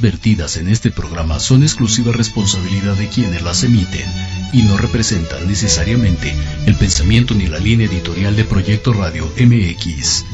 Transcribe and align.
vertidas 0.00 0.56
en 0.56 0.68
este 0.68 0.90
programa 0.90 1.38
son 1.38 1.62
exclusiva 1.62 2.12
responsabilidad 2.12 2.94
de 2.96 3.08
quienes 3.08 3.42
las 3.42 3.62
emiten 3.64 4.04
y 4.52 4.62
no 4.62 4.76
representan 4.76 5.46
necesariamente 5.46 6.34
el 6.66 6.74
pensamiento 6.74 7.34
ni 7.34 7.46
la 7.46 7.58
línea 7.58 7.86
editorial 7.86 8.36
de 8.36 8.44
Proyecto 8.44 8.92
Radio 8.92 9.30
MX. 9.38 10.24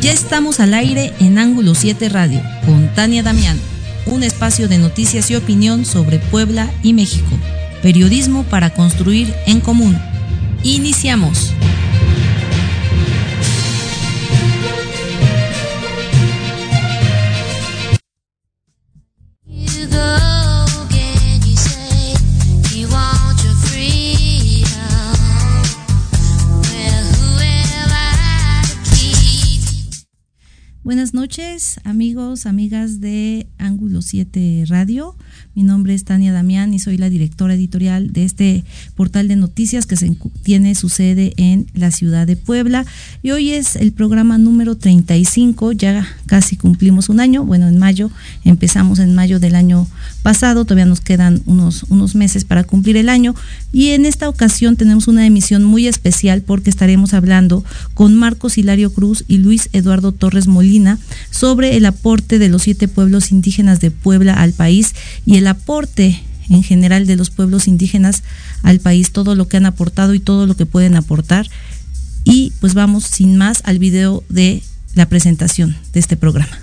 Ya 0.00 0.12
estamos 0.12 0.60
al 0.60 0.74
aire 0.74 1.12
en 1.20 1.38
Ángulo 1.38 1.74
7 1.74 2.08
Radio 2.08 2.42
con 2.66 2.92
Tania 2.94 3.22
Damián, 3.22 3.58
un 4.06 4.22
espacio 4.22 4.68
de 4.68 4.78
noticias 4.78 5.30
y 5.30 5.36
opinión 5.36 5.84
sobre 5.84 6.18
Puebla 6.18 6.70
y 6.82 6.92
México. 6.92 7.38
Periodismo 7.82 8.44
para 8.44 8.70
construir 8.74 9.32
en 9.46 9.60
común. 9.60 9.98
Iniciamos. 10.62 11.52
Buenas 30.84 31.14
noches, 31.14 31.80
amigos, 31.84 32.44
amigas 32.44 33.00
de 33.00 33.46
Ángulo 33.56 34.02
7 34.02 34.64
Radio. 34.68 35.16
Mi 35.56 35.62
nombre 35.62 35.94
es 35.94 36.02
Tania 36.02 36.32
Damián 36.32 36.74
y 36.74 36.80
soy 36.80 36.96
la 36.96 37.08
directora 37.08 37.54
editorial 37.54 38.12
de 38.12 38.24
este 38.24 38.64
portal 38.96 39.28
de 39.28 39.36
noticias 39.36 39.86
que 39.86 39.94
se 39.94 40.12
tiene 40.42 40.74
su 40.74 40.88
sede 40.88 41.32
en 41.36 41.68
la 41.74 41.92
ciudad 41.92 42.26
de 42.26 42.34
Puebla. 42.34 42.84
Y 43.22 43.30
hoy 43.30 43.52
es 43.52 43.76
el 43.76 43.92
programa 43.92 44.36
número 44.36 44.76
35, 44.76 45.70
ya 45.70 46.08
casi 46.26 46.56
cumplimos 46.56 47.08
un 47.08 47.20
año. 47.20 47.44
Bueno, 47.44 47.68
en 47.68 47.78
mayo, 47.78 48.10
empezamos 48.44 48.98
en 48.98 49.14
mayo 49.14 49.38
del 49.38 49.54
año 49.54 49.86
pasado, 50.24 50.64
todavía 50.64 50.86
nos 50.86 51.00
quedan 51.00 51.40
unos, 51.46 51.84
unos 51.84 52.16
meses 52.16 52.44
para 52.44 52.64
cumplir 52.64 52.96
el 52.96 53.08
año. 53.08 53.36
Y 53.70 53.90
en 53.90 54.06
esta 54.06 54.28
ocasión 54.28 54.74
tenemos 54.74 55.06
una 55.06 55.24
emisión 55.24 55.62
muy 55.62 55.86
especial 55.86 56.42
porque 56.42 56.70
estaremos 56.70 57.14
hablando 57.14 57.64
con 57.94 58.16
Marcos 58.16 58.58
Hilario 58.58 58.92
Cruz 58.92 59.24
y 59.28 59.38
Luis 59.38 59.68
Eduardo 59.72 60.10
Torres 60.10 60.48
Molina 60.48 60.98
sobre 61.30 61.76
el 61.76 61.86
aporte 61.86 62.40
de 62.40 62.48
los 62.48 62.62
siete 62.62 62.88
pueblos 62.88 63.30
indígenas 63.30 63.78
de 63.78 63.92
Puebla 63.92 64.34
al 64.34 64.52
país 64.52 64.96
y 65.24 65.36
el 65.36 65.43
aporte 65.46 66.22
en 66.48 66.62
general 66.62 67.06
de 67.06 67.16
los 67.16 67.30
pueblos 67.30 67.68
indígenas 67.68 68.22
al 68.62 68.80
país, 68.80 69.12
todo 69.12 69.34
lo 69.34 69.48
que 69.48 69.56
han 69.56 69.66
aportado 69.66 70.14
y 70.14 70.20
todo 70.20 70.46
lo 70.46 70.56
que 70.56 70.66
pueden 70.66 70.96
aportar. 70.96 71.48
Y 72.24 72.52
pues 72.60 72.74
vamos 72.74 73.04
sin 73.04 73.36
más 73.36 73.62
al 73.64 73.78
video 73.78 74.24
de 74.28 74.62
la 74.94 75.08
presentación 75.08 75.76
de 75.92 76.00
este 76.00 76.16
programa. 76.16 76.58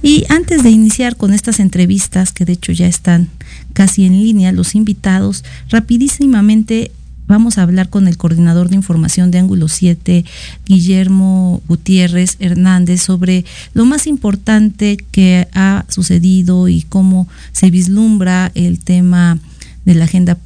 Y 0.00 0.24
antes 0.30 0.62
de 0.62 0.70
iniciar 0.70 1.16
con 1.16 1.34
estas 1.34 1.60
entrevistas, 1.60 2.32
que 2.32 2.44
de 2.44 2.54
hecho 2.54 2.72
ya 2.72 2.86
están 2.86 3.28
casi 3.72 4.04
en 4.04 4.12
línea, 4.12 4.52
los 4.52 4.74
invitados, 4.74 5.44
rapidísimamente 5.68 6.90
vamos 7.28 7.58
a 7.58 7.62
hablar 7.62 7.90
con 7.90 8.08
el 8.08 8.16
coordinador 8.16 8.70
de 8.70 8.76
información 8.76 9.30
de 9.30 9.38
Ángulo 9.38 9.68
7, 9.68 10.24
Guillermo 10.66 11.62
Gutiérrez 11.68 12.36
Hernández, 12.40 13.02
sobre 13.02 13.44
lo 13.74 13.84
más 13.84 14.06
importante 14.06 14.96
que 15.12 15.46
ha 15.54 15.84
sucedido 15.88 16.68
y 16.68 16.82
cómo 16.82 17.28
se 17.52 17.70
vislumbra 17.70 18.50
el 18.54 18.80
tema 18.80 19.38
de 19.84 19.94
la 19.94 20.04
agenda 20.04 20.38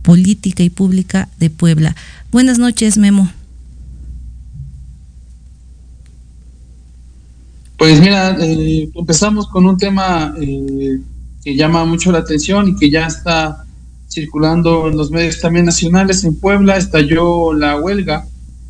política 0.00 0.62
y 0.62 0.70
pública 0.70 1.28
de 1.38 1.50
Puebla. 1.50 1.94
Buenas 2.32 2.58
noches, 2.58 2.96
Memo. 2.98 3.30
Pues 7.76 8.00
mira, 8.00 8.36
eh, 8.40 8.90
empezamos 8.94 9.48
con 9.48 9.66
un 9.66 9.76
tema 9.76 10.34
eh, 10.40 11.00
que 11.42 11.56
llama 11.56 11.84
mucho 11.84 12.12
la 12.12 12.18
atención 12.18 12.68
y 12.68 12.76
que 12.76 12.90
ya 12.90 13.06
está 13.06 13.64
circulando 14.08 14.88
en 14.88 14.96
los 14.96 15.10
medios 15.10 15.40
también 15.40 15.64
nacionales. 15.64 16.24
En 16.24 16.38
Puebla 16.38 16.76
estalló 16.76 17.52
la 17.52 17.80
huelga 17.80 18.26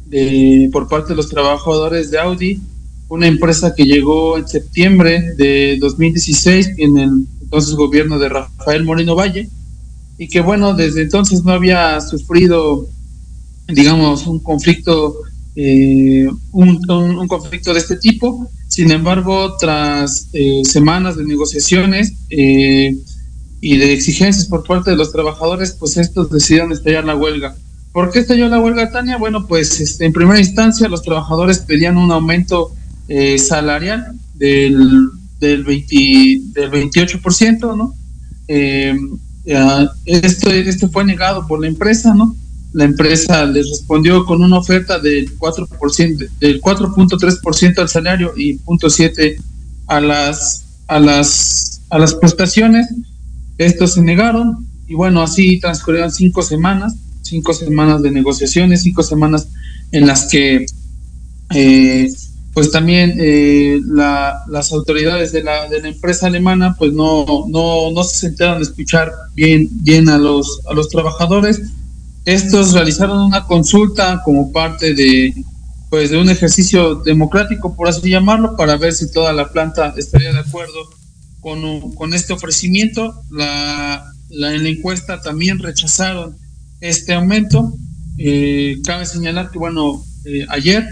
de, 0.07 0.69
por 0.73 0.89
parte 0.89 1.11
de 1.11 1.17
los 1.17 1.29
trabajadores 1.29 2.11
de 2.11 2.19
Audi, 2.19 2.61
una 3.09 3.27
empresa 3.27 3.75
que 3.75 3.85
llegó 3.85 4.39
en 4.39 4.49
septiembre 4.49 5.35
de 5.37 5.77
2016 5.81 6.75
en 6.79 6.99
el 6.99 7.11
entonces 7.43 7.75
gobierno 7.75 8.19
de 8.19 8.31
Rafael 8.31 8.85
Moreno 8.85 9.15
Valle 9.15 9.51
y 10.17 10.29
que 10.29 10.41
bueno, 10.41 10.75
desde 10.75 11.03
entonces 11.03 11.43
no 11.45 11.53
había 11.53 12.01
sufrido, 12.01 12.87
digamos, 13.69 14.27
un 14.27 14.39
conflicto, 14.39 15.17
eh, 15.57 16.29
un, 16.53 16.81
un, 16.89 17.19
un 17.19 17.29
conflicto 17.29 17.75
de 17.75 17.81
este 17.81 17.97
tipo. 17.97 18.49
Sin 18.73 18.91
embargo, 18.91 19.55
tras 19.59 20.31
eh, 20.33 20.63
semanas 20.65 21.19
de 21.19 21.25
negociaciones 21.25 22.15
eh, 22.31 22.97
y 23.61 23.77
de 23.77 23.93
exigencias 23.93 24.47
por 24.47 24.65
parte 24.65 24.93
de 24.93 24.97
los 24.97 25.13
trabajadores, 25.13 25.73
pues 25.73 25.99
estos 25.99 26.31
decidieron 26.31 26.73
estallar 26.73 27.05
la 27.05 27.15
huelga. 27.15 27.55
¿Por 27.93 28.11
qué 28.11 28.21
estalló 28.21 28.49
la 28.49 28.61
huelga, 28.61 28.91
Tania? 28.91 29.19
Bueno, 29.19 29.47
pues 29.47 29.79
este, 29.79 30.07
en 30.07 30.15
primera 30.15 30.39
instancia 30.39 30.89
los 30.89 31.03
trabajadores 31.03 31.59
pedían 31.59 31.99
un 31.99 32.13
aumento 32.13 32.73
eh, 33.09 33.37
salarial 33.39 34.19
del, 34.37 35.11
del, 35.39 35.65
20, 35.65 36.41
del 36.59 36.71
28%, 36.71 37.77
¿no? 37.77 37.95
Eh, 38.49 38.97
esto, 40.07 40.51
esto 40.51 40.89
fue 40.89 41.05
negado 41.05 41.47
por 41.47 41.61
la 41.61 41.67
empresa, 41.67 42.15
¿no? 42.15 42.35
La 42.73 42.85
empresa 42.85 43.45
les 43.45 43.69
respondió 43.69 44.25
con 44.25 44.43
una 44.43 44.59
oferta 44.59 44.99
del 44.99 45.39
4%, 45.39 46.29
del 46.41 46.61
4.3% 46.61 47.79
al 47.79 47.89
salario 47.89 48.33
y 48.37 48.59
0.7 48.59 49.37
a 49.87 50.01
las 50.01 50.65
a 50.87 50.99
las 50.99 51.83
a 51.91 51.99
las 51.99 52.15
prestaciones. 52.15 52.87
Estos 53.59 53.95
se 53.95 54.03
negaron 54.03 54.67
y 54.89 54.95
bueno, 54.95 55.23
así 55.23 55.61
transcurrieron 55.61 56.11
cinco 56.11 56.43
semanas, 56.43 56.95
cinco 57.23 57.53
semanas 57.53 58.03
de 58.03 58.11
negociaciones, 58.11 58.83
cinco 58.83 59.03
semanas 59.03 59.49
en 59.93 60.07
las 60.07 60.27
que 60.27 60.67
eh, 61.55 62.09
pues 62.55 62.71
también 62.71 63.15
eh, 63.19 63.81
la, 63.87 64.43
las 64.49 64.73
autoridades 64.73 65.33
de 65.33 65.43
la, 65.43 65.69
de 65.69 65.81
la 65.81 65.89
empresa 65.89 66.27
alemana 66.27 66.77
pues 66.79 66.93
no, 66.93 67.47
no, 67.49 67.91
no 67.91 68.05
se 68.05 68.17
sentaron 68.17 68.59
a 68.59 68.63
escuchar 68.63 69.11
bien, 69.35 69.69
bien 69.83 70.09
a 70.09 70.19
los, 70.19 70.61
a 70.69 70.75
los 70.75 70.89
trabajadores. 70.89 71.63
Estos 72.25 72.73
realizaron 72.73 73.19
una 73.19 73.45
consulta 73.47 74.23
como 74.25 74.53
parte 74.53 74.95
de, 74.95 75.35
pues 75.91 76.11
de 76.11 76.19
un 76.19 76.31
ejercicio 76.31 76.97
democrático, 76.97 77.75
por 77.77 77.89
así 77.89 78.11
llamarlo, 78.11 78.57
para 78.57 78.77
ver 78.77 78.93
si 78.93 79.11
toda 79.11 79.33
la 79.33 79.51
planta 79.51 79.93
estaría 79.97 80.33
de 80.33 80.39
acuerdo 80.41 80.89
con, 81.41 81.93
con 81.95 82.15
este 82.15 82.33
ofrecimiento. 82.33 83.15
La, 83.31 84.05
la- 84.31 84.55
en 84.55 84.63
la 84.63 84.69
encuesta 84.69 85.21
también 85.21 85.59
rechazaron 85.59 86.37
este 86.81 87.15
aumento. 87.15 87.73
Eh, 88.19 88.77
cabe 88.85 89.05
señalar 89.07 89.51
que, 89.51 89.59
bueno, 89.59 90.05
eh, 90.25 90.47
ayer, 90.49 90.87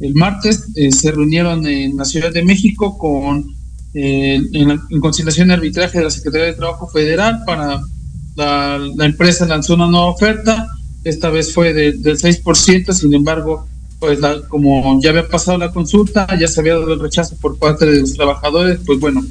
el 0.00 0.14
martes, 0.14 0.64
eh, 0.74 0.90
se 0.90 1.12
reunieron 1.12 1.64
en 1.66 1.96
la 1.96 2.04
Ciudad 2.04 2.32
de 2.32 2.44
México 2.44 2.98
con 2.98 3.46
eh, 3.94 4.40
en, 4.52 4.68
la- 4.68 4.82
en 4.90 5.00
conciliación 5.00 5.50
y 5.50 5.52
arbitraje 5.52 5.98
de 5.98 6.04
la 6.04 6.10
Secretaría 6.10 6.46
de 6.46 6.54
Trabajo 6.54 6.88
Federal 6.88 7.42
para 7.46 7.80
la 8.34 9.04
empresa 9.04 9.44
lanzó 9.46 9.74
una 9.74 9.86
nueva 9.88 10.06
oferta, 10.06 10.66
esta 11.04 11.30
vez 11.30 11.52
fue 11.52 11.72
de- 11.72 11.92
del 11.92 12.18
6%, 12.18 12.92
sin 12.92 13.12
embargo, 13.14 13.66
pues 13.98 14.18
la, 14.20 14.40
como 14.48 15.00
ya 15.02 15.10
había 15.10 15.28
pasado 15.28 15.58
la 15.58 15.70
consulta, 15.72 16.26
ya 16.38 16.48
se 16.48 16.60
había 16.60 16.74
dado 16.74 16.92
el 16.94 17.00
rechazo 17.00 17.36
por 17.40 17.58
parte 17.58 17.86
de 17.86 18.00
los 18.00 18.14
trabajadores, 18.14 18.80
pues 18.84 18.98
bueno, 18.98 19.22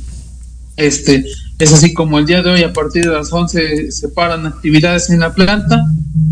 este 0.77 1.25
es 1.59 1.73
así 1.73 1.93
como 1.93 2.17
el 2.17 2.25
día 2.25 2.41
de 2.41 2.49
hoy 2.51 2.63
a 2.63 2.73
partir 2.73 3.03
de 3.05 3.11
las 3.11 3.31
11 3.31 3.91
se 3.91 4.07
paran 4.09 4.47
actividades 4.47 5.09
en 5.11 5.19
la 5.19 5.33
planta. 5.35 5.85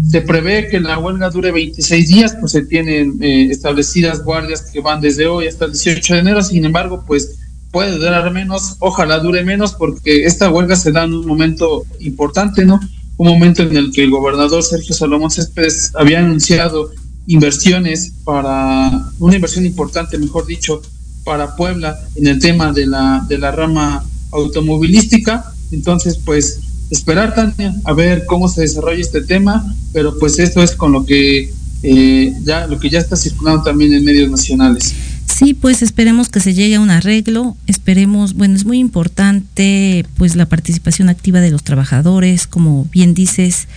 Se 0.10 0.22
prevé 0.22 0.70
que 0.70 0.80
la 0.80 0.98
huelga 0.98 1.30
dure 1.30 1.52
26 1.52 2.08
días, 2.08 2.36
pues 2.40 2.54
se 2.54 2.64
tienen 2.64 3.18
eh, 3.22 3.48
establecidas 3.52 4.24
guardias 4.24 4.64
que 4.74 4.80
van 4.82 5.02
desde 5.02 5.28
hoy 5.28 5.46
hasta 5.48 5.66
el 5.66 5.74
18 5.74 6.14
de 6.16 6.20
enero. 6.22 6.42
Sin 6.42 6.66
embargo, 6.66 7.04
pues 7.06 7.38
puede 7.72 7.92
durar 7.98 8.32
menos, 8.32 8.78
ojalá 8.80 9.20
dure 9.20 9.44
menos, 9.44 9.74
porque 9.74 10.24
esta 10.26 10.50
huelga 10.50 10.76
se 10.76 10.92
da 10.92 11.04
en 11.04 11.14
un 11.14 11.28
momento 11.28 11.86
importante, 12.00 12.66
¿no? 12.66 12.80
Un 13.20 13.28
momento 13.28 13.64
en 13.64 13.76
el 13.76 13.92
que 13.92 14.06
el 14.06 14.12
gobernador 14.12 14.64
Sergio 14.64 14.96
Salomón 14.96 15.30
Céspedes 15.30 15.92
había 15.94 16.20
anunciado 16.20 16.90
inversiones 17.28 18.14
para, 18.24 19.12
una 19.20 19.36
inversión 19.36 19.66
importante, 19.66 20.18
mejor 20.18 20.46
dicho, 20.46 20.82
para 21.26 21.58
Puebla 21.58 22.00
en 22.16 22.28
el 22.28 22.40
tema 22.40 22.72
de 22.72 22.88
la, 22.88 23.26
de 23.28 23.38
la 23.38 23.52
rama 23.52 24.06
automovilística. 24.32 25.54
Entonces, 25.74 26.18
pues 26.24 26.62
esperar, 26.92 27.36
Tania, 27.36 27.76
a 27.84 27.92
ver 27.92 28.24
cómo 28.26 28.48
se 28.48 28.62
desarrolla 28.62 29.02
este 29.02 29.22
tema, 29.22 29.76
pero 29.92 30.18
pues 30.18 30.40
esto 30.40 30.64
es 30.64 30.72
con 30.72 30.94
lo 30.94 31.06
que 31.06 31.52
eh, 31.84 32.34
ya 32.46 32.68
lo 32.68 32.80
que 32.80 32.90
ya 32.90 33.00
está 33.00 33.18
circulando 33.18 33.64
también 33.64 33.94
en 33.94 34.06
medios 34.06 34.32
nacionales. 34.32 34.96
Sí, 35.32 35.54
pues 35.54 35.82
esperemos 35.82 36.28
que 36.28 36.40
se 36.40 36.54
llegue 36.54 36.76
a 36.76 36.82
un 36.82 36.90
arreglo, 36.90 37.56
esperemos, 37.68 38.34
bueno, 38.34 38.56
es 38.56 38.66
muy 38.66 38.80
importante 38.80 40.06
pues 40.18 40.36
la 40.36 40.48
participación 40.48 41.08
activa 41.08 41.40
de 41.40 41.52
los 41.52 41.64
trabajadores, 41.64 42.48
como 42.48 42.86
bien 42.92 43.14
dices, 43.14 43.68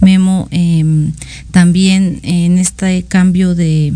Memo, 0.00 0.48
em, 0.50 1.12
también 1.52 2.18
en 2.22 2.58
este 2.58 3.04
cambio 3.04 3.54
de 3.54 3.92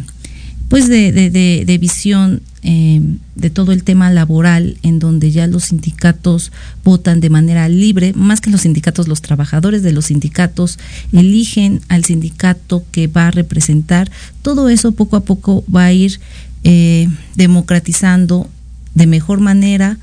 pues 0.69 0.89
de, 0.89 1.13
de, 1.13 1.31
de, 1.31 1.65
de 1.65 1.79
visión 1.79 2.43
em, 2.63 3.19
de 3.37 3.51
todo 3.51 3.71
el 3.73 3.85
tema 3.85 4.11
laboral, 4.11 4.79
en 4.83 4.99
donde 4.99 5.31
ya 5.31 5.47
los 5.47 5.65
sindicatos 5.65 6.51
votan 6.83 7.21
de 7.21 7.31
manera 7.31 7.69
libre, 7.69 8.13
más 8.15 8.41
que 8.41 8.51
los 8.51 8.63
sindicatos, 8.63 9.07
los 9.07 9.23
trabajadores 9.23 9.83
de 9.85 9.93
los 9.93 10.07
sindicatos 10.07 10.79
eligen 11.13 11.81
al 11.89 12.05
sindicato 12.05 12.85
que 12.91 13.07
va 13.07 13.29
a 13.29 13.31
representar, 13.31 14.11
todo 14.43 14.69
eso 14.69 14.93
poco 14.93 15.17
a 15.17 15.25
poco 15.25 15.65
va 15.73 15.85
a 15.85 15.93
ir 15.93 16.21
eh, 16.69 17.09
democratizando 17.37 18.51
de 18.95 19.07
mejor 19.07 19.39
manera 19.41 19.99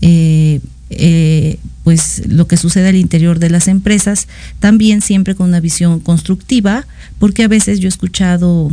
eh, 0.00 0.60
eh, 0.90 1.58
pues 1.82 2.22
lo 2.28 2.46
que 2.46 2.56
sucede 2.56 2.88
al 2.88 2.94
interior 2.96 3.38
de 3.40 3.50
las 3.50 3.66
empresas, 3.66 4.28
también 4.60 5.00
siempre 5.02 5.34
con 5.34 5.48
una 5.48 5.58
visión 5.60 5.98
constructiva, 5.98 6.86
porque 7.18 7.42
a 7.42 7.48
veces 7.48 7.80
yo 7.80 7.88
he 7.88 7.94
escuchado 7.96 8.70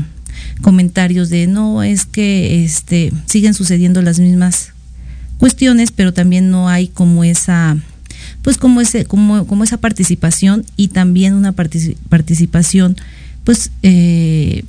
comentarios 0.62 1.30
de 1.30 1.48
no 1.48 1.82
es 1.82 2.06
que 2.06 2.64
este 2.64 3.12
siguen 3.26 3.54
sucediendo 3.54 4.02
las 4.02 4.20
mismas 4.20 4.74
cuestiones, 5.40 5.92
pero 5.92 6.14
también 6.14 6.52
no 6.52 6.70
hay 6.70 6.88
como 6.88 7.24
esa 7.24 7.76
pues 8.44 8.58
como 8.58 8.82
ese 8.82 9.06
como, 9.06 9.48
como 9.48 9.64
esa 9.64 9.78
participación 9.78 10.64
y 10.78 10.90
también 10.90 11.34
una 11.34 11.54
partici- 11.56 11.96
participación 12.08 12.96
pues 13.44 13.72
eh, 13.82 14.64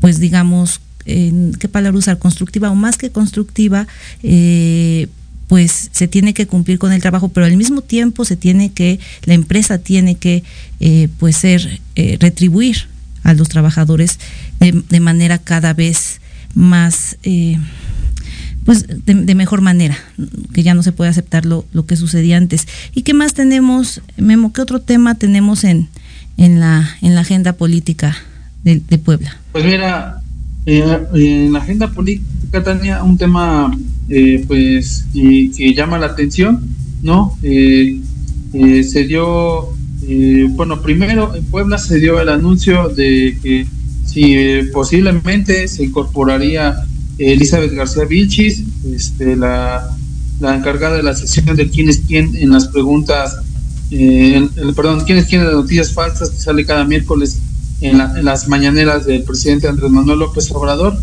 pues 0.00 0.18
digamos 0.20 0.80
en 1.06 1.52
qué 1.54 1.68
palabra 1.68 1.98
usar 1.98 2.18
constructiva 2.18 2.70
o 2.70 2.74
más 2.74 2.96
que 2.96 3.10
constructiva 3.10 3.86
eh, 4.22 5.08
pues 5.52 5.90
se 5.92 6.08
tiene 6.08 6.32
que 6.32 6.46
cumplir 6.46 6.78
con 6.78 6.92
el 6.92 7.02
trabajo 7.02 7.28
pero 7.28 7.44
al 7.44 7.56
mismo 7.58 7.82
tiempo 7.82 8.24
se 8.24 8.36
tiene 8.36 8.72
que 8.72 8.98
la 9.24 9.34
empresa 9.34 9.76
tiene 9.76 10.14
que 10.14 10.44
eh, 10.80 11.08
pues 11.18 11.36
ser 11.36 11.80
eh, 11.94 12.16
retribuir 12.18 12.86
a 13.22 13.34
los 13.34 13.50
trabajadores 13.50 14.18
de, 14.60 15.00
manera 15.00 15.36
cada 15.36 15.74
vez 15.74 16.22
más 16.54 17.18
eh, 17.22 17.58
pues 18.64 18.86
de, 19.04 19.34
mejor 19.34 19.60
manera, 19.60 19.98
que 20.54 20.62
ya 20.62 20.72
no 20.72 20.82
se 20.82 20.92
puede 20.92 21.10
aceptar 21.10 21.44
lo, 21.44 21.66
lo, 21.72 21.84
que 21.84 21.96
sucedía 21.96 22.36
antes. 22.36 22.68
¿Y 22.94 23.02
qué 23.02 23.12
más 23.12 23.34
tenemos, 23.34 24.00
Memo? 24.16 24.52
¿Qué 24.52 24.60
otro 24.60 24.80
tema 24.80 25.16
tenemos 25.16 25.64
en, 25.64 25.88
en, 26.36 26.60
la, 26.60 26.96
en 27.02 27.14
la 27.14 27.22
agenda 27.22 27.54
política 27.54 28.16
de 28.62 28.98
Puebla? 28.98 29.36
Pues 29.50 29.64
mira, 29.64 30.21
eh, 30.66 30.98
en 31.14 31.52
la 31.52 31.58
agenda 31.58 31.90
política, 31.90 32.62
Tania, 32.62 33.02
un 33.02 33.18
tema 33.18 33.76
eh, 34.08 34.44
pues 34.46 35.06
que 35.12 35.74
llama 35.74 35.98
la 35.98 36.06
atención, 36.06 36.60
¿no? 37.02 37.36
Eh, 37.42 38.00
se 38.52 39.04
dio, 39.04 39.74
bueno, 40.50 40.82
primero 40.82 41.34
en 41.34 41.44
Puebla 41.44 41.78
se 41.78 41.98
dio 41.98 42.20
el 42.20 42.28
anuncio 42.28 42.90
de 42.90 43.38
que 43.42 43.66
si 44.04 44.36
posiblemente 44.72 45.66
se 45.68 45.84
incorporaría 45.84 46.84
Elizabeth 47.18 47.72
García 47.72 48.04
Vilchis, 48.04 48.64
este, 48.94 49.36
la, 49.36 49.96
la, 50.40 50.56
encargada 50.56 50.96
de 50.96 51.02
la 51.02 51.14
sección 51.14 51.56
de 51.56 51.68
quién 51.68 51.88
es 51.88 52.02
quién 52.06 52.34
en 52.36 52.50
las 52.50 52.68
preguntas, 52.68 53.36
eh, 53.90 54.34
en, 54.36 54.50
en, 54.56 54.74
perdón, 54.74 55.02
quién 55.06 55.18
es 55.18 55.26
quién 55.26 55.44
de 55.44 55.52
noticias 55.52 55.92
falsas 55.92 56.30
que 56.30 56.38
sale 56.38 56.64
cada 56.64 56.84
miércoles 56.84 57.38
en, 57.82 57.98
la, 57.98 58.12
en, 58.16 58.24
las 58.24 58.48
mañaneras 58.48 59.04
del 59.04 59.22
presidente 59.22 59.68
Andrés 59.68 59.90
Manuel 59.90 60.20
López 60.20 60.50
Obrador. 60.52 61.00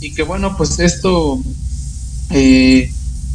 Y 0.00 0.12
que 0.12 0.22
bueno, 0.22 0.56
pues 0.56 0.78
esto, 0.78 1.42
eh, 2.30 2.90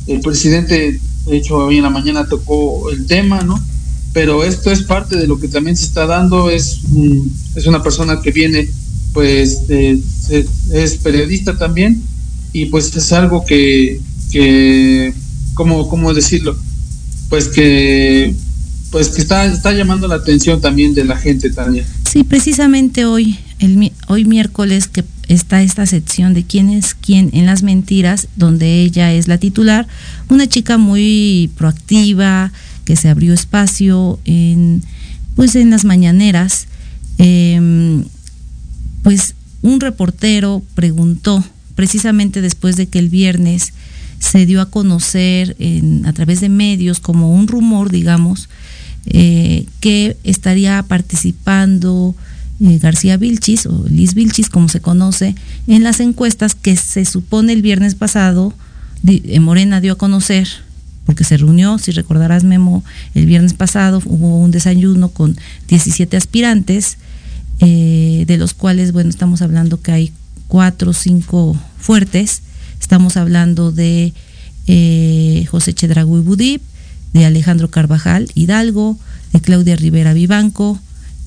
el 0.08 0.20
presidente, 0.22 1.00
de 1.26 1.38
hecho, 1.38 1.58
hoy 1.58 1.78
en 1.78 1.84
la 1.84 1.90
mañana 1.90 2.28
tocó 2.28 2.90
el 2.92 3.06
tema, 3.08 3.42
¿no? 3.42 3.60
Pero 4.14 4.44
esto 4.44 4.72
es 4.72 4.84
parte 4.84 5.16
de 5.16 5.28
lo 5.28 5.40
que 5.40 5.48
también 5.48 5.78
se 5.78 5.86
está 5.86 6.06
dando, 6.06 6.50
es, 6.50 6.80
es 7.56 7.66
una 7.66 7.82
persona 7.82 8.22
que 8.22 8.32
viene, 8.32 8.70
pues, 9.14 9.64
eh, 9.70 10.00
es 10.74 10.96
periodista 10.98 11.58
también, 11.58 12.04
y 12.54 12.66
pues 12.66 12.96
es 12.96 13.12
algo 13.14 13.46
que, 13.46 14.02
que 14.32 15.14
¿cómo, 15.54 15.88
cómo 15.88 16.14
decirlo? 16.14 16.58
Pues 17.30 17.48
que 17.48 18.36
pues 18.92 19.10
que 19.10 19.22
está, 19.22 19.46
está 19.46 19.72
llamando 19.72 20.08
la 20.08 20.16
atención 20.16 20.62
también 20.62 20.94
de 20.94 21.06
la 21.06 21.18
gente 21.18 21.50
también. 21.50 21.86
Sí, 22.10 22.24
precisamente 22.24 23.06
hoy, 23.06 23.40
el, 23.60 23.92
hoy 24.08 24.26
miércoles 24.26 24.88
que 24.88 25.06
está 25.30 25.64
esta 25.64 25.86
sección 25.86 26.34
de 26.34 26.44
quién 26.44 26.70
es 26.70 26.94
quién 26.94 27.30
en 27.34 27.46
las 27.46 27.64
mentiras, 27.64 28.28
donde 28.36 28.82
ella 28.82 29.14
es 29.14 29.30
la 29.30 29.38
titular, 29.38 29.88
una 30.28 30.46
chica 30.46 30.78
muy 30.78 31.50
proactiva, 31.58 32.52
que 32.84 32.98
se 32.98 33.08
abrió 33.08 33.34
espacio 33.34 34.20
en 34.26 34.84
pues 35.36 35.56
en 35.56 35.70
las 35.70 35.86
mañaneras, 35.86 36.68
eh, 37.18 38.04
pues 39.04 39.36
un 39.62 39.80
reportero 39.80 40.62
preguntó 40.76 41.44
precisamente 41.76 42.42
después 42.42 42.76
de 42.76 42.88
que 42.88 43.00
el 43.00 43.08
viernes 43.08 43.74
se 44.22 44.46
dio 44.46 44.62
a 44.62 44.70
conocer 44.70 45.58
a 46.06 46.14
través 46.14 46.42
de 46.42 46.48
medios 46.48 47.00
como 47.00 47.34
un 47.34 47.48
rumor, 47.48 47.92
digamos, 47.92 48.50
eh, 49.08 49.66
que 49.80 50.16
estaría 50.24 50.84
participando 50.84 52.16
eh, 52.60 52.78
García 52.78 53.18
Vilchis 53.18 53.66
o 53.66 53.84
Liz 53.90 54.14
Vilchis, 54.14 54.50
como 54.50 54.70
se 54.70 54.80
conoce, 54.80 55.34
en 55.66 55.84
las 55.84 56.00
encuestas 56.00 56.54
que 56.54 56.76
se 56.76 57.04
supone 57.06 57.52
el 57.52 57.64
viernes 57.64 57.96
pasado 57.96 58.54
eh, 59.08 59.40
Morena 59.40 59.82
dio 59.82 59.94
a 59.94 59.98
conocer, 59.98 60.48
porque 61.08 61.24
se 61.24 61.38
reunió, 61.38 61.80
si 61.80 61.90
recordarás 61.92 62.44
Memo, 62.44 62.84
el 63.16 63.26
viernes 63.26 63.56
pasado 63.56 64.04
hubo 64.06 64.40
un 64.40 64.52
desayuno 64.52 65.10
con 65.10 65.36
17 65.68 66.16
aspirantes, 66.16 66.98
de 67.60 68.38
los 68.40 68.56
cuales, 68.56 68.92
bueno, 68.92 69.12
estamos 69.12 69.44
hablando 69.44 69.80
que 69.80 69.92
hay 69.92 70.12
cuatro 70.48 70.92
o 70.92 70.94
cinco 70.94 71.56
fuertes, 71.78 72.42
estamos 72.82 73.16
hablando 73.16 73.72
de 73.72 74.14
eh, 74.68 75.46
José 75.50 75.74
Chedragui 75.74 76.20
Budip, 76.20 76.62
de 77.14 77.26
Alejandro 77.26 77.70
Carvajal 77.70 78.30
Hidalgo, 78.36 78.98
de 79.32 79.40
Claudia 79.40 79.76
Rivera 79.76 80.14
Vivanco 80.14 80.80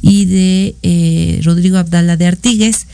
y 0.03 0.27
de 0.27 0.77
eh, 0.83 1.41
Rodrigo 1.43 1.79
Abdala 1.79 2.17
de 2.17 2.27
Artigues. 2.27 2.87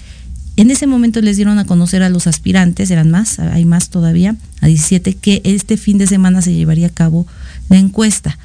En 0.56 0.70
ese 0.70 0.86
momento 0.86 1.20
les 1.20 1.36
dieron 1.36 1.58
a 1.58 1.64
conocer 1.64 2.02
a 2.02 2.10
los 2.10 2.26
aspirantes, 2.26 2.90
eran 2.90 3.10
más, 3.10 3.38
hay 3.38 3.64
más 3.64 3.88
todavía, 3.88 4.36
a 4.60 4.66
17, 4.66 5.14
que 5.14 5.40
este 5.44 5.76
fin 5.76 5.98
de 5.98 6.06
semana 6.06 6.42
se 6.42 6.54
llevaría 6.54 6.88
a 6.88 6.90
cabo 6.90 7.26
la 7.68 7.78
encuesta. 7.78 8.38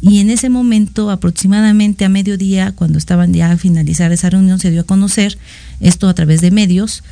Y 0.00 0.20
en 0.20 0.30
ese 0.30 0.48
momento, 0.48 1.10
aproximadamente 1.10 2.04
a 2.04 2.08
mediodía, 2.08 2.72
cuando 2.72 2.98
estaban 2.98 3.32
ya 3.32 3.50
a 3.50 3.56
finalizar 3.56 4.12
esa 4.12 4.30
reunión, 4.30 4.60
se 4.60 4.70
dio 4.70 4.82
a 4.82 4.84
conocer, 4.84 5.38
esto 5.80 6.08
a 6.08 6.14
través 6.14 6.40
de 6.40 6.50
medios, 6.50 7.02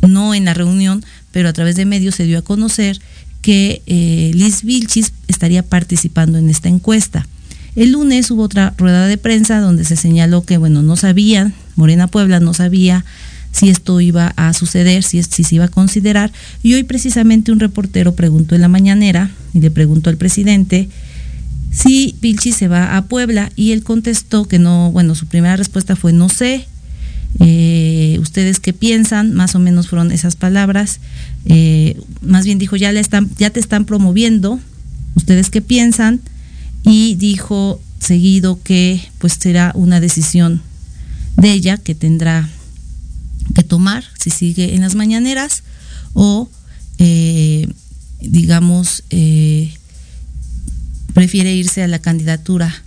no 0.00 0.34
en 0.34 0.44
la 0.44 0.54
reunión, 0.54 1.04
pero 1.32 1.48
a 1.48 1.52
través 1.52 1.76
de 1.76 1.84
medios 1.84 2.14
se 2.14 2.24
dio 2.24 2.38
a 2.38 2.42
conocer 2.42 3.00
que 3.42 3.82
eh, 3.86 4.30
Liz 4.34 4.64
Vilchis 4.64 5.12
estaría 5.28 5.62
participando 5.62 6.38
en 6.38 6.50
esta 6.50 6.68
encuesta. 6.68 7.26
El 7.76 7.92
lunes 7.92 8.30
hubo 8.30 8.42
otra 8.42 8.74
rueda 8.76 9.06
de 9.06 9.16
prensa 9.16 9.60
donde 9.60 9.84
se 9.84 9.96
señaló 9.96 10.44
que, 10.44 10.58
bueno, 10.58 10.82
no 10.82 10.96
sabían, 10.96 11.54
Morena 11.76 12.08
Puebla 12.08 12.40
no 12.40 12.52
sabía 12.52 13.04
si 13.52 13.68
esto 13.68 14.00
iba 14.00 14.32
a 14.36 14.52
suceder, 14.52 15.02
si, 15.02 15.22
si 15.22 15.44
se 15.44 15.54
iba 15.56 15.66
a 15.66 15.68
considerar. 15.68 16.32
Y 16.62 16.74
hoy 16.74 16.82
precisamente 16.82 17.52
un 17.52 17.60
reportero 17.60 18.14
preguntó 18.14 18.54
en 18.54 18.60
la 18.60 18.68
mañanera 18.68 19.30
y 19.54 19.60
le 19.60 19.70
preguntó 19.70 20.10
al 20.10 20.16
presidente 20.16 20.88
si 21.70 22.16
Vilchis 22.20 22.56
se 22.56 22.68
va 22.68 22.96
a 22.96 23.04
Puebla 23.04 23.50
y 23.54 23.72
él 23.72 23.82
contestó 23.82 24.44
que 24.44 24.58
no, 24.58 24.90
bueno, 24.92 25.14
su 25.14 25.26
primera 25.26 25.56
respuesta 25.56 25.96
fue 25.96 26.12
no 26.12 26.28
sé. 26.28 26.66
Eh, 27.38 28.18
¿Ustedes 28.20 28.60
qué 28.60 28.72
piensan? 28.72 29.34
Más 29.34 29.54
o 29.54 29.58
menos 29.58 29.88
fueron 29.88 30.10
esas 30.12 30.36
palabras. 30.36 31.00
Eh, 31.44 32.00
más 32.22 32.44
bien 32.44 32.58
dijo, 32.58 32.76
ya, 32.76 32.92
le 32.92 33.00
están, 33.00 33.30
ya 33.38 33.50
te 33.50 33.60
están 33.60 33.84
promoviendo. 33.84 34.58
¿Ustedes 35.14 35.50
qué 35.50 35.60
piensan? 35.60 36.20
Y 36.82 37.14
dijo 37.14 37.80
seguido 37.98 38.60
que 38.62 39.02
pues 39.18 39.34
será 39.38 39.72
una 39.74 40.00
decisión 40.00 40.62
de 41.36 41.52
ella 41.52 41.76
que 41.76 41.94
tendrá 41.94 42.48
que 43.54 43.62
tomar 43.62 44.04
si 44.18 44.30
sigue 44.30 44.74
en 44.74 44.80
las 44.80 44.94
mañaneras 44.94 45.62
o 46.14 46.48
eh, 46.98 47.68
digamos 48.20 49.02
prefiere 51.12 51.54
irse 51.54 51.82
a 51.82 51.88
la 51.88 51.98
candidatura 51.98 52.82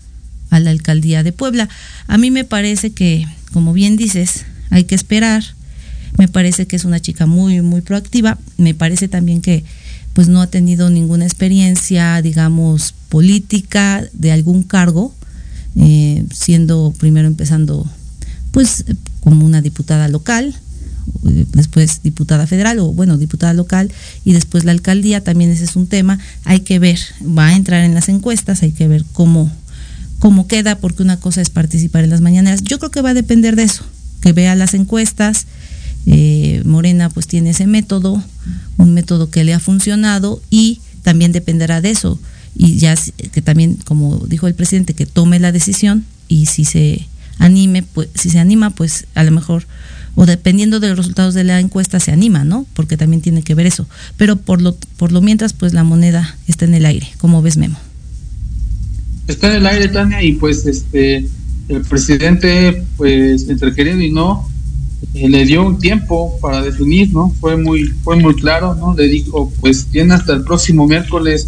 a 0.53 0.59
la 0.59 0.69
alcaldía 0.69 1.23
de 1.23 1.31
Puebla. 1.31 1.67
A 2.07 2.17
mí 2.19 2.29
me 2.29 2.43
parece 2.43 2.91
que, 2.91 3.25
como 3.51 3.73
bien 3.73 3.97
dices, 3.97 4.45
hay 4.69 4.83
que 4.83 4.93
esperar. 4.93 5.43
Me 6.19 6.27
parece 6.27 6.67
que 6.67 6.75
es 6.75 6.85
una 6.85 6.99
chica 6.99 7.25
muy, 7.25 7.61
muy 7.61 7.81
proactiva. 7.81 8.37
Me 8.57 8.75
parece 8.75 9.07
también 9.07 9.41
que 9.41 9.63
pues 10.13 10.27
no 10.27 10.41
ha 10.41 10.47
tenido 10.47 10.91
ninguna 10.91 11.25
experiencia, 11.25 12.21
digamos, 12.21 12.93
política 13.09 14.03
de 14.13 14.31
algún 14.31 14.61
cargo, 14.61 15.11
eh, 15.75 16.23
siendo 16.31 16.93
primero 16.99 17.27
empezando 17.27 17.89
pues 18.51 18.85
como 19.21 19.43
una 19.43 19.61
diputada 19.61 20.07
local, 20.07 20.55
después 21.23 22.01
diputada 22.03 22.45
federal 22.45 22.77
o 22.77 22.91
bueno, 22.93 23.17
diputada 23.17 23.53
local 23.53 23.91
y 24.23 24.33
después 24.33 24.65
la 24.65 24.71
alcaldía, 24.71 25.23
también 25.23 25.49
ese 25.49 25.63
es 25.63 25.75
un 25.75 25.87
tema, 25.87 26.19
hay 26.43 26.59
que 26.59 26.77
ver, 26.77 26.99
va 27.21 27.47
a 27.47 27.55
entrar 27.55 27.83
en 27.83 27.95
las 27.95 28.07
encuestas, 28.09 28.61
hay 28.61 28.71
que 28.71 28.87
ver 28.87 29.03
cómo, 29.13 29.51
cómo 30.23 30.47
queda, 30.47 30.77
porque 30.77 31.03
una 31.03 31.19
cosa 31.19 31.41
es 31.41 31.49
participar 31.49 32.05
en 32.05 32.09
las 32.09 32.21
mañaneras. 32.21 32.63
Yo 32.63 32.79
creo 32.79 32.91
que 32.91 33.01
va 33.01 33.09
a 33.09 33.13
depender 33.13 33.57
de 33.57 33.63
eso, 33.63 33.83
que 34.21 34.31
vea 34.31 34.55
las 34.55 34.73
encuestas, 34.73 35.47
eh, 36.05 36.61
Morena 36.63 37.09
pues 37.09 37.27
tiene 37.27 37.49
ese 37.49 37.67
método, 37.67 38.23
un 38.77 38.93
método 38.93 39.29
que 39.29 39.43
le 39.43 39.53
ha 39.53 39.59
funcionado 39.59 40.41
y 40.49 40.79
también 41.01 41.33
dependerá 41.33 41.81
de 41.81 41.89
eso. 41.89 42.21
Y 42.55 42.77
ya 42.77 42.95
que 43.33 43.41
también, 43.41 43.75
como 43.83 44.25
dijo 44.25 44.47
el 44.47 44.55
presidente, 44.55 44.93
que 44.93 45.05
tome 45.05 45.41
la 45.41 45.51
decisión 45.51 46.05
y 46.29 46.45
si 46.45 46.63
se 46.63 47.05
anime, 47.39 47.83
pues 47.83 48.07
si 48.15 48.29
se 48.29 48.39
anima, 48.39 48.69
pues 48.69 49.07
a 49.15 49.25
lo 49.25 49.31
mejor, 49.31 49.67
o 50.15 50.25
dependiendo 50.25 50.79
de 50.79 50.87
los 50.87 50.99
resultados 50.99 51.33
de 51.33 51.43
la 51.43 51.59
encuesta, 51.59 51.99
se 51.99 52.13
anima, 52.13 52.45
¿no? 52.45 52.65
Porque 52.75 52.95
también 52.95 53.21
tiene 53.21 53.43
que 53.43 53.55
ver 53.55 53.65
eso. 53.65 53.89
Pero 54.15 54.37
por 54.37 54.61
lo, 54.61 54.73
por 54.95 55.11
lo 55.11 55.19
mientras, 55.19 55.51
pues 55.51 55.73
la 55.73 55.83
moneda 55.83 56.37
está 56.47 56.63
en 56.63 56.75
el 56.75 56.85
aire, 56.85 57.09
como 57.17 57.41
ves, 57.41 57.57
Memo. 57.57 57.77
Está 59.27 59.49
en 59.51 59.57
el 59.57 59.65
aire, 59.67 59.87
Tania, 59.89 60.21
y 60.21 60.33
pues 60.33 60.65
este 60.65 61.25
el 61.69 61.81
presidente, 61.81 62.83
pues 62.97 63.47
entre 63.47 63.73
querido 63.73 64.01
y 64.01 64.11
no, 64.11 64.49
eh, 65.13 65.29
le 65.29 65.45
dio 65.45 65.65
un 65.65 65.79
tiempo 65.79 66.37
para 66.41 66.61
definir, 66.61 67.13
¿no? 67.13 67.33
Fue 67.39 67.55
muy, 67.55 67.85
fue 68.03 68.17
muy 68.17 68.35
claro, 68.35 68.75
¿no? 68.75 68.93
Le 68.95 69.07
dijo, 69.07 69.51
pues 69.61 69.85
tiene 69.85 70.13
hasta 70.13 70.33
el 70.33 70.43
próximo 70.43 70.85
miércoles 70.87 71.47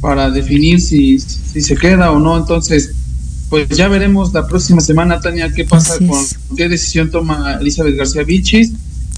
para 0.00 0.28
definir 0.30 0.80
si, 0.80 1.18
si 1.20 1.60
se 1.60 1.76
queda 1.76 2.10
o 2.10 2.18
no. 2.18 2.36
Entonces, 2.36 2.90
pues 3.48 3.68
ya 3.68 3.86
veremos 3.88 4.32
la 4.34 4.46
próxima 4.48 4.80
semana, 4.80 5.20
Tania, 5.20 5.52
qué 5.52 5.64
pasa 5.64 5.94
Así 5.94 6.06
con 6.06 6.18
es. 6.20 6.36
qué 6.56 6.68
decisión 6.68 7.10
toma 7.10 7.58
Elizabeth 7.60 7.96
García 7.96 8.24
Vichis. 8.24 8.72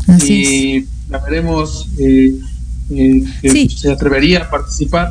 Así 0.06 0.44
y 0.44 0.86
la 1.10 1.18
veremos 1.18 1.88
eh, 1.98 2.34
eh, 2.90 3.24
que 3.40 3.50
Sí. 3.50 3.68
se 3.70 3.90
atrevería 3.90 4.40
a 4.42 4.50
participar 4.50 5.08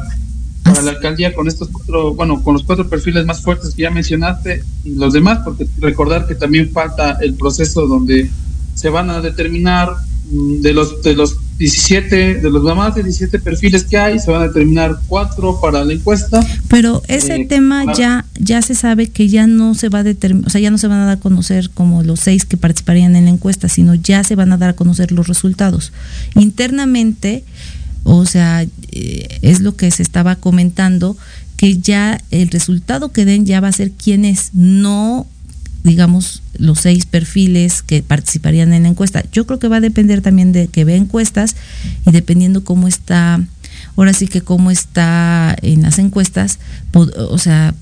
para 0.66 0.82
la 0.82 0.92
alcaldía 0.92 1.34
con 1.34 1.48
estos 1.48 1.70
cuatro, 1.70 2.16
bueno, 2.16 2.42
con 2.44 2.54
los 2.54 2.64
cuatro 2.64 2.90
perfiles 2.90 3.26
más 3.26 3.42
fuertes 3.42 3.76
que 3.76 3.84
ya 3.84 3.92
mencionaste 3.92 4.64
y 4.84 4.96
los 4.96 5.14
demás, 5.14 5.40
porque 5.46 5.68
recordar 5.80 6.28
que 6.28 6.36
también 6.36 6.72
falta 6.72 7.18
el 7.22 7.36
proceso 7.36 7.88
donde 7.88 8.30
se 8.74 8.90
van 8.90 9.10
a 9.12 9.22
determinar 9.22 9.90
mm, 10.32 10.62
de 10.62 10.74
los 10.74 11.02
de 11.04 11.16
los 11.16 11.38
17, 11.58 12.42
de 12.42 12.50
los 12.52 12.64
más 12.76 12.96
de 12.96 13.04
17 13.04 13.40
perfiles 13.40 13.86
que 13.86 13.98
hay, 13.98 14.20
se 14.20 14.30
van 14.30 14.42
a 14.42 14.48
determinar 14.48 15.00
cuatro 15.08 15.62
para 15.62 15.86
la 15.86 15.94
encuesta. 15.94 16.46
Pero 16.68 17.02
ese 17.08 17.36
Eh, 17.36 17.46
tema 17.46 17.84
claro. 17.84 17.98
ya 17.98 18.26
ya 18.38 18.62
se 18.62 18.76
sabe 18.76 19.08
que 19.08 19.30
ya 19.30 19.48
no 19.48 19.74
se 19.76 19.88
va 19.88 20.00
a 20.00 20.04
determinar, 20.04 20.48
o 20.48 20.50
sea, 20.50 20.60
ya 20.60 20.72
no 20.72 20.78
se 20.78 20.88
van 20.88 21.00
a 21.00 21.06
dar 21.06 21.18
a 21.18 21.20
conocer 21.22 21.70
como 21.70 22.04
los 22.04 22.20
seis 22.20 22.44
que 22.44 22.58
participarían 22.58 23.16
en 23.16 23.26
la 23.26 23.32
encuesta, 23.32 23.70
sino 23.70 23.94
ya 23.96 24.24
se 24.26 24.36
van 24.36 24.52
a 24.52 24.58
dar 24.58 24.72
a 24.72 24.74
conocer 24.74 25.14
los 25.14 25.28
resultados. 25.28 25.94
Internamente, 26.36 27.44
o 28.06 28.26
sea, 28.26 28.64
eh, 28.92 29.40
es 29.42 29.60
lo 29.60 29.76
que 29.76 29.92
se 29.92 30.04
estaba 30.04 30.38
comentando, 30.38 31.18
que 31.58 31.78
ya 31.80 32.22
el 32.32 32.50
resultado 32.50 33.12
que 33.12 33.26
den 33.26 33.46
ya 33.46 33.60
va 33.60 33.68
a 33.68 33.74
ser 33.74 33.92
quienes 33.92 34.52
no 34.54 35.28
digamos, 35.84 36.42
los 36.58 36.80
seis 36.80 37.06
perfiles 37.06 37.84
que 37.84 38.02
participarían 38.02 38.74
en 38.74 38.84
la 38.84 38.90
encuesta. 38.90 39.24
Yo 39.32 39.46
creo 39.46 39.60
que 39.60 39.68
va 39.68 39.78
a 39.78 39.82
depender 39.82 40.22
también 40.22 40.52
de 40.52 40.68
que 40.68 40.84
vea 40.84 40.96
encuestas 40.96 41.56
y 42.08 42.12
dependiendo 42.12 42.64
cómo 42.64 42.88
está, 42.88 43.40
ahora 43.96 44.14
sí 44.14 44.28
que 44.28 44.42
cómo 44.42 44.72
está 44.72 45.56
en 45.62 45.84
las 45.84 46.00
encuestas, 46.00 46.58
o 46.94 47.38
sea, 47.38 47.76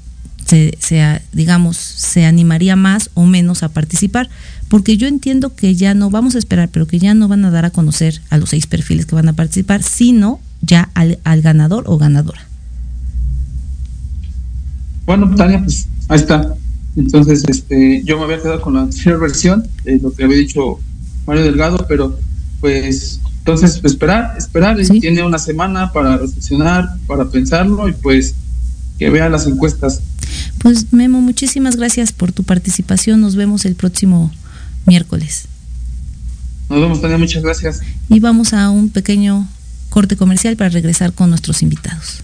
se, 0.45 0.77
se, 0.79 1.21
digamos, 1.31 1.77
se 1.77 2.25
animaría 2.25 2.75
más 2.75 3.09
o 3.13 3.25
menos 3.25 3.63
a 3.63 3.69
participar, 3.69 4.29
porque 4.69 4.97
yo 4.97 5.07
entiendo 5.07 5.55
que 5.55 5.75
ya 5.75 5.93
no, 5.93 6.09
vamos 6.09 6.35
a 6.35 6.39
esperar, 6.39 6.69
pero 6.69 6.88
que 6.88 7.00
ya 7.00 7.13
no 7.13 7.27
van 7.27 7.45
a 7.45 7.51
dar 7.51 7.65
a 7.65 7.69
conocer 7.69 8.21
a 8.29 8.38
los 8.38 8.50
seis 8.50 8.67
perfiles 8.67 9.05
que 9.05 9.15
van 9.15 9.29
a 9.29 9.33
participar, 9.33 9.83
sino 9.83 10.39
ya 10.62 10.89
al, 10.93 11.19
al 11.23 11.41
ganador 11.41 11.83
o 11.88 11.97
ganadora. 11.97 12.41
Bueno, 15.05 15.33
Tania, 15.35 15.59
pues 15.59 15.88
ahí 16.07 16.17
está. 16.19 16.53
Entonces, 16.95 17.43
este, 17.47 18.03
yo 18.05 18.17
me 18.17 18.25
había 18.25 18.41
quedado 18.41 18.62
con 18.62 18.75
la 18.75 18.81
anterior 18.81 19.19
versión, 19.19 19.63
de 19.83 20.00
lo 20.00 20.13
que 20.13 20.23
había 20.23 20.38
dicho 20.38 20.79
Mario 21.25 21.43
Delgado, 21.43 21.85
pero 21.88 22.17
pues 22.62 23.19
entonces 23.39 23.81
esperar, 23.83 24.35
esperar, 24.38 24.83
Sí. 24.85 25.01
tiene 25.01 25.21
una 25.23 25.38
semana 25.38 25.91
para 25.91 26.17
reflexionar, 26.17 26.88
para 27.07 27.25
pensarlo 27.25 27.89
y 27.89 27.93
pues 27.93 28.35
que 28.97 29.09
vea 29.09 29.29
las 29.29 29.47
encuestas. 29.47 30.01
Pues 30.59 30.91
Memo, 30.93 31.21
muchísimas 31.21 31.75
gracias 31.75 32.12
por 32.12 32.31
tu 32.31 32.43
participación. 32.43 33.21
Nos 33.21 33.35
vemos 33.35 33.65
el 33.65 33.75
próximo 33.75 34.31
miércoles. 34.85 35.45
Nos 36.69 36.79
vemos, 36.79 37.01
Tania, 37.01 37.17
muchas 37.17 37.43
gracias. 37.43 37.81
Y 38.09 38.19
vamos 38.19 38.53
a 38.53 38.69
un 38.69 38.89
pequeño 38.89 39.47
corte 39.89 40.15
comercial 40.15 40.55
para 40.55 40.69
regresar 40.69 41.13
con 41.13 41.29
nuestros 41.29 41.62
invitados. 41.62 42.23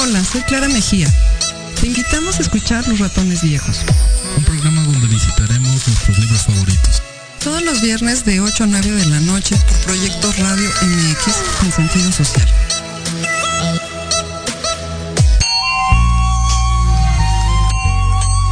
Hola, 0.00 0.22
soy 0.24 0.42
Clara 0.42 0.68
Mejía. 0.68 1.12
Te 1.80 1.88
invitamos 1.88 2.38
a 2.38 2.42
escuchar 2.42 2.86
Los 2.86 3.00
Ratones 3.00 3.42
Viejos. 3.42 3.80
Un 4.36 4.44
programa 4.44 4.80
donde 4.84 5.08
visitaremos 5.08 5.88
nuestros 5.88 6.18
libros 6.20 6.42
favoritos. 6.42 7.02
Todos 7.42 7.62
los 7.62 7.80
viernes 7.80 8.24
de 8.24 8.40
8 8.40 8.62
a 8.62 8.66
9 8.68 8.92
de 8.92 9.06
la 9.06 9.18
noche 9.20 9.56
por 9.56 9.76
Proyecto 9.78 10.32
Radio 10.38 10.70
MX 10.82 11.34
con 11.58 11.72
sentido 11.72 12.12
social. 12.12 12.48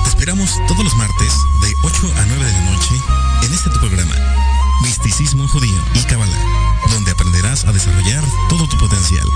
Te 0.03 0.09
esperamos 0.09 0.51
todos 0.67 0.85
los 0.85 0.97
martes 0.97 1.33
de 1.63 1.77
8 1.85 2.13
a 2.17 2.27
9 2.27 2.45
de 2.45 2.53
la 2.53 2.61
noche 2.73 2.95
en 3.45 3.55
este 3.55 3.71
tu 3.71 3.79
programa, 3.79 4.17
Misticismo 4.83 5.47
Judío 5.47 5.81
y 5.95 6.03
Kabbalah, 6.03 6.41
donde 6.91 7.13
aprenderás 7.13 7.65
a 7.67 7.73
desarrollar 7.73 8.25
todo 8.49 8.69
tu 8.69 8.77
potencial. 8.79 9.29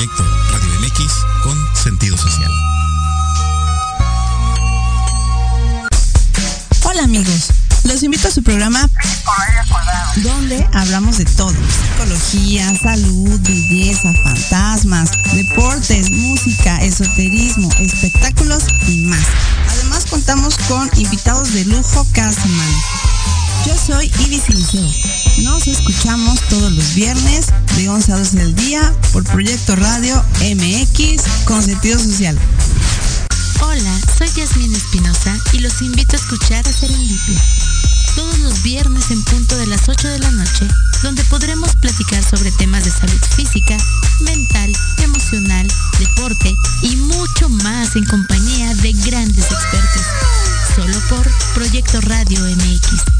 Radio 0.00 0.80
MX 0.80 1.12
con 1.42 1.58
sentido 1.74 2.16
social. 2.16 2.50
Hola 6.84 7.02
amigos, 7.04 7.50
los 7.84 8.02
invito 8.02 8.28
a 8.28 8.30
su 8.30 8.42
programa 8.42 8.88
donde 10.22 10.66
hablamos 10.72 11.18
de 11.18 11.26
todo, 11.26 11.52
psicología, 11.52 12.74
salud, 12.82 13.38
belleza, 13.40 14.14
fantasmas, 14.24 15.10
deportes, 15.34 16.10
música, 16.10 16.78
esoterismo, 16.78 17.68
espectáculos 17.78 18.64
y 18.88 19.00
más. 19.04 19.26
Además 19.68 20.06
contamos 20.08 20.56
con 20.66 20.88
invitados 20.96 21.52
de 21.52 21.66
lujo 21.66 22.06
cada 22.14 22.32
semana. 22.32 22.78
Yo 23.66 23.76
soy 23.76 24.10
Ibis 24.24 24.48
Liceo. 24.48 24.88
Nos 25.38 25.66
escuchamos 25.66 26.40
todos 26.48 26.72
los 26.72 26.94
viernes 26.94 27.46
de 27.76 27.88
11 27.88 28.12
a 28.12 28.18
12 28.18 28.36
del 28.38 28.54
día 28.54 28.94
por 29.12 29.24
Proyecto 29.24 29.76
Radio 29.76 30.24
MX 30.40 31.22
con 31.44 31.62
sentido 31.62 31.98
social. 31.98 32.38
Hola, 33.60 34.00
soy 34.16 34.28
Yasmin 34.34 34.74
Espinosa 34.74 35.38
y 35.52 35.58
los 35.58 35.82
invito 35.82 36.16
a 36.16 36.20
escuchar 36.20 36.66
a 36.66 36.72
Serendipia. 36.72 37.40
Todos 38.16 38.38
los 38.38 38.62
viernes 38.62 39.10
en 39.10 39.22
punto 39.24 39.56
de 39.56 39.66
las 39.66 39.88
8 39.88 40.08
de 40.08 40.18
la 40.18 40.30
noche, 40.30 40.66
donde 41.02 41.22
podremos 41.24 41.74
platicar 41.76 42.24
sobre 42.24 42.50
temas 42.52 42.84
de 42.84 42.90
salud 42.90 43.20
física, 43.36 43.76
mental, 44.20 44.72
emocional, 45.02 45.68
deporte 45.98 46.54
y 46.82 46.96
mucho 46.96 47.48
más 47.48 47.94
en 47.96 48.04
compañía 48.06 48.74
de 48.76 48.92
grandes 48.92 49.44
expertos. 49.44 50.02
Solo 50.74 50.98
por 51.08 51.30
Proyecto 51.54 52.00
Radio 52.02 52.40
MX, 52.40 53.19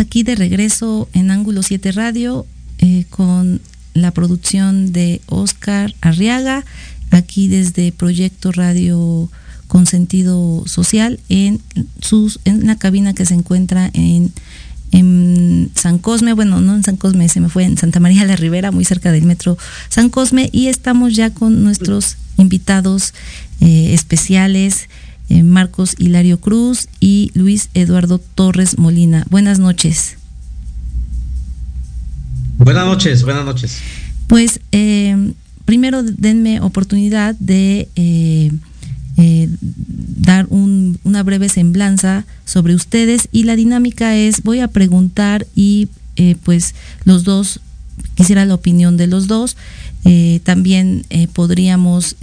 Aquí 0.00 0.22
de 0.22 0.34
regreso 0.34 1.08
en 1.12 1.30
Ángulo 1.30 1.62
7 1.62 1.92
Radio 1.92 2.46
eh, 2.78 3.04
con 3.10 3.60
la 3.94 4.10
producción 4.10 4.92
de 4.92 5.20
Oscar 5.26 5.94
Arriaga, 6.00 6.64
aquí 7.10 7.48
desde 7.48 7.92
Proyecto 7.92 8.52
Radio 8.52 9.30
con 9.68 9.86
sentido 9.86 10.64
social 10.66 11.20
en 11.28 11.60
sus 12.00 12.40
en 12.44 12.62
una 12.62 12.76
cabina 12.76 13.14
que 13.14 13.26
se 13.26 13.34
encuentra 13.34 13.90
en, 13.92 14.32
en 14.90 15.70
San 15.74 15.98
Cosme, 15.98 16.32
bueno, 16.32 16.60
no 16.60 16.74
en 16.74 16.82
San 16.82 16.96
Cosme, 16.96 17.28
se 17.28 17.40
me 17.40 17.48
fue 17.48 17.64
en 17.64 17.76
Santa 17.76 18.00
María 18.00 18.24
la 18.24 18.36
Ribera, 18.36 18.72
muy 18.72 18.84
cerca 18.84 19.12
del 19.12 19.24
metro 19.24 19.56
San 19.88 20.08
Cosme, 20.08 20.48
y 20.52 20.68
estamos 20.68 21.14
ya 21.14 21.30
con 21.30 21.62
nuestros 21.62 22.16
invitados 22.36 23.14
eh, 23.60 23.92
especiales. 23.92 24.88
Eh, 25.30 25.42
Marcos 25.42 25.94
Hilario 25.98 26.38
Cruz 26.40 26.88
y 27.00 27.30
Luis 27.34 27.70
Eduardo 27.72 28.18
Torres 28.18 28.78
Molina. 28.78 29.24
Buenas 29.30 29.58
noches. 29.58 30.18
Buenas 32.58 32.84
noches, 32.84 33.24
buenas 33.24 33.46
noches. 33.46 33.78
Pues 34.26 34.60
eh, 34.70 35.32
primero 35.64 36.02
denme 36.02 36.60
oportunidad 36.60 37.34
de 37.38 37.88
eh, 37.96 38.52
eh, 39.16 39.48
dar 39.60 40.46
un, 40.50 40.98
una 41.02 41.22
breve 41.22 41.48
semblanza 41.48 42.26
sobre 42.44 42.74
ustedes 42.74 43.28
y 43.32 43.44
la 43.44 43.56
dinámica 43.56 44.14
es, 44.14 44.42
voy 44.42 44.60
a 44.60 44.68
preguntar 44.68 45.46
y 45.54 45.88
pues 46.42 46.74
los 47.04 47.24
dos, 47.24 47.60
quisiera 48.14 48.44
la 48.44 48.52
opinión 48.52 48.98
de 48.98 49.06
los 49.06 49.26
dos, 49.26 49.56
también 50.44 51.06
podríamos 51.32 52.14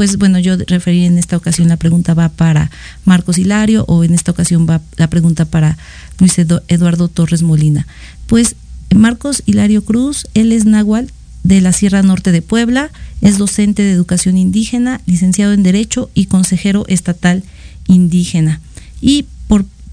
pues 0.00 0.16
bueno, 0.16 0.38
yo 0.38 0.56
referí 0.56 1.04
en 1.04 1.18
esta 1.18 1.36
ocasión 1.36 1.68
la 1.68 1.76
pregunta 1.76 2.14
va 2.14 2.30
para 2.30 2.70
Marcos 3.04 3.36
Hilario 3.36 3.84
o 3.86 4.02
en 4.02 4.14
esta 4.14 4.30
ocasión 4.30 4.66
va 4.66 4.80
la 4.96 5.10
pregunta 5.10 5.44
para 5.44 5.76
Luis 6.18 6.38
Eduardo 6.38 7.08
Torres 7.08 7.42
Molina. 7.42 7.86
Pues 8.26 8.56
Marcos 8.94 9.42
Hilario 9.44 9.84
Cruz, 9.84 10.26
él 10.32 10.52
es 10.52 10.64
náhuatl 10.64 11.12
de 11.42 11.60
la 11.60 11.74
Sierra 11.74 12.02
Norte 12.02 12.32
de 12.32 12.40
Puebla, 12.40 12.90
es 13.20 13.36
docente 13.36 13.82
de 13.82 13.92
educación 13.92 14.38
indígena, 14.38 15.02
licenciado 15.04 15.52
en 15.52 15.62
Derecho 15.62 16.08
y 16.14 16.24
consejero 16.24 16.86
estatal 16.88 17.44
indígena. 17.86 18.62
Y 19.02 19.26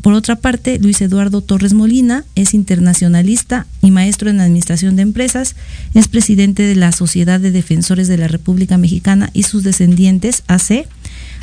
por 0.08 0.14
otra 0.14 0.38
parte, 0.38 0.80
Luis 0.80 1.02
Eduardo 1.02 1.42
Torres 1.42 1.74
Molina 1.74 2.24
es 2.36 2.54
internacionalista 2.54 3.68
y 3.82 3.92
maestro 3.92 4.30
en 4.30 4.40
Administración 4.40 4.96
de 4.96 5.02
Empresas, 5.02 5.58
es 5.96 6.08
presidente 6.08 6.64
de 6.64 6.76
la 6.76 6.94
Sociedad 6.94 7.42
de 7.42 7.52
Defensores 7.52 8.08
de 8.08 8.18
la 8.18 8.30
República 8.30 8.78
Mexicana 8.78 9.30
y 9.34 9.44
sus 9.44 9.66
descendientes, 9.66 10.44
AC. 10.48 10.88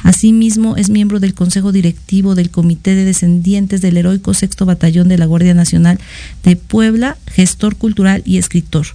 Asimismo, 0.03 0.79
es 0.79 0.89
miembro 0.89 1.21
del 1.21 1.35
Consejo 1.35 1.73
Directivo 1.73 2.35
del 2.35 2.49
Comité 2.49 2.95
de 2.95 3.05
Descendientes 3.05 3.83
del 3.83 3.99
Heroico 3.99 4.33
Sexto 4.33 4.65
Batallón 4.65 5.11
de 5.11 5.19
la 5.19 5.27
Guardia 5.27 5.53
Nacional 5.53 5.99
de 6.43 6.57
Puebla, 6.57 7.19
gestor 7.27 7.77
cultural 7.77 8.23
y 8.25 8.39
escritor. 8.39 8.87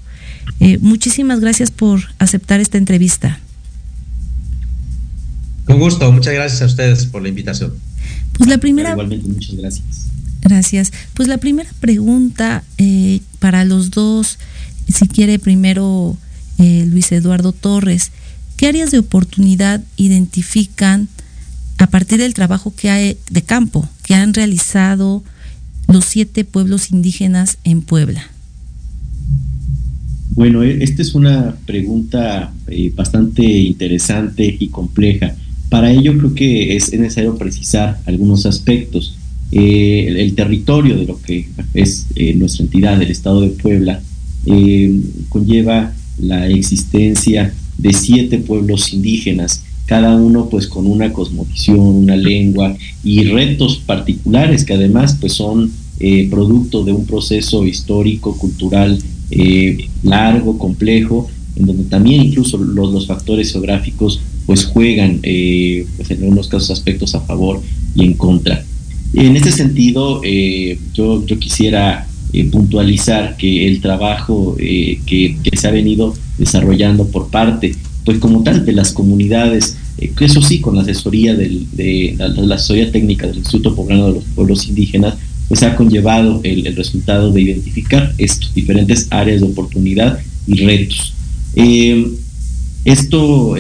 Eh, 0.62 0.80
muchísimas 0.82 1.42
gracias 1.42 1.70
por 1.70 2.02
aceptar 2.18 2.60
esta 2.60 2.80
entrevista. 2.80 3.40
Con 5.66 5.78
gusto, 5.78 6.12
muchas 6.12 6.34
gracias 6.34 6.64
a 6.64 6.66
ustedes 6.66 7.06
por 7.06 7.22
la 7.22 7.30
invitación. 7.30 7.76
Pues 8.40 8.50
la 8.50 8.58
primera. 8.58 8.92
Igualmente, 8.92 9.28
muchas 9.28 9.56
gracias. 9.58 10.08
Gracias. 10.42 10.92
Pues 11.14 11.28
la 11.28 11.38
primera 11.38 11.70
pregunta 11.82 12.64
eh, 12.78 13.20
para 13.40 13.66
los 13.66 13.92
dos, 13.92 14.40
si 14.88 15.08
quiere 15.08 15.40
primero 15.40 16.18
eh, 16.58 16.88
Luis 16.90 17.12
Eduardo 17.12 17.52
Torres, 17.52 18.12
¿qué 18.56 18.68
áreas 18.68 18.92
de 18.92 19.00
oportunidad 19.00 19.84
identifican 19.98 21.10
a 21.78 21.88
partir 21.88 22.20
del 22.20 22.34
trabajo 22.34 22.74
que 22.74 22.90
hay 22.90 23.18
de 23.30 23.42
campo 23.42 23.88
que 24.04 24.16
han 24.16 24.34
realizado 24.34 25.22
los 25.90 26.06
siete 26.06 26.46
pueblos 26.46 26.92
indígenas 26.92 27.58
en 27.66 27.82
Puebla? 27.82 28.24
Bueno, 30.30 30.64
e, 30.64 30.82
esta 30.82 31.02
es 31.02 31.14
una 31.14 31.58
pregunta 31.66 32.54
eh, 32.68 32.94
bastante 32.96 33.44
interesante 33.44 34.58
y 34.58 34.70
compleja. 34.70 35.36
Para 35.70 35.92
ello 35.92 36.18
creo 36.18 36.34
que 36.34 36.76
es 36.76 36.92
necesario 36.94 37.38
precisar 37.38 38.00
algunos 38.06 38.46
aspectos. 38.46 39.16
Eh, 39.52 40.06
el, 40.08 40.36
territorio 40.36 40.96
de 40.96 41.06
lo 41.06 41.20
que 41.22 41.48
es 41.74 42.08
eh, 42.16 42.34
nuestra 42.36 42.66
entidad, 42.66 43.02
el 43.02 43.12
Estado 43.12 43.42
de 43.42 43.50
Puebla, 43.50 44.02
eh, 44.46 45.00
conlleva 45.30 45.94
la 46.20 46.48
existencia 46.48 47.54
de 47.78 47.94
siete 47.94 48.40
pueblos 48.40 48.94
indígenas, 48.94 49.64
cada 49.86 50.16
uno 50.16 50.50
pues 50.50 50.68
con 50.68 50.86
una 50.86 51.14
cosmovisión, 51.14 51.80
una 51.80 52.16
lengua 52.16 52.76
y 53.04 53.24
retos 53.24 53.78
particulares 53.78 54.66
que 54.66 54.74
además 54.74 55.18
pues 55.20 55.34
son 55.34 55.72
producto 56.30 56.86
de 56.86 56.94
un 56.94 57.06
proceso 57.06 57.66
histórico, 57.66 58.38
cultural 58.38 59.00
largo, 60.04 60.58
complejo, 60.58 61.30
en 61.56 61.66
donde 61.66 61.84
también 61.86 62.22
incluso 62.22 62.58
los, 62.58 62.92
los 62.92 63.08
factores 63.08 63.52
geográficos 63.52 64.22
pues 64.50 64.66
juegan 64.66 65.20
eh, 65.22 65.86
pues 65.96 66.10
en 66.10 66.24
algunos 66.24 66.48
casos 66.48 66.72
aspectos 66.72 67.14
a 67.14 67.22
favor 67.22 67.62
y 67.94 68.04
en 68.04 68.14
contra. 68.14 68.64
En 69.14 69.36
este 69.36 69.52
sentido, 69.52 70.22
eh, 70.24 70.80
yo, 70.92 71.24
yo, 71.24 71.38
quisiera 71.38 72.08
eh, 72.34 72.46
puntualizar 72.46 73.38
que 73.38 73.68
el 73.68 73.80
trabajo 73.80 74.56
que, 74.58 75.00
que, 75.06 75.58
se 75.58 75.68
ha 75.68 75.72
venido 75.72 76.16
desarrollando 76.40 77.06
por 77.08 77.30
parte, 77.30 77.76
pues 78.06 78.18
como 78.18 78.42
tal, 78.42 78.66
de 78.66 78.72
las 78.72 78.92
comunidades, 78.92 79.78
eso 80.20 80.42
sí, 80.42 80.62
con 80.62 80.76
la 80.76 80.82
asesoría 80.82 81.36
del, 81.36 81.68
de 81.74 82.16
la, 82.18 82.30
la, 82.30 82.56
asesoría 82.56 82.92
técnica 82.92 83.28
del 83.28 83.38
Instituto 83.38 83.76
Poblano 83.76 84.08
de 84.08 84.14
los 84.14 84.24
Pueblos 84.36 84.68
Indígenas, 84.68 85.14
pues 85.48 85.62
ha 85.62 85.76
conllevado 85.76 86.42
el, 86.44 86.66
el 86.66 86.76
resultado 86.76 87.32
de 87.32 87.42
identificar 87.42 88.16
estas 88.18 88.52
diferentes 88.56 89.08
áreas 89.12 89.42
de 89.42 89.48
oportunidad 89.48 90.20
y 90.48 90.66
retos. 90.66 91.14
Esto 92.86 93.56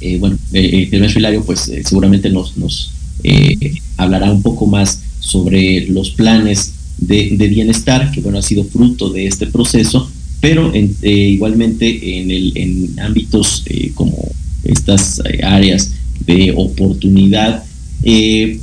eh, 0.00 0.18
bueno, 0.18 0.38
eh, 0.52 0.88
el 0.90 1.00
maestro 1.00 1.20
Hilario 1.20 1.44
pues 1.44 1.68
eh, 1.68 1.82
seguramente 1.84 2.30
nos, 2.30 2.56
nos 2.56 2.92
eh, 3.24 3.74
hablará 3.96 4.30
un 4.30 4.42
poco 4.42 4.66
más 4.66 5.00
sobre 5.20 5.86
los 5.88 6.10
planes 6.10 6.72
de, 6.98 7.48
bienestar, 7.48 8.10
que 8.10 8.20
bueno, 8.20 8.38
ha 8.38 8.42
sido 8.42 8.64
fruto 8.64 9.10
de 9.10 9.26
este 9.26 9.46
proceso, 9.46 10.10
pero 10.40 10.72
en, 10.74 10.94
igualmente 11.02 12.20
en, 12.20 12.30
el, 12.30 12.52
en 12.56 13.00
ámbitos 13.00 13.64
como 13.94 14.30
estas 14.64 15.20
eh, 15.24 15.40
áreas 15.42 15.92
de 16.24 16.52
oportunidad. 16.56 17.64
Eh, 18.02 18.60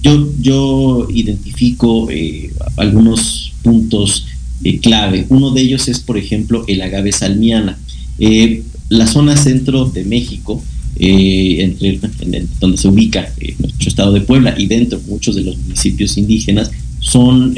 yo, 0.00 0.32
yo 0.40 1.08
identifico 1.10 2.08
eh, 2.10 2.50
algunos 2.76 3.52
puntos 3.62 4.26
eh, 4.62 4.78
clave. 4.78 5.24
Uno 5.30 5.52
de 5.52 5.62
ellos 5.62 5.88
es, 5.88 6.00
por 6.00 6.18
ejemplo, 6.18 6.64
el 6.68 6.82
agave 6.82 7.12
salmiana. 7.12 7.78
Eh, 8.18 8.62
la 8.90 9.06
zona 9.06 9.36
centro 9.36 9.86
de 9.86 10.04
México, 10.04 10.62
eh, 10.96 11.56
entre, 11.60 11.98
en 12.20 12.34
el- 12.34 12.48
donde 12.58 12.76
se 12.76 12.88
ubica 12.88 13.32
nuestro 13.58 13.88
estado 13.88 14.12
de 14.12 14.20
Puebla 14.20 14.54
y 14.58 14.66
dentro 14.66 15.00
muchos 15.08 15.34
de 15.36 15.44
los 15.44 15.56
municipios 15.56 16.18
indígenas, 16.18 16.70
son 16.98 17.54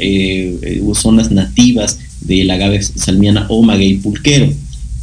zonas 0.93 1.31
nativas 1.31 1.99
del 2.21 2.49
agave 2.49 2.81
salmiana 2.81 3.45
o 3.49 3.61
maguey 3.61 3.97
pulquero. 3.97 4.49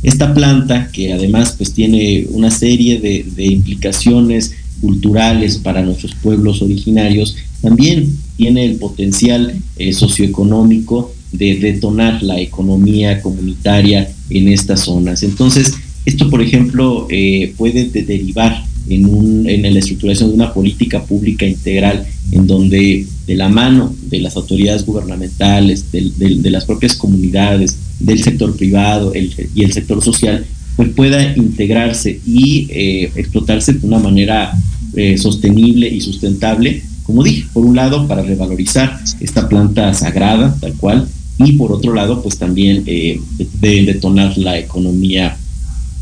Esta 0.03 0.33
planta, 0.33 0.91
que 0.91 1.13
además 1.13 1.55
pues 1.59 1.75
tiene 1.75 2.27
una 2.31 2.51
serie 2.51 2.99
de, 3.01 3.45
implicaciones 3.45 4.53
culturales 4.81 5.59
para 5.59 5.83
nuestros 5.83 6.15
pueblos 6.15 6.63
originarios, 6.63 7.37
también 7.61 8.17
tiene 8.39 8.65
el 8.65 8.77
potencial 8.77 9.55
socioeconómico 9.93 11.13
de 11.33 11.57
detonar 11.57 12.23
la 12.23 12.41
economía 12.41 13.21
comunitaria 13.23 14.09
en 14.31 14.49
estas 14.49 14.81
zonas. 14.81 15.23
Entonces, 15.23 15.75
esto, 16.05 16.29
por 16.31 16.43
ejemplo, 16.43 17.07
eh, 17.11 17.53
puede 17.57 17.85
de- 17.87 18.03
derivar 18.03 18.65
en, 18.89 19.05
un, 19.07 19.49
en 19.49 19.63
la 19.73 19.79
estructuración 19.79 20.31
de 20.31 20.35
una 20.35 20.53
política 20.53 21.05
pública 21.05 21.47
integral 21.47 22.07
en 22.33 22.47
donde 22.47 23.07
de 23.27 23.35
la 23.35 23.49
mano 23.49 23.95
de 24.09 24.21
las 24.21 24.35
autoridades 24.37 24.85
gubernamentales, 24.87 25.93
del- 25.93 26.17
del- 26.19 26.43
de 26.43 26.51
las 26.51 26.65
propias 26.65 26.97
comunidades, 26.97 27.77
del 28.01 28.23
sector 28.23 28.57
privado 28.57 29.13
el- 29.15 29.33
y 29.55 29.63
el 29.63 29.73
sector 29.73 30.03
social, 30.03 30.45
pues 30.77 30.89
pueda 30.91 31.37
integrarse 31.37 32.21
y 32.27 32.67
eh, 32.71 33.11
explotarse 33.15 33.75
de 33.75 33.87
una 33.87 33.99
manera 33.99 34.53
eh, 34.97 35.19
sostenible 35.19 35.89
y 35.89 36.01
sustentable, 36.01 36.83
como 37.05 37.23
dije, 37.23 37.45
por 37.53 37.65
un 37.65 37.77
lado 37.77 38.09
para 38.09 38.23
revalorizar 38.23 38.99
esta 39.21 39.49
planta 39.49 39.93
sagrada, 39.95 40.57
tal 40.61 40.73
cual, 40.75 41.07
y 41.47 41.53
por 41.53 41.73
otro 41.73 41.95
lado, 41.95 42.23
pues 42.23 42.39
también 42.39 42.83
eh, 42.87 43.21
de, 43.37 43.49
de 43.61 43.85
detonar 43.85 44.37
la 44.39 44.59
economía 44.59 45.37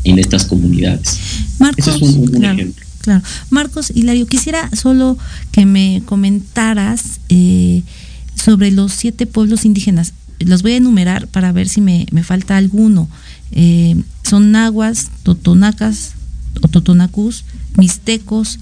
en 0.03 0.17
estas 0.19 0.45
comunidades. 0.45 1.19
Marcos, 1.59 1.87
Ese 1.87 1.97
es 1.97 2.01
un, 2.01 2.19
un 2.21 2.27
claro, 2.27 2.55
ejemplo. 2.57 2.85
claro. 3.01 3.21
Marcos 3.49 3.91
Hilario, 3.93 4.25
quisiera 4.27 4.69
solo 4.75 5.17
que 5.51 5.65
me 5.65 6.01
comentaras 6.05 7.19
eh, 7.29 7.83
sobre 8.35 8.71
los 8.71 8.93
siete 8.93 9.25
pueblos 9.25 9.65
indígenas. 9.65 10.13
Los 10.39 10.61
voy 10.61 10.71
a 10.71 10.77
enumerar 10.77 11.27
para 11.27 11.51
ver 11.51 11.67
si 11.67 11.81
me, 11.81 12.05
me 12.11 12.23
falta 12.23 12.55
alguno. 12.55 13.09
Eh, 13.51 14.01
son 14.23 14.51
nahuas, 14.51 15.09
totonacas 15.23 16.13
o 16.61 16.67
totonacus, 16.69 17.43
mixtecos, 17.77 18.57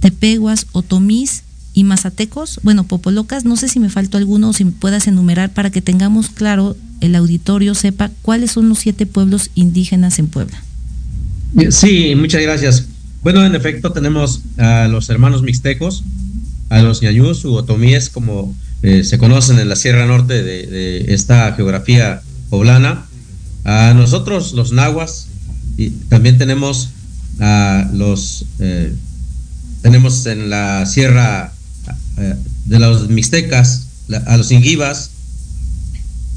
tepeguas, 0.00 0.66
otomís 0.72 1.43
y 1.74 1.84
mazatecos. 1.84 2.60
Bueno, 2.62 2.84
popolocas, 2.84 3.44
no 3.44 3.56
sé 3.56 3.68
si 3.68 3.80
me 3.80 3.90
faltó 3.90 4.16
alguno 4.16 4.50
o 4.50 4.52
si 4.52 4.64
me 4.64 4.70
puedas 4.72 5.06
enumerar 5.06 5.52
para 5.52 5.70
que 5.70 5.82
tengamos 5.82 6.30
claro, 6.30 6.76
el 7.00 7.14
auditorio 7.16 7.74
sepa 7.74 8.10
cuáles 8.22 8.52
son 8.52 8.68
los 8.68 8.78
siete 8.78 9.04
pueblos 9.04 9.50
indígenas 9.54 10.18
en 10.18 10.28
Puebla. 10.28 10.62
Sí, 11.70 12.14
muchas 12.16 12.42
gracias. 12.42 12.86
Bueno, 13.22 13.44
en 13.44 13.54
efecto, 13.54 13.92
tenemos 13.92 14.40
a 14.56 14.88
los 14.88 15.10
hermanos 15.10 15.42
mixtecos, 15.42 16.04
a 16.70 16.80
los 16.82 17.02
ñañús 17.02 17.44
u 17.44 17.54
otomíes, 17.54 18.08
como 18.08 18.54
eh, 18.82 19.04
se 19.04 19.18
conocen 19.18 19.58
en 19.58 19.68
la 19.68 19.76
Sierra 19.76 20.06
Norte 20.06 20.42
de, 20.42 20.66
de 20.66 21.14
esta 21.14 21.52
geografía 21.54 22.22
poblana, 22.50 23.06
a 23.64 23.94
nosotros, 23.94 24.52
los 24.52 24.72
nahuas, 24.72 25.28
y 25.76 25.90
también 25.90 26.38
tenemos 26.38 26.90
a 27.40 27.88
los, 27.92 28.44
eh, 28.58 28.94
tenemos 29.82 30.26
en 30.26 30.50
la 30.50 30.86
Sierra 30.86 31.53
eh, 32.18 32.34
de 32.66 32.78
los 32.78 33.08
mixtecas, 33.08 33.86
a 34.26 34.36
los 34.36 34.50
inguibas, 34.52 35.10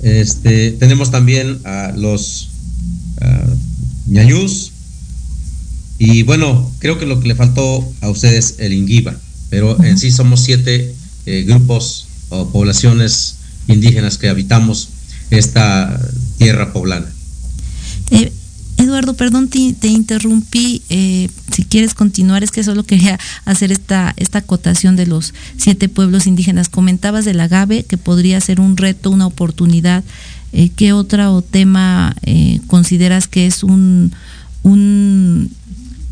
este, 0.02 0.72
tenemos 0.72 1.12
también 1.12 1.60
a 1.66 1.92
los 1.96 2.50
ah, 3.22 3.48
ñañús, 4.08 4.72
y 6.00 6.24
bueno, 6.24 6.72
creo 6.80 7.00
que 7.00 7.06
lo 7.06 7.20
que 7.20 7.28
le 7.28 7.36
faltó 7.36 7.92
a 8.02 8.10
ustedes 8.10 8.56
el 8.60 8.74
Inguiba, 8.74 9.16
pero 9.50 9.84
en 9.84 9.98
sí 9.98 10.12
somos 10.12 10.44
siete 10.44 10.94
eh, 11.26 11.44
grupos 11.48 12.08
o 12.30 12.50
poblaciones 12.50 13.36
indígenas 13.68 14.18
que 14.18 14.30
habitamos 14.30 14.90
esta 15.32 16.00
tierra 16.38 16.72
poblana. 16.72 17.08
Eh, 18.12 18.32
Eduardo, 18.88 19.14
perdón, 19.14 19.50
te, 19.50 19.74
te 19.74 19.88
interrumpí. 19.88 20.82
eh, 20.90 21.30
si 21.52 21.64
quieres 21.64 21.94
continuar, 21.94 22.44
es 22.44 22.52
que 22.52 22.64
solo 22.64 22.84
quería 22.84 23.20
hacer 23.46 23.72
esta, 23.72 24.14
esta 24.18 24.40
acotación 24.40 24.96
de 24.96 25.08
los 25.08 25.34
siete 25.58 25.90
pueblos 25.90 26.28
indígenas. 26.28 26.70
Comentabas 26.70 27.26
del 27.26 27.40
agave, 27.40 27.84
que 27.84 27.98
podría 27.98 28.40
ser 28.42 28.60
un 28.60 28.78
reto, 28.78 29.12
una 29.12 29.28
oportunidad. 29.28 30.04
Eh, 30.54 30.70
¿Qué 30.76 30.94
otro 30.94 31.42
tema 31.42 32.16
eh, 32.24 32.60
consideras 32.68 33.28
que 33.28 33.48
es 33.48 33.64
un, 33.64 34.14
un, 34.64 35.52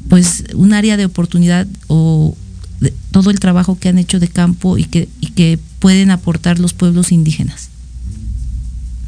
pues, 0.10 0.44
un 0.54 0.74
área 0.74 0.98
de 0.98 1.06
oportunidad 1.06 1.68
o 1.88 2.36
todo 3.12 3.32
el 3.32 3.40
trabajo 3.40 3.80
que 3.80 3.90
han 3.90 3.98
hecho 3.98 4.20
de 4.20 4.28
campo 4.28 4.78
y 4.78 4.84
que, 4.84 5.08
y 5.22 5.28
que 5.28 5.58
pueden 5.80 6.12
aportar 6.12 6.60
los 6.60 6.74
pueblos 6.74 7.12
indígenas? 7.12 7.70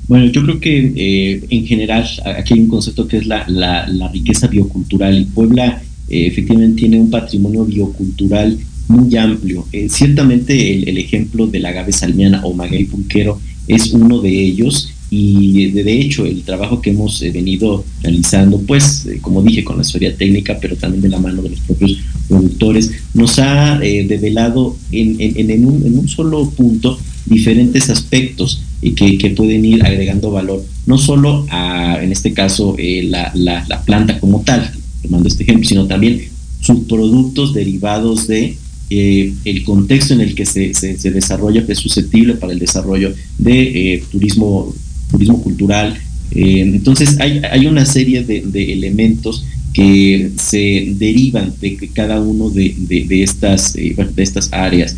Bueno, 0.08 0.26
yo 0.32 0.42
creo 0.44 0.60
que 0.60 0.94
eh, 0.96 1.44
en 1.50 1.66
general 1.66 2.06
aquí 2.38 2.54
hay 2.54 2.62
un 2.62 2.68
concepto 2.70 3.08
que 3.08 3.18
es 3.18 3.28
la, 3.28 3.46
la- 3.50 3.88
la 3.88 4.08
riqueza 4.08 4.48
biocultural 4.48 5.20
y 5.20 5.26
Puebla 5.26 5.82
eh, 6.10 6.28
efectivamente 6.28 6.80
tiene 6.82 7.00
un 7.00 7.10
patrimonio 7.10 7.66
biocultural 7.66 8.58
muy 8.88 9.18
amplio. 9.18 9.68
Eh, 9.74 9.88
ciertamente 9.90 10.90
el, 10.90 10.98
ejemplo 10.98 11.46
del 11.48 11.66
agave 11.66 11.92
salmiana 11.92 12.42
o 12.46 12.54
maguey 12.54 12.86
pulquero 12.86 13.40
es 13.68 13.92
uno 13.92 14.22
de 14.22 14.30
ellos 14.30 14.94
y 15.10 15.72
de, 15.72 15.84
de 15.84 16.00
hecho 16.00 16.26
el 16.26 16.44
trabajo 16.44 16.82
que 16.82 16.92
hemos 16.92 17.22
eh, 17.22 17.32
venido 17.32 17.84
realizando, 18.02 18.62
pues 18.62 19.10
como 19.20 19.42
dije, 19.42 19.66
con 19.66 19.76
la 19.76 19.82
historia 19.82 20.16
técnica, 20.16 20.58
pero 20.62 20.78
también 20.78 21.02
de 21.02 21.10
la 21.10 21.20
mano 21.20 21.42
de 21.42 21.50
los 21.50 21.60
propios 21.60 21.98
productores, 22.30 22.92
nos 23.14 23.40
ha 23.40 23.78
develado 23.80 24.78
en- 24.94 25.18
en- 25.20 25.50
en 25.52 25.66
un, 25.66 25.86
en 25.86 25.98
un 26.00 26.08
solo 26.08 26.50
punto 26.52 26.98
diferentes 27.28 27.90
aspectos 27.90 28.62
que, 28.96 29.18
que 29.18 29.30
pueden 29.32 29.66
ir 29.66 29.84
agregando 29.86 30.32
valor, 30.32 30.64
no 30.86 30.98
solo 30.98 31.46
a, 31.50 32.00
en 32.02 32.12
este 32.12 32.34
caso, 32.34 32.76
eh, 32.78 33.04
la, 33.10 33.32
la- 33.36 33.66
la 33.68 33.82
planta 33.84 34.20
como 34.20 34.42
tal, 34.42 34.72
tomando 35.02 35.28
este 35.28 35.44
ejemplo, 35.44 35.68
sino 35.68 35.86
también 35.88 36.22
subproductos 36.62 37.54
derivados 37.54 38.28
de 38.28 38.56
eh, 38.90 39.34
el 39.46 39.64
contexto 39.64 40.14
en 40.14 40.22
el 40.22 40.34
que 40.36 40.46
se, 40.46 40.74
se- 40.74 41.12
desarrolla, 41.12 41.66
que 41.66 41.74
es 41.74 41.80
susceptible 41.80 42.36
para 42.36 42.54
el 42.54 42.60
desarrollo 42.60 43.14
de 43.38 43.94
eh, 43.96 44.04
turismo, 44.12 44.74
turismo 45.12 45.42
cultural. 45.42 45.98
Entonces 46.32 47.18
hay, 47.20 47.42
hay 47.50 47.66
una 47.68 47.86
serie 47.86 48.24
de, 48.24 48.42
de 48.46 48.74
elementos 48.74 49.44
que 49.74 50.32
se 50.38 50.94
derivan 50.98 51.54
de 51.62 51.78
cada 51.94 52.20
uno 52.22 52.50
de, 52.50 52.76
de- 52.78 53.24
estas, 53.24 53.74
de 53.74 53.96
estas 54.18 54.52
áreas. 54.54 54.96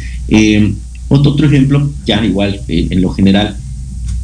Eh, 1.09 1.15
otro, 1.15 1.31
otro 1.31 1.47
ejemplo, 1.47 1.91
ya 2.05 2.23
igual 2.25 2.61
eh, 2.67 2.87
en 2.89 3.01
lo 3.01 3.09
general, 3.09 3.57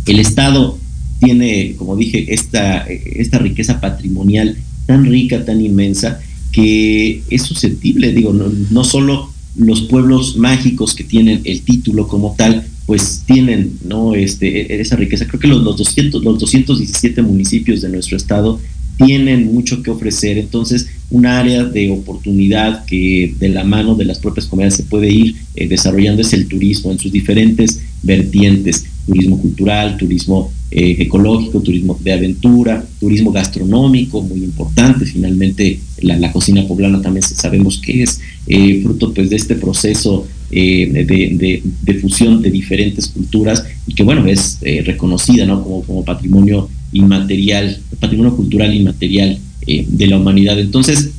el 0.05 0.19
Estado 0.19 0.77
tiene, 1.19 1.75
como 1.77 1.95
dije, 1.95 2.33
esta, 2.33 2.79
esta 2.79 3.39
riqueza 3.39 3.79
patrimonial 3.79 4.57
tan 4.85 5.05
rica, 5.05 5.43
tan 5.45 5.61
inmensa, 5.61 6.19
que 6.51 7.23
es 7.29 7.41
susceptible, 7.41 8.13
digo, 8.13 8.33
no, 8.33 8.51
no 8.69 8.83
solo 8.83 9.31
los 9.57 9.81
pueblos 9.83 10.37
mágicos 10.37 10.93
que 10.93 11.03
tienen 11.03 11.41
el 11.45 11.61
título 11.61 12.07
como 12.07 12.35
tal, 12.37 12.65
pues 12.85 13.23
tienen 13.25 13.79
¿no? 13.83 14.13
este, 14.13 14.73
e- 14.73 14.81
esa 14.81 14.95
riqueza. 14.95 15.25
Creo 15.27 15.39
que 15.39 15.47
los, 15.47 15.63
los, 15.63 15.77
200, 15.77 16.23
los 16.23 16.39
217 16.39 17.21
municipios 17.21 17.81
de 17.81 17.89
nuestro 17.89 18.17
estado 18.17 18.59
tienen 18.97 19.53
mucho 19.53 19.81
que 19.83 19.91
ofrecer, 19.91 20.37
entonces 20.37 20.87
un 21.09 21.25
área 21.25 21.63
de 21.63 21.91
oportunidad 21.91 22.85
que 22.85 23.35
de 23.39 23.49
la 23.49 23.63
mano 23.63 23.95
de 23.95 24.05
las 24.05 24.19
propias 24.19 24.47
comunidades 24.47 24.75
se 24.75 24.83
puede 24.83 25.11
ir 25.11 25.35
eh, 25.55 25.67
desarrollando 25.67 26.21
es 26.21 26.33
el 26.33 26.47
turismo 26.47 26.91
en 26.91 26.99
sus 26.99 27.11
diferentes 27.11 27.81
vertientes, 28.01 28.85
turismo 29.05 29.39
cultural, 29.39 29.97
turismo 29.97 30.51
eh, 30.71 30.95
ecológico, 30.99 31.61
turismo 31.61 31.97
de 32.01 32.13
aventura, 32.13 32.83
turismo 32.99 33.31
gastronómico, 33.31 34.21
muy 34.21 34.43
importante, 34.43 35.05
finalmente 35.05 35.79
la, 36.01 36.31
cocina 36.31 36.67
poblana 36.67 37.01
también 37.01 37.23
sabemos 37.23 37.77
que 37.77 38.03
es 38.03 38.19
eh, 38.47 38.81
fruto 38.83 39.13
pues 39.13 39.29
de 39.29 39.35
este 39.35 39.55
proceso 39.55 40.27
de, 40.49 41.97
fusión 42.01 42.41
de 42.41 42.49
diferentes 42.49 43.07
culturas 43.07 43.63
y 43.87 43.93
que 43.93 44.03
bueno 44.03 44.25
es 44.25 44.59
reconocida 44.85 45.45
¿no? 45.45 45.63
como, 45.63 45.83
como 45.83 46.05
patrimonio 46.05 46.69
inmaterial, 46.95 47.77
patrimonio 47.99 48.35
cultural 48.35 48.73
inmaterial 48.73 49.37
eh, 49.67 49.85
de 49.87 50.07
la 50.07 50.17
humanidad. 50.17 50.57
Entonces, 50.59 51.11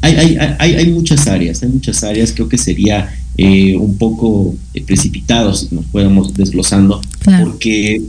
hay, 0.00 0.14
hay, 0.14 0.36
hay, 0.58 0.74
hay 0.74 0.86
muchas 0.92 1.26
áreas, 1.26 1.62
hay 1.62 1.68
muchas 1.70 2.04
áreas, 2.04 2.32
creo 2.32 2.48
que 2.48 2.56
sería 2.58 3.12
eh, 3.36 3.76
un 3.76 3.98
poco 3.98 4.54
eh, 4.74 4.82
precipitado 4.82 5.52
si 5.54 5.66
nos 5.74 5.86
fuéramos 5.86 6.32
desglosando, 6.34 7.00
porque 7.44 8.00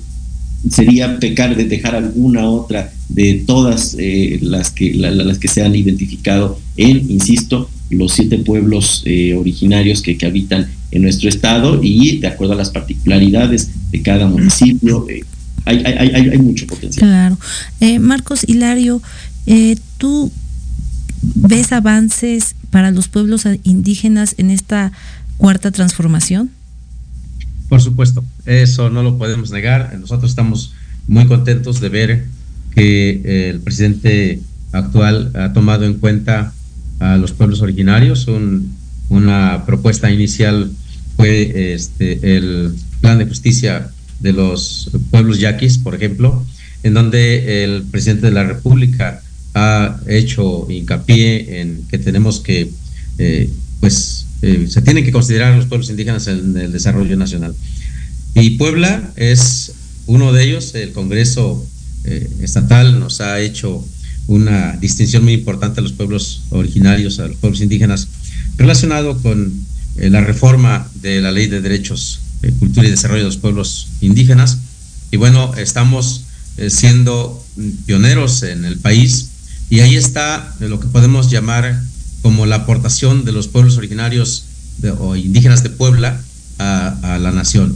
sería 0.70 1.20
pecar 1.20 1.56
de 1.56 1.66
dejar 1.66 1.96
alguna 1.96 2.50
otra 2.50 2.92
de 3.08 3.44
todas 3.48 3.96
eh, 3.98 4.38
las, 4.42 4.70
que, 4.72 4.94
la- 4.94 5.10
la- 5.12 5.24
las 5.24 5.40
que 5.40 5.48
se 5.48 5.64
han 5.64 5.76
identificado 5.76 6.60
en, 6.78 7.10
insisto, 7.10 7.70
los 7.90 8.14
siete 8.14 8.38
pueblos 8.40 9.02
eh, 9.06 9.34
originarios 9.34 10.02
que, 10.04 10.16
que 10.18 10.26
habitan 10.28 10.68
en 10.92 11.02
nuestro 11.02 11.28
estado 11.30 11.80
y 11.82 12.18
de 12.18 12.28
acuerdo 12.28 12.54
a 12.54 12.58
las 12.58 12.70
particularidades 12.70 13.70
de 13.92 14.02
cada 14.04 14.28
municipio, 14.28 15.08
eh, 15.10 15.24
hay, 15.78 15.94
hay, 15.98 16.10
hay, 16.16 16.30
hay 16.30 16.38
mucho 16.38 16.66
potencial. 16.68 17.08
Claro. 17.08 17.38
Eh, 17.80 18.00
Marcos 18.00 18.44
Hilario, 18.48 19.02
eh, 19.46 19.78
¿tú 19.98 20.32
ves 21.22 21.72
avances 21.72 22.56
para 22.72 22.92
los 22.92 23.08
pueblos 23.08 23.44
indígenas 23.64 24.36
en 24.38 24.52
esta 24.52 24.92
cuarta 25.38 25.72
transformación? 25.72 26.50
Por 27.68 27.82
supuesto, 27.82 28.24
eso 28.46 28.90
no 28.90 29.04
lo 29.04 29.18
podemos 29.18 29.52
negar. 29.52 29.96
Nosotros 30.00 30.32
estamos 30.32 30.74
muy 31.08 31.26
contentos 31.28 31.80
de 31.80 31.90
ver 31.90 32.26
que 32.76 33.10
eh, 33.24 33.50
el 33.50 33.60
presidente 33.62 34.42
actual 34.72 35.32
ha 35.36 35.54
tomado 35.54 35.86
en 35.86 35.96
cuenta 35.96 36.54
a 37.00 37.18
los 37.18 37.32
pueblos 37.32 37.62
originarios. 37.62 38.28
Un- 38.28 38.74
una 39.10 39.66
propuesta 39.66 40.12
inicial 40.12 40.72
fue 41.16 41.74
este, 41.74 42.38
el 42.38 42.76
plan 43.02 43.18
de 43.18 43.26
justicia 43.26 43.90
de 44.20 44.34
los 44.34 44.90
pueblos 45.12 45.40
yaquis, 45.40 45.78
por 45.78 45.96
ejemplo, 45.96 46.46
en 46.84 46.94
donde 46.94 47.64
el 47.64 47.84
presidente 47.84 48.28
de 48.28 48.34
la 48.34 48.44
República 48.44 49.22
ha 49.54 50.00
hecho 50.08 50.68
hincapié 50.70 51.62
en 51.62 51.84
que 51.90 51.98
tenemos 51.98 52.40
que, 52.40 52.70
eh, 53.18 53.50
pues, 53.80 54.26
eh, 54.42 54.68
se 54.70 54.82
tienen 54.82 55.04
que 55.04 55.12
considerar 55.12 55.56
los 55.56 55.66
pueblos 55.66 55.90
indígenas 55.90 56.28
en 56.28 56.58
el 56.58 56.72
desarrollo 56.72 57.18
nacional. 57.18 57.56
Y 58.36 58.52
Puebla 58.52 59.12
es 59.16 59.74
uno 60.06 60.32
de 60.32 60.44
ellos. 60.44 60.76
El 60.76 60.92
Congreso 60.92 61.66
eh, 62.06 62.30
Estatal 62.42 63.00
nos 63.00 63.22
ha 63.22 63.40
hecho 63.40 63.84
una 64.28 64.78
distinción 64.78 65.24
muy 65.24 65.34
importante 65.34 65.80
a 65.80 65.84
los 65.84 65.94
pueblos 65.94 66.44
originarios, 66.52 67.20
a 67.20 67.28
los 67.28 67.38
pueblos 67.38 67.62
indígenas, 67.62 68.08
relacionado 68.58 69.18
con 69.22 69.52
eh, 69.98 70.10
la 70.10 70.22
reforma 70.22 70.88
de 71.02 71.20
la 71.20 71.32
Ley 71.32 71.48
de 71.48 71.62
Derechos, 71.62 72.20
eh, 72.44 72.52
Cultura 72.60 72.88
y 72.88 72.92
Desarrollo 72.92 73.20
de 73.24 73.26
los 73.30 73.38
Pueblos 73.38 73.88
Indígenas. 74.02 74.58
Y 75.12 75.18
bueno, 75.18 75.54
estamos 75.56 76.24
eh, 76.58 76.70
siendo 76.70 77.44
pioneros 77.86 78.44
en 78.44 78.66
el 78.66 78.78
país 78.78 79.30
y 79.70 79.80
ahí 79.82 79.96
está 79.96 80.56
lo 80.60 80.80
que 80.80 80.88
podemos 80.88 81.30
llamar 81.30 81.82
como 82.22 82.46
la 82.46 82.58
aportación 82.58 83.24
de 83.26 83.32
los 83.32 83.48
pueblos 83.48 83.78
originarios 83.78 84.46
de- 84.80 84.92
o 84.92 85.16
indígenas 85.16 85.64
de 85.64 85.70
Puebla 85.70 86.22
a, 86.58 87.16
a 87.16 87.20
la 87.20 87.32
nación. 87.32 87.76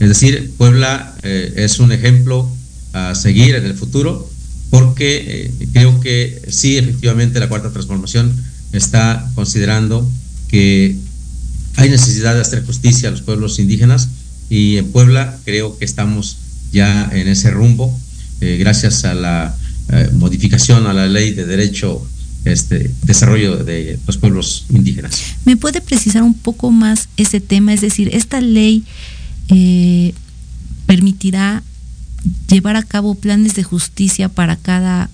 Es 0.00 0.08
decir, 0.08 0.52
Puebla 0.56 1.14
eh, 1.22 1.52
es 1.56 1.78
un 1.78 1.92
ejemplo 1.92 2.50
a 2.92 3.14
seguir 3.14 3.54
en 3.54 3.64
el 3.64 3.74
futuro 3.74 4.28
porque 4.70 5.50
eh, 5.60 5.68
creo 5.72 6.00
que 6.00 6.42
sí, 6.48 6.76
efectivamente, 6.78 7.40
la 7.40 7.48
cuarta 7.48 7.70
transformación 7.70 8.32
está 8.72 9.28
considerando 9.34 10.08
que 10.48 10.96
hay 11.76 11.90
necesidad 11.90 12.34
de 12.34 12.40
hacer 12.40 12.64
justicia 12.64 13.08
a 13.08 13.12
los 13.12 13.22
pueblos 13.22 13.58
indígenas 13.58 14.08
y 14.48 14.76
en 14.76 14.90
Puebla 14.90 15.38
creo 15.44 15.78
que 15.78 15.84
estamos 15.84 16.36
ya 16.72 17.10
en 17.12 17.28
ese 17.28 17.50
rumbo 17.50 17.98
eh, 18.40 18.56
gracias 18.58 19.04
a 19.04 19.14
la 19.14 19.56
eh, 19.92 20.10
modificación 20.12 20.86
a 20.86 20.92
la 20.92 21.06
ley 21.06 21.32
de 21.32 21.46
derecho 21.46 22.06
este 22.44 22.90
desarrollo 23.02 23.56
de 23.64 23.98
los 24.06 24.16
pueblos 24.16 24.64
indígenas. 24.70 25.20
¿Me 25.44 25.56
puede 25.56 25.80
precisar 25.80 26.22
un 26.22 26.34
poco 26.34 26.70
más 26.70 27.08
ese 27.16 27.40
tema? 27.40 27.74
Es 27.74 27.80
decir, 27.80 28.08
¿esta 28.14 28.40
ley 28.40 28.84
eh, 29.48 30.14
permitirá 30.86 31.62
llevar 32.48 32.76
a 32.76 32.82
cabo 32.82 33.14
planes 33.14 33.54
de 33.54 33.62
justicia 33.62 34.28
para 34.28 34.56
cada 34.56 35.10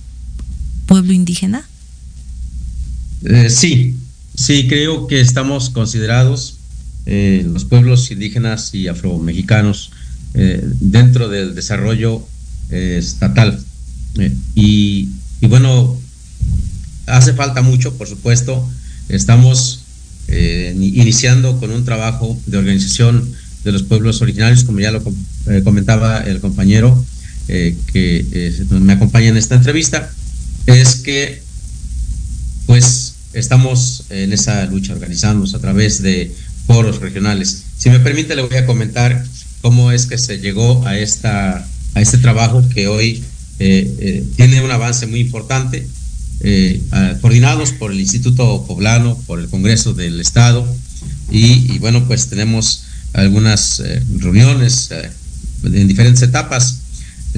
pueblo 0.86 1.12
indígena? 1.12 1.68
Eh, 3.24 3.50
sí, 3.50 3.96
sí, 4.36 4.68
creo 4.68 5.06
que 5.06 5.20
estamos 5.20 5.70
considerados 5.70 6.58
eh, 7.06 7.44
los 7.46 7.64
pueblos 7.64 8.10
indígenas 8.10 8.74
y 8.74 8.88
afromexicanos 8.88 9.90
eh, 10.34 10.62
dentro 10.80 11.28
del 11.28 11.54
desarrollo 11.54 12.26
eh, 12.70 12.96
estatal. 12.98 13.58
Eh, 14.18 14.32
y, 14.54 15.08
y 15.40 15.46
bueno, 15.46 15.96
hace 17.06 17.32
falta 17.32 17.62
mucho, 17.62 17.94
por 17.96 18.08
supuesto. 18.08 18.68
Estamos 19.08 19.80
eh, 20.28 20.74
ni- 20.76 20.88
iniciando 20.88 21.58
con 21.60 21.70
un 21.70 21.84
trabajo 21.84 22.36
de 22.46 22.58
organización 22.58 23.32
de 23.64 23.72
los 23.72 23.82
pueblos 23.84 24.20
originarios, 24.22 24.64
como 24.64 24.80
ya 24.80 24.90
lo 24.90 25.02
com- 25.02 25.14
comentaba 25.64 26.18
el 26.20 26.40
compañero 26.40 27.04
que 27.48 28.66
me 28.70 28.92
acompaña 28.94 29.28
en 29.28 29.36
esta 29.36 29.54
entrevista, 29.54 30.10
es 30.66 30.96
que 30.96 31.40
pues 32.66 33.05
estamos 33.32 34.04
en 34.10 34.32
esa 34.32 34.64
lucha 34.66 34.92
organizándonos 34.92 35.54
a 35.54 35.58
través 35.58 36.02
de 36.02 36.34
foros 36.66 37.00
regionales. 37.00 37.64
Si 37.76 37.90
me 37.90 38.00
permite, 38.00 38.34
le 38.34 38.42
voy 38.42 38.56
a 38.56 38.66
comentar 38.66 39.24
cómo 39.62 39.92
es 39.92 40.06
que 40.06 40.18
se 40.18 40.38
llegó 40.38 40.86
a, 40.86 40.98
esta, 40.98 41.66
a 41.94 42.00
este 42.00 42.18
trabajo 42.18 42.62
que 42.68 42.88
hoy 42.88 43.22
eh, 43.58 43.94
eh, 43.98 44.24
tiene 44.36 44.62
un 44.62 44.70
avance 44.70 45.06
muy 45.06 45.20
importante, 45.20 45.86
eh, 46.40 46.80
coordinados 47.20 47.72
por 47.72 47.92
el 47.92 48.00
Instituto 48.00 48.64
Poblano, 48.66 49.16
por 49.26 49.40
el 49.40 49.48
Congreso 49.48 49.94
del 49.94 50.20
Estado, 50.20 50.66
y, 51.30 51.72
y 51.72 51.78
bueno, 51.78 52.06
pues 52.06 52.28
tenemos 52.28 52.82
algunas 53.12 53.80
eh, 53.80 54.02
reuniones 54.18 54.90
eh, 54.90 55.10
en 55.64 55.88
diferentes 55.88 56.22
etapas. 56.22 56.80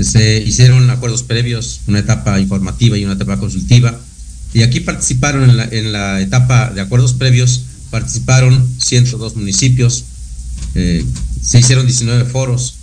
Se 0.01 0.39
hicieron 0.43 0.91
acuerdos 0.91 1.23
previos, 1.23 1.81
una 1.87 2.01
etapa 2.01 2.39
informativa 2.41 2.97
y 2.97 3.05
una 3.05 3.15
etapa 3.15 3.39
consultiva. 3.39 3.99
Y 4.55 4.63
aquí 4.63 4.81
participaron 4.81 5.49
en 5.49 5.57
la, 5.57 5.65
en 5.65 5.93
la 5.93 6.21
etapa 6.21 6.71
de 6.71 6.81
acuerdos 6.81 7.15
previos, 7.15 7.63
participaron 7.91 8.67
102 8.79 9.37
municipios, 9.37 10.05
eh, 10.75 11.05
se 11.43 11.59
hicieron 11.59 11.87
19 11.87 12.25
foros, 12.25 12.75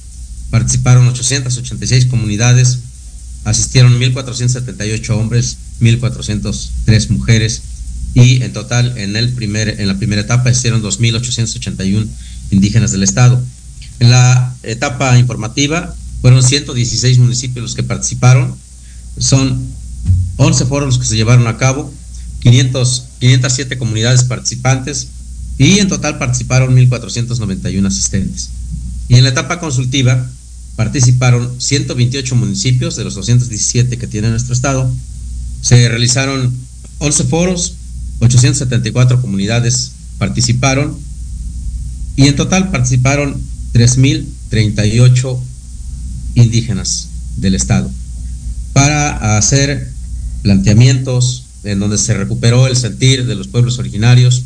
participaron 0.49 1.07
886 1.07 2.05
comunidades, 2.05 2.79
asistieron 3.43 3.99
1.478 3.99 5.09
hombres, 5.11 5.57
1.403 5.81 7.09
mujeres 7.09 7.61
y 8.13 8.41
en 8.43 8.53
total 8.53 8.97
en, 8.97 9.15
el 9.15 9.33
primer, 9.33 9.81
en 9.81 9.87
la 9.87 9.97
primera 9.97 10.21
etapa 10.21 10.49
hicieron 10.49 10.81
2.881 10.81 12.07
indígenas 12.51 12.91
del 12.91 13.03
estado. 13.03 13.41
En 13.99 14.09
la 14.09 14.55
etapa 14.63 15.17
informativa 15.17 15.95
fueron 16.21 16.41
116 16.41 17.19
municipios 17.19 17.61
los 17.61 17.75
que 17.75 17.83
participaron, 17.83 18.55
son 19.17 19.74
11 20.37 20.65
foros 20.65 20.87
los 20.87 20.99
que 20.99 21.05
se 21.05 21.15
llevaron 21.15 21.47
a 21.47 21.57
cabo, 21.57 21.93
500, 22.41 23.05
507 23.19 23.77
comunidades 23.77 24.23
participantes 24.23 25.07
y 25.57 25.79
en 25.79 25.87
total 25.87 26.17
participaron 26.17 26.75
1.491 26.75 27.87
asistentes. 27.87 28.49
Y 29.07 29.15
en 29.15 29.23
la 29.23 29.29
etapa 29.29 29.59
consultiva 29.59 30.29
participaron 30.75 31.49
128 31.59 32.35
municipios 32.35 32.95
de 32.95 33.03
los 33.03 33.15
217 33.15 33.97
que 33.97 34.07
tiene 34.07 34.29
nuestro 34.29 34.53
estado. 34.53 34.91
Se 35.61 35.87
realizaron 35.87 36.53
11 36.99 37.23
foros, 37.25 37.75
874 38.19 39.21
comunidades 39.21 39.91
participaron 40.17 40.97
y 42.15 42.27
en 42.27 42.35
total 42.35 42.71
participaron 42.71 43.41
3.038 43.73 45.39
indígenas 46.35 47.09
del 47.37 47.55
estado 47.55 47.91
para 48.73 49.37
hacer 49.37 49.94
planteamientos 50.45 51.45
en 51.63 51.79
donde 51.79 51.97
se 51.97 52.13
recuperó 52.13 52.67
el 52.67 52.75
sentir 52.75 53.25
de 53.25 53.33
los 53.33 53.47
pueblos 53.47 53.79
originarios 53.79 54.43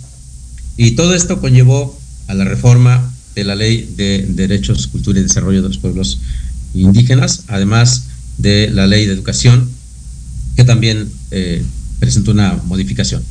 y 0.77 0.91
todo 0.91 1.13
esto 1.13 1.41
conllevó 1.41 1.99
a 2.27 2.33
la 2.35 2.45
reforma 2.45 3.11
de 3.35 3.43
la 3.43 3.53
ley 3.53 3.93
de 3.97 4.25
derechos, 4.29 4.87
cultura 4.87 5.19
y 5.19 5.23
desarrollo 5.23 5.61
de 5.61 5.67
los 5.67 5.77
pueblos 5.77 6.19
indígenas, 6.73 7.43
además 7.47 8.05
de 8.37 8.69
la 8.69 8.87
ley 8.87 9.07
de 9.07 9.11
educación 9.11 9.69
que 10.55 10.63
también 10.63 11.11
eh, 11.31 11.65
presentó 11.99 12.31
una 12.31 12.53
modificación. 12.65 13.21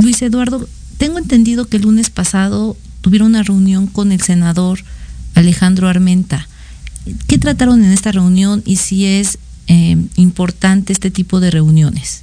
Luis 0.00 0.22
Eduardo, 0.22 0.68
tengo 0.96 1.18
entendido 1.18 1.66
que 1.66 1.78
el 1.78 1.82
lunes 1.82 2.08
pasado 2.10 2.76
tuvieron 3.00 3.30
una 3.30 3.42
reunión 3.42 3.88
con 3.88 4.12
el 4.12 4.20
senador 4.20 4.78
Alejandro 5.34 5.88
Armenta. 5.88 6.46
¿Qué 7.26 7.36
trataron 7.36 7.82
en 7.82 7.90
esta 7.90 8.12
reunión 8.12 8.62
y 8.64 8.76
si 8.76 9.06
es 9.06 9.38
eh, 9.70 9.96
importante 10.16 10.92
este 10.92 11.12
tipo 11.12 11.38
de 11.38 11.52
reuniones? 11.52 12.22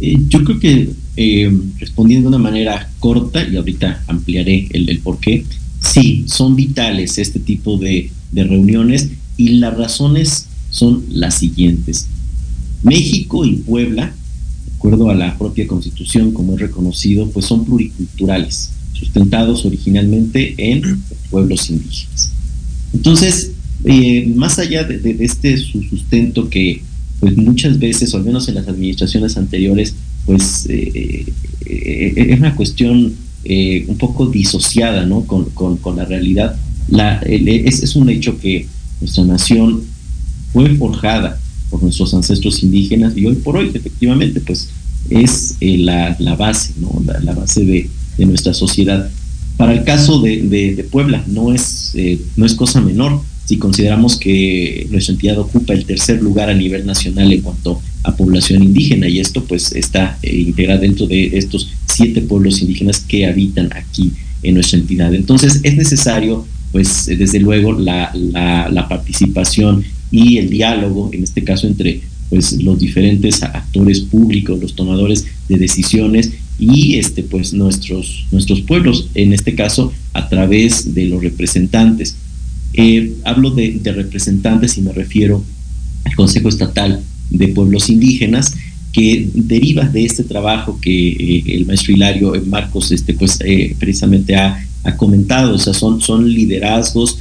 Eh, 0.00 0.16
yo 0.28 0.42
creo 0.42 0.58
que 0.58 0.90
eh, 1.16 1.60
respondiendo 1.78 2.30
de 2.30 2.36
una 2.36 2.42
manera 2.42 2.90
corta, 2.98 3.46
y 3.46 3.54
ahorita 3.54 4.02
ampliaré 4.06 4.66
el, 4.70 4.88
el 4.88 5.00
por 5.00 5.18
qué, 5.20 5.44
sí, 5.80 6.24
son 6.26 6.56
vitales 6.56 7.18
este 7.18 7.38
tipo 7.38 7.76
de, 7.76 8.10
de 8.32 8.44
reuniones 8.44 9.10
y 9.36 9.58
las 9.58 9.76
razones 9.76 10.46
son 10.70 11.04
las 11.10 11.34
siguientes. 11.34 12.06
México 12.82 13.44
y 13.44 13.56
Puebla, 13.56 14.06
de 14.06 14.74
acuerdo 14.74 15.10
a 15.10 15.14
la 15.14 15.36
propia 15.36 15.66
constitución, 15.66 16.32
como 16.32 16.54
es 16.54 16.60
reconocido, 16.60 17.28
pues 17.28 17.44
son 17.44 17.66
pluriculturales, 17.66 18.70
sustentados 18.94 19.66
originalmente 19.66 20.54
en 20.56 21.02
pueblos 21.28 21.68
indígenas. 21.68 22.32
Entonces, 22.94 23.52
eh, 23.84 24.26
más 24.34 24.58
allá 24.58 24.84
de, 24.84 25.16
este 25.20 25.56
su- 25.56 25.82
sustento 25.82 26.48
que 26.48 26.82
pues 27.20 27.36
muchas 27.36 27.78
veces, 27.78 28.14
al 28.14 28.24
menos 28.24 28.48
en 28.48 28.54
las 28.54 28.68
administraciones 28.68 29.36
anteriores, 29.36 29.94
pues 30.24 30.66
eh, 30.68 31.26
eh, 31.66 32.12
es 32.30 32.38
una 32.38 32.54
cuestión 32.54 33.12
eh, 33.44 33.84
un 33.88 33.96
poco 33.98 34.26
disociada 34.26 35.04
¿no? 35.04 35.22
con, 35.22 35.46
con- 35.50 35.76
la 35.96 36.04
realidad. 36.04 36.56
La, 36.88 37.18
el- 37.20 37.48
es, 37.48 37.82
es 37.82 37.96
un 37.96 38.08
hecho 38.08 38.38
que 38.38 38.66
nuestra 39.00 39.24
nación 39.24 39.82
fue 40.52 40.74
forjada 40.76 41.38
por 41.70 41.82
nuestros 41.82 42.14
ancestros 42.14 42.62
indígenas 42.62 43.16
y 43.16 43.26
hoy 43.26 43.34
por 43.36 43.56
hoy 43.56 43.70
efectivamente 43.74 44.40
pues 44.40 44.68
es 45.10 45.56
la, 45.60 46.16
la 46.18 46.34
base, 46.36 46.72
¿no? 46.80 47.02
la, 47.04 47.18
base 47.34 47.64
de, 47.64 47.88
de 48.16 48.26
nuestra 48.26 48.54
sociedad. 48.54 49.10
Para 49.56 49.72
el 49.72 49.82
caso 49.84 50.20
de, 50.20 50.42
de- 50.42 50.74
de 50.76 50.84
Puebla 50.84 51.24
no 51.26 51.52
es, 51.52 51.94
no 52.36 52.46
es 52.46 52.54
cosa 52.54 52.80
menor 52.80 53.20
si 53.48 53.56
consideramos 53.56 54.18
que 54.18 54.86
nuestra 54.90 55.14
entidad 55.14 55.38
ocupa 55.38 55.72
el 55.72 55.86
tercer 55.86 56.22
lugar 56.22 56.50
a 56.50 56.54
nivel 56.54 56.84
nacional 56.84 57.32
en 57.32 57.40
cuanto 57.40 57.80
a 58.02 58.14
población 58.14 58.62
indígena 58.62 59.08
y 59.08 59.20
esto 59.20 59.42
pues 59.44 59.72
está 59.72 60.18
eh, 60.22 60.36
integrado 60.36 60.82
dentro 60.82 61.06
de 61.06 61.28
estos 61.38 61.70
siete 61.86 62.20
pueblos 62.20 62.60
indígenas 62.60 63.00
que 63.00 63.24
habitan 63.24 63.70
aquí 63.72 64.12
en 64.42 64.52
nuestra 64.52 64.78
entidad. 64.78 65.14
Entonces 65.14 65.60
es 65.62 65.76
necesario 65.76 66.46
pues 66.72 67.08
eh, 67.08 67.16
desde 67.16 67.40
luego 67.40 67.72
la, 67.72 68.12
la, 68.14 68.86
participación 68.86 69.82
y 70.10 70.36
el 70.36 70.50
diálogo, 70.50 71.08
en 71.14 71.24
este 71.24 71.42
caso 71.42 71.66
entre 71.66 72.02
pues 72.28 72.62
los 72.62 72.78
diferentes 72.78 73.42
actores 73.42 74.00
públicos, 74.00 74.60
los 74.60 74.74
tomadores 74.74 75.24
de 75.48 75.56
decisiones 75.56 76.32
y 76.58 76.96
este 76.96 77.22
pues 77.22 77.54
nuestros 77.54 78.26
nuestros 78.30 78.60
pueblos, 78.60 79.08
en 79.14 79.32
este 79.32 79.54
caso 79.54 79.90
a 80.12 80.28
través 80.28 80.94
de 80.94 81.06
los 81.06 81.22
representantes. 81.22 82.14
Eh, 82.74 83.14
hablo 83.24 83.50
de, 83.50 83.80
representantes 83.84 84.76
y 84.76 84.82
me 84.82 84.92
refiero 84.92 85.42
al 86.04 86.14
Consejo 86.14 86.48
Estatal 86.48 87.02
de 87.30 87.48
Pueblos 87.48 87.88
Indígenas 87.88 88.54
que 88.92 89.28
deriva 89.34 89.84
de 89.84 90.04
este 90.04 90.24
trabajo 90.24 90.78
que 90.80 91.08
eh, 91.08 91.44
el 91.46 91.66
maestro 91.66 91.94
Hilario 91.94 92.34
eh, 92.34 92.40
Marcos 92.40 92.90
este, 92.92 93.14
pues, 93.14 93.38
precisamente 93.78 94.36
ha, 94.36 94.64
ha 94.84 94.96
comentado, 94.96 95.54
o 95.54 95.58
sea, 95.58 95.74
son, 95.74 96.00
son 96.00 96.30
liderazgos 96.30 97.18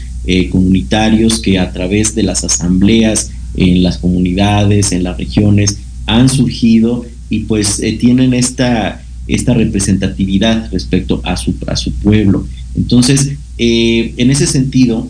comunitarios 0.51 1.39
que 1.39 1.57
a 1.57 1.71
través 1.71 2.13
de 2.13 2.21
las 2.21 2.43
asambleas 2.43 3.31
en 3.55 3.81
las 3.81 3.97
comunidades, 3.97 4.91
en 4.91 5.03
las 5.03 5.17
regiones, 5.17 5.77
han 6.05 6.27
surgido 6.27 7.05
y 7.29 7.39
pues 7.45 7.81
tienen 7.97 8.33
esta, 8.33 9.01
esta 9.29 9.53
representatividad 9.53 10.69
respecto 10.69 11.21
a 11.23 11.37
su, 11.37 11.55
a 11.67 11.77
su 11.77 11.93
pueblo. 11.93 12.45
Entonces, 12.75 13.37
en 13.57 14.29
ese 14.29 14.47
sentido, 14.47 15.09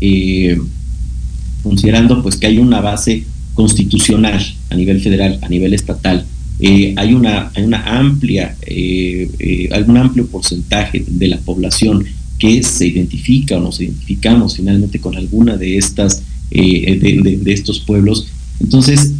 eh, 0.00 0.58
considerando 1.62 2.22
pues 2.22 2.36
que 2.36 2.46
hay 2.46 2.58
una 2.58 2.80
base 2.80 3.24
constitucional 3.54 4.44
a 4.70 4.74
nivel 4.74 5.00
federal, 5.00 5.38
a 5.42 5.48
nivel 5.48 5.74
estatal, 5.74 6.24
eh, 6.60 6.94
hay, 6.96 7.14
una, 7.14 7.50
hay 7.54 7.64
una 7.64 7.98
amplia, 7.98 8.56
eh, 8.66 9.68
amplio 9.72 10.26
porcentaje 10.26 11.04
de 11.06 11.28
la 11.28 11.38
población 11.38 12.04
que 12.38 12.62
se 12.62 12.86
identifica 12.86 13.56
o 13.56 13.60
nos 13.60 13.80
identificamos 13.80 14.56
finalmente 14.56 15.00
con 15.00 15.16
alguna 15.16 15.56
de 15.56 15.78
estas 15.78 16.22
de, 16.50 17.40
estos 17.46 17.80
pueblos. 17.80 18.28
Entonces, 18.60 19.12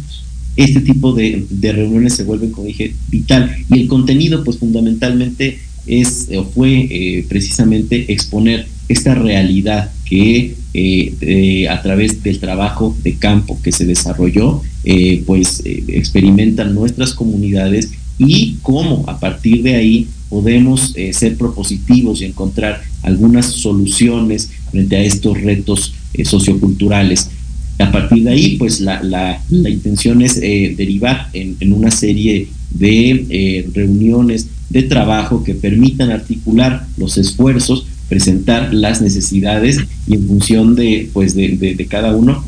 este 0.55 0.81
tipo 0.81 1.13
de, 1.13 1.45
de 1.49 1.71
reuniones 1.73 2.13
se 2.13 2.23
vuelven, 2.23 2.51
como 2.51 2.67
dije, 2.67 2.93
vital. 3.09 3.53
Y 3.69 3.81
el 3.81 3.87
contenido, 3.87 4.43
pues 4.43 4.57
fundamentalmente 4.57 5.59
es 5.85 6.29
o 6.35 6.45
fue 6.45 7.25
precisamente 7.27 8.11
exponer 8.13 8.67
esta 8.87 9.15
realidad 9.15 9.91
que 10.05 10.55
eh, 10.73 11.13
eh, 11.21 11.67
a 11.69 11.81
través 11.81 12.21
del 12.21 12.39
trabajo 12.39 12.95
de 13.03 13.15
campo 13.15 13.59
que 13.63 13.71
se 13.71 13.85
desarrolló, 13.85 14.61
eh, 14.83 15.23
pues 15.25 15.63
experimentan 15.65 16.75
nuestras 16.75 17.13
comunidades 17.13 17.91
y 18.17 18.57
cómo 18.61 19.03
a 19.07 19.19
partir 19.19 19.63
de 19.63 19.75
ahí 19.75 20.07
podemos 20.29 20.93
ser 21.11 21.37
propositivos 21.37 22.21
y 22.21 22.25
encontrar 22.25 22.81
algunas 23.03 23.45
soluciones 23.47 24.49
frente 24.71 24.95
a 24.95 25.03
estos 25.03 25.41
retos 25.41 25.93
socioculturales. 26.23 27.29
A 27.79 27.91
partir 27.91 28.23
de 28.23 28.31
ahí, 28.31 28.55
pues 28.57 28.79
la, 28.79 29.01
la- 29.03 29.41
la 29.49 29.69
intención 29.69 30.21
es 30.21 30.39
derivar 30.39 31.29
en, 31.33 31.57
en 31.59 31.73
una 31.73 31.91
serie 31.91 32.47
de 32.71 33.65
reuniones 33.73 34.47
de 34.69 34.83
trabajo 34.83 35.43
que 35.43 35.53
permitan 35.55 36.09
articular 36.11 36.85
los 36.97 37.17
esfuerzos, 37.17 37.85
presentar 38.09 38.73
las 38.73 39.01
necesidades 39.01 39.79
y 40.07 40.15
en 40.15 40.27
función 40.27 40.75
de, 40.75 41.09
pues 41.13 41.35
de, 41.35 41.57
de- 41.57 41.85
cada 41.87 42.15
uno 42.15 42.43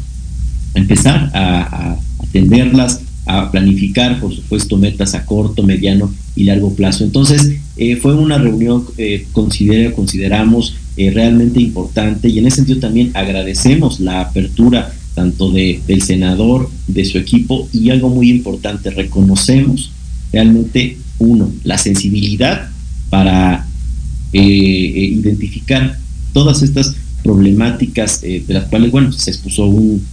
empezar 0.74 1.32
a, 1.34 1.98
atenderlas, 2.24 3.02
a 3.26 3.52
planificar, 3.52 4.20
por 4.20 4.34
supuesto, 4.34 4.78
metas 4.78 5.16
a 5.16 5.26
corto, 5.26 5.64
mediano 5.64 6.14
y 6.36 6.44
largo 6.46 6.74
plazo. 6.76 7.04
Entonces, 7.04 7.58
eh, 7.76 7.96
fue 7.98 8.16
una 8.16 8.38
reunión, 8.38 8.86
eh, 8.98 9.26
considero, 9.34 9.94
consideramos 9.94 10.76
eh, 10.96 11.12
realmente 11.12 11.60
importante 11.60 12.30
y 12.30 12.40
en 12.40 12.48
ese 12.48 12.58
sentido 12.58 12.80
también 12.80 13.12
agradecemos 13.14 14.00
la 14.00 14.22
apertura 14.22 14.94
tanto 15.14 15.52
de, 15.52 15.82
del 15.88 16.04
senador, 16.04 16.70
de 16.88 17.04
su 17.06 17.18
equipo 17.18 17.68
y 17.74 17.90
algo 17.90 18.10
muy 18.10 18.30
importante, 18.30 18.92
reconocemos 18.92 19.92
realmente, 20.32 20.98
uno, 21.20 21.52
la 21.64 21.78
sensibilidad 21.80 22.70
para 23.10 23.44
eh, 23.56 23.67
eh, 23.67 23.67
identificar 24.42 25.98
todas 26.34 26.62
estas 26.62 26.96
problemáticas 27.24 28.24
eh, 28.24 28.44
de 28.48 28.54
las 28.54 28.66
cuales, 28.66 28.92
bueno, 28.92 29.12
se 29.12 29.32
expuso 29.32 29.66
un, 29.66 30.06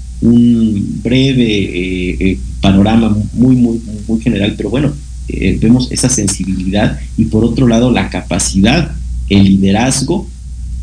breve 1.03 1.45
eh, 1.45 2.17
eh, 2.19 2.39
panorama 2.63 3.15
muy, 3.35 3.57
muy, 3.57 3.79
muy 4.09 4.21
general, 4.23 4.55
pero 4.57 4.71
bueno, 4.71 4.93
eh, 5.29 5.59
vemos 5.61 5.91
esa 5.91 6.09
sensibilidad 6.09 6.99
y 7.17 7.27
por 7.27 7.45
otro 7.45 7.67
lado 7.67 7.91
la 7.91 8.09
capacidad, 8.09 8.93
el 9.29 9.45
liderazgo 9.45 10.27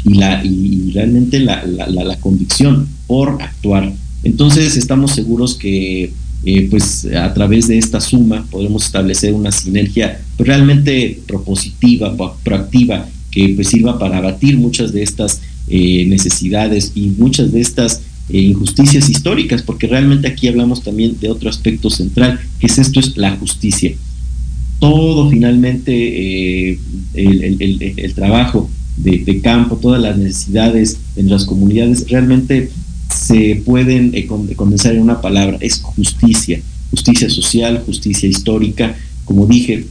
y, 0.04 0.16
la, 0.16 0.44
y, 0.44 0.92
realmente 0.94 1.40
la, 1.40 1.64
la, 1.66 1.88
la, 1.88 2.16
convicción 2.18 2.88
por 3.08 3.42
actuar. 3.42 3.94
Entonces 4.24 4.78
estamos 4.78 5.12
seguros 5.12 5.56
que 5.56 6.12
eh, 6.44 6.68
pues 6.72 7.06
a 7.06 7.34
través 7.34 7.68
de 7.68 7.78
esta 7.78 8.00
suma 8.00 8.46
podremos 8.50 8.86
establecer 8.86 9.34
una 9.34 9.52
sinergia 9.52 10.20
pues, 10.38 10.48
realmente 10.48 11.20
propositiva, 11.28 12.16
pro- 12.16 12.36
proactiva, 12.44 13.08
que 13.32 13.50
pues 13.56 13.70
sirva 13.70 13.98
para 13.98 14.18
abatir 14.18 14.58
muchas 14.58 14.92
de 14.92 15.02
estas 15.04 15.42
eh, 15.68 16.06
necesidades 16.06 16.92
y 16.96 17.08
muchas 17.18 17.52
de 17.52 17.62
estas 17.62 18.02
eh, 18.30 18.42
injusticias 18.42 19.10
históricas, 19.10 19.62
porque 19.62 19.88
realmente 19.88 20.28
aquí 20.28 20.48
hablamos 20.48 20.84
también 20.84 21.18
de 21.20 21.30
otro 21.30 21.50
aspecto 21.50 21.90
central, 21.90 22.40
que 22.60 22.68
es 22.68 22.78
esto, 22.78 23.00
es 23.00 23.16
la 23.18 23.36
justicia. 23.38 23.94
Todo 24.80 25.30
finalmente, 25.30 25.92
eh, 25.94 26.80
el, 27.14 28.14
trabajo 28.16 28.70
de, 28.98 29.20
de 29.20 29.42
campo, 29.42 29.78
todas 29.78 30.02
las 30.02 30.18
necesidades 30.18 30.98
en 31.16 31.30
las 31.30 31.46
comunidades, 31.46 32.06
realmente 32.10 32.72
se 33.14 33.62
pueden 33.66 34.12
con- 34.28 34.48
condensar 34.56 34.96
en 34.96 35.02
una 35.02 35.22
palabra, 35.22 35.58
es 35.62 35.82
justicia, 35.82 36.62
justicia 36.90 37.30
social, 37.30 37.84
justicia 37.86 38.28
histórica. 38.28 38.96
Como 39.24 39.46
dije, 39.46 39.86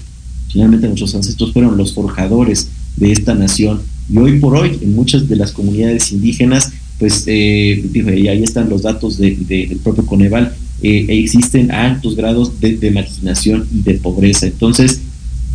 finalmente 0.48 0.88
nuestros 0.88 1.14
ancestros 1.14 1.52
fueron 1.52 1.76
los 1.76 1.94
forjadores 1.94 2.68
de 2.96 3.12
esta 3.12 3.34
nación 3.34 3.80
y 4.12 4.18
hoy 4.18 4.38
por 4.38 4.56
hoy 4.56 4.78
en 4.82 4.94
muchas 4.94 5.28
de 5.28 5.36
las 5.36 5.52
comunidades 5.52 6.12
indígenas, 6.12 6.72
pues 6.98 7.24
eh, 7.26 7.82
y 7.94 8.28
ahí 8.28 8.42
están 8.42 8.68
los 8.68 8.82
datos 8.82 9.16
de- 9.18 9.36
de- 9.48 9.66
del 9.68 9.78
propio 9.78 10.04
Coneval, 10.04 10.54
eh, 10.82 11.06
existen 11.08 11.70
altos 11.70 12.16
grados 12.16 12.60
de, 12.60 12.90
marginación 12.90 13.66
y 13.72 13.82
de 13.82 13.94
pobreza. 13.94 14.46
Entonces, 14.46 15.00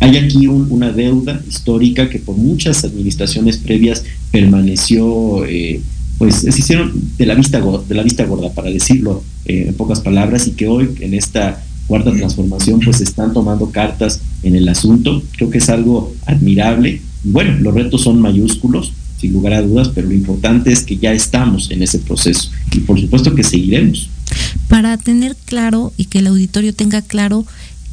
hay 0.00 0.16
aquí 0.16 0.46
un- 0.46 0.66
una 0.70 0.90
deuda 0.92 1.42
histórica 1.48 2.08
que 2.08 2.18
por 2.18 2.36
muchas 2.36 2.84
administraciones 2.84 3.58
previas 3.58 4.04
permaneció, 4.32 5.44
eh, 5.46 5.80
pues 6.18 6.36
se 6.36 6.48
hicieron 6.48 6.92
de 7.18 7.26
la 7.26 7.34
vista 7.34 7.60
de 7.60 7.94
la 7.94 8.02
vista 8.02 8.24
gorda, 8.24 8.50
para 8.52 8.70
decirlo 8.70 9.22
eh, 9.44 9.66
en 9.68 9.74
pocas 9.74 10.00
palabras, 10.00 10.46
y 10.48 10.52
que 10.52 10.66
hoy 10.66 10.88
en 11.00 11.14
esta 11.14 11.62
cuarta 11.86 12.10
transformación 12.12 12.80
pues 12.80 13.00
están 13.00 13.32
tomando 13.32 13.70
cartas 13.70 14.20
en 14.42 14.56
el 14.56 14.68
asunto. 14.68 15.22
Creo 15.36 15.50
que 15.50 15.58
es 15.58 15.68
algo 15.68 16.14
admirable. 16.26 17.00
Bueno, 17.28 17.58
los 17.58 17.74
retos 17.74 18.02
son 18.02 18.20
mayúsculos, 18.20 18.92
sin 19.20 19.32
lugar 19.32 19.54
a 19.54 19.62
dudas, 19.62 19.90
pero 19.92 20.06
lo 20.06 20.14
importante 20.14 20.70
es 20.70 20.84
que 20.84 20.96
ya 20.96 21.12
estamos 21.12 21.72
en 21.72 21.82
ese 21.82 21.98
proceso 21.98 22.50
y 22.72 22.80
por 22.80 23.00
supuesto 23.00 23.34
que 23.34 23.42
seguiremos. 23.42 24.08
Para 24.68 24.96
tener 24.96 25.34
claro 25.44 25.92
y 25.96 26.04
que 26.04 26.20
el 26.20 26.28
auditorio 26.28 26.72
tenga 26.72 27.02
claro 27.02 27.44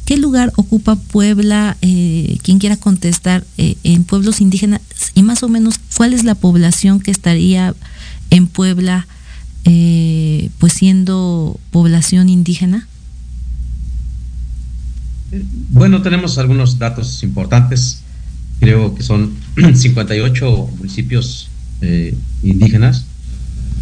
qué 0.04 0.16
lugar 0.18 0.52
ocupa 0.54 0.94
Puebla, 0.94 1.76
eh, 1.82 2.38
quien 2.42 2.60
quiera 2.60 2.76
contestar, 2.76 3.44
eh, 3.58 3.74
en 3.82 4.04
pueblos 4.04 4.40
indígenas 4.40 4.80
y 5.14 5.24
más 5.24 5.42
o 5.42 5.48
menos 5.48 5.80
cuál 5.96 6.12
es 6.12 6.22
la 6.22 6.36
población 6.36 7.00
que 7.00 7.10
estaría 7.10 7.74
en 8.30 8.46
Puebla, 8.46 9.08
eh, 9.64 10.50
pues 10.58 10.74
siendo 10.74 11.58
población 11.72 12.28
indígena. 12.28 12.86
Bueno, 15.70 16.02
tenemos 16.02 16.38
algunos 16.38 16.78
datos 16.78 17.24
importantes. 17.24 18.03
Creo 18.60 18.94
que 18.94 19.02
son 19.02 19.34
58 19.74 20.70
municipios 20.78 21.48
eh, 21.80 22.14
indígenas. 22.42 23.04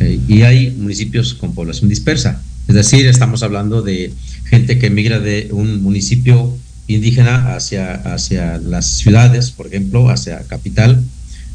eh, 0.00 0.18
y 0.26 0.42
hay 0.42 0.70
municipios 0.70 1.34
con 1.34 1.54
población 1.54 1.88
dispersa. 1.88 2.40
Es 2.68 2.74
decir, 2.74 3.06
estamos 3.06 3.42
hablando 3.42 3.82
de 3.82 4.12
gente 4.44 4.78
que 4.78 4.90
migra 4.90 5.20
de 5.20 5.48
un 5.52 5.82
municipio 5.82 6.56
indígena 6.86 7.54
hacia, 7.54 7.94
hacia 7.94 8.58
las 8.58 8.86
ciudades, 8.86 9.50
por 9.50 9.66
ejemplo, 9.66 10.10
hacia 10.10 10.40
capital, 10.44 11.02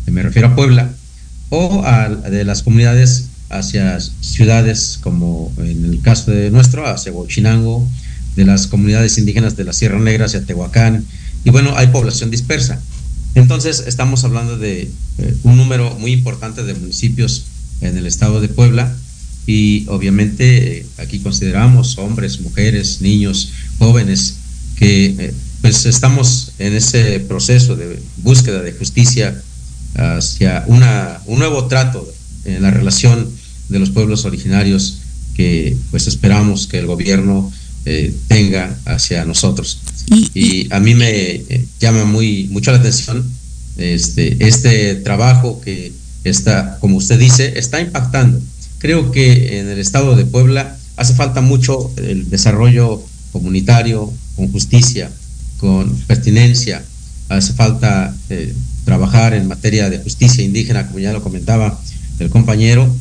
me 0.08 0.24
refiero 0.24 0.50
a 0.50 0.56
Puebla, 0.56 0.94
o 1.50 1.84
a, 1.86 2.10
de 2.10 2.44
las 2.44 2.64
comunidades 2.64 3.28
hacia 3.50 4.00
ciudades 4.00 5.00
como 5.02 5.52
en 5.58 5.86
el 5.86 6.02
caso 6.02 6.32
de 6.32 6.50
nuestro, 6.52 6.86
hacia 6.86 7.12
Huachinango, 7.12 7.88
de 8.36 8.46
las 8.46 8.68
comunidades 8.68 9.18
indígenas 9.18 9.56
de 9.56 9.64
la 9.64 9.74
Sierra 9.74 10.00
Negra 10.00 10.26
hacia 10.26 10.44
Tehuacán, 10.44 11.06
y 11.44 11.50
bueno, 11.50 11.74
hay 11.76 11.88
población 11.88 12.32
dispersa. 12.32 12.82
Entonces, 13.38 13.84
estamos 13.86 14.24
hablando 14.24 14.58
de 14.58 14.90
eh, 15.20 15.38
un 15.44 15.58
número 15.58 15.96
muy 16.00 16.12
importante 16.12 16.64
de 16.64 16.74
municipios 16.74 17.46
en 17.82 17.96
el 17.96 18.08
estado 18.08 18.42
de 18.42 18.48
Puebla 18.48 18.92
y 19.46 19.86
obviamente 19.90 20.80
eh, 20.80 20.86
aquí 20.98 21.20
consideramos 21.20 22.00
hombres, 22.00 22.42
mujeres, 22.42 23.00
niños, 23.00 23.52
jóvenes 23.78 24.38
que 24.78 25.06
eh, 25.20 25.34
pues 25.62 25.86
estamos 25.86 26.54
en 26.58 26.74
ese 26.74 27.20
proceso 27.20 27.76
de 27.76 28.00
búsqueda 28.24 28.64
de 28.64 28.72
justicia 28.72 29.40
hacia 29.94 30.64
una, 30.66 31.22
un 31.28 31.38
nuevo 31.38 31.68
trato 31.68 32.12
en 32.44 32.64
la 32.64 32.72
relación 32.72 33.30
de 33.70 33.78
los 33.78 33.92
pueblos 33.92 34.26
originarios 34.26 34.98
que 35.36 35.78
pues 35.92 36.08
esperamos 36.08 36.66
que 36.66 36.80
el 36.80 36.88
gobierno 36.88 37.52
eh, 37.90 38.14
tenga 38.28 38.78
hacia 38.86 39.24
nosotros. 39.24 39.80
Y, 40.34 40.68
a 40.74 40.80
mí 40.82 40.94
me 40.94 41.10
eh, 41.10 41.66
llama 41.80 42.04
muy 42.04 42.48
mucho 42.50 42.72
la 42.72 42.80
atención 42.80 43.26
este, 43.78 44.46
este 44.46 44.96
trabajo 44.96 45.62
que 45.62 45.94
está, 46.26 46.78
como 46.82 46.98
usted 46.98 47.18
dice, 47.18 47.58
está 47.58 47.80
impactando. 47.80 48.42
Creo 48.80 49.12
que 49.12 49.60
en 49.60 49.70
el 49.70 49.80
estado 49.80 50.18
de 50.18 50.26
Puebla 50.26 50.78
hace 50.98 51.14
falta 51.14 51.40
mucho 51.40 51.94
el 51.96 52.30
desarrollo 52.30 53.02
comunitario, 53.32 54.14
con 54.36 54.52
justicia, 54.52 55.10
con 55.58 55.96
pertinencia. 56.08 56.84
Hace 57.30 57.54
falta 57.54 58.14
eh, 58.30 58.54
trabajar 58.84 59.34
en 59.34 59.48
materia 59.48 59.90
de 59.90 60.00
justicia 60.00 60.44
indígena, 60.44 60.88
como 60.88 61.00
ya 61.00 61.14
lo 61.14 61.24
comentaba 61.24 61.80
el 62.20 62.30
compañero. 62.30 62.94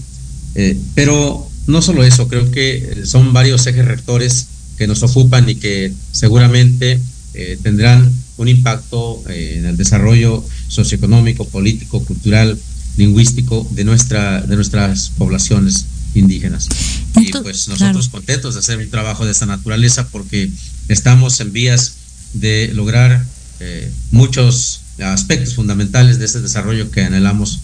Eh, 0.55 0.79
pero 0.95 1.49
no 1.67 1.83
solo 1.83 2.05
eso, 2.05 2.29
creo 2.29 2.51
que 2.51 3.03
son 3.05 3.33
varios 3.33 3.67
ejes 3.67 3.85
rectores 3.85 4.47
que 4.77 4.87
nos 4.87 5.03
ocupan 5.03 5.49
y 5.49 5.57
que 5.57 5.93
seguramente 6.13 7.01
eh, 7.35 7.59
tendrán 7.63 8.13
un 8.37 8.49
impacto 8.49 9.23
en 9.29 9.67
el 9.67 9.77
desarrollo 9.77 10.45
socioeconómico, 10.69 11.47
político, 11.49 12.05
cultural, 12.05 12.59
lingüístico 12.97 13.67
de, 13.73 13.85
nuestra, 13.85 14.41
de 14.43 14.57
nuestras 14.57 15.11
poblaciones 15.19 15.87
indígenas. 16.15 16.69
y 17.17 17.31
pues 17.31 17.69
nosotros 17.69 18.09
contentos 18.09 18.55
de 18.55 18.61
hacer 18.61 18.79
un 18.79 18.89
trabajo 18.91 19.25
de 19.25 19.33
esta 19.33 19.47
naturaleza 19.47 20.09
porque 20.09 20.51
estamos 20.89 21.41
en 21.41 21.53
vías 21.53 21.95
de 22.33 22.71
lograr 22.75 23.25
eh, 23.61 23.91
muchos 24.11 24.81
aspectos 24.99 25.55
fundamentales 25.55 26.19
de 26.19 26.25
ese 26.25 26.41
desarrollo 26.41 26.91
que 26.91 27.03
anhelamos 27.03 27.61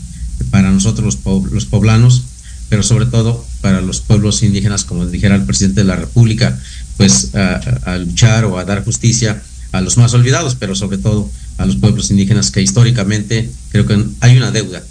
para 0.51 0.71
nosotros 0.71 1.19
los, 1.25 1.53
los 1.53 1.67
poblanos, 1.67 2.25
pero 2.69 2.83
sobre 2.83 3.07
todo 3.07 3.47
para 3.61 3.81
los 3.81 4.01
pueblos 4.01 4.43
indígenas, 4.43 4.85
como 4.85 5.07
dijera 5.07 5.35
el 5.35 5.45
presidente 5.45 5.81
de 5.81 5.87
la 5.87 5.97
República, 5.97 6.59
pues 6.97 7.35
a, 7.35 7.99
luchar 7.99 8.45
o 8.45 8.59
a 8.59 8.65
dar 8.65 8.85
justicia 8.85 9.43
a 9.73 9.81
los 9.81 9.97
más 9.97 10.13
olvidados, 10.15 10.55
pero 10.55 10.75
sobre 10.75 10.99
todo 10.99 11.31
a 11.59 11.67
los 11.67 11.77
pueblos 11.77 12.11
indígenas 12.11 12.51
que 12.51 12.63
históricamente 12.63 13.51
creo 13.71 13.87
que 13.87 14.05
hay 14.21 14.37
una 14.37 14.51
deuda, 14.51 14.83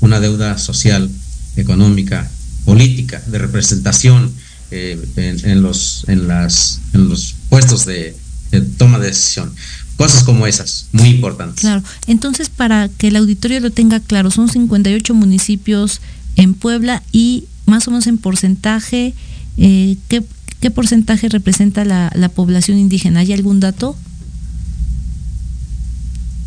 una 0.00 0.20
deuda 0.20 0.58
social, 0.58 1.10
económica, 1.56 2.30
política, 2.64 3.22
de 3.26 3.38
representación 3.38 4.32
eh, 4.70 5.02
en, 5.16 5.62
los, 5.62 6.04
en, 6.08 6.28
las, 6.28 6.80
en 6.92 7.08
los 7.08 7.34
puestos 7.48 7.84
de, 7.86 8.14
de 8.50 8.60
toma 8.60 8.98
de 8.98 9.08
decisión. 9.08 9.52
Cosas 9.96 10.22
como 10.22 10.46
esas, 10.46 10.86
muy 10.92 11.08
importantes. 11.08 11.60
Claro, 11.62 11.82
entonces 12.06 12.50
para 12.50 12.88
que 12.88 13.08
el 13.08 13.16
auditorio 13.16 13.58
lo 13.58 13.70
tenga 13.70 13.98
claro, 13.98 14.30
son 14.30 14.48
58 14.48 15.12
municipios 15.12 16.00
en 16.36 16.54
Puebla 16.54 17.02
y 17.10 17.46
más 17.66 17.88
o 17.88 17.90
menos 17.90 18.06
en 18.06 18.18
porcentaje, 18.18 19.14
eh, 19.56 19.96
¿qué, 20.08 20.22
¿qué, 20.60 20.70
porcentaje 20.70 21.28
representa 21.28 21.84
la, 21.84 22.10
la, 22.14 22.28
población 22.28 22.78
indígena? 22.78 23.20
¿Hay 23.20 23.32
algún 23.32 23.60
dato? 23.60 23.96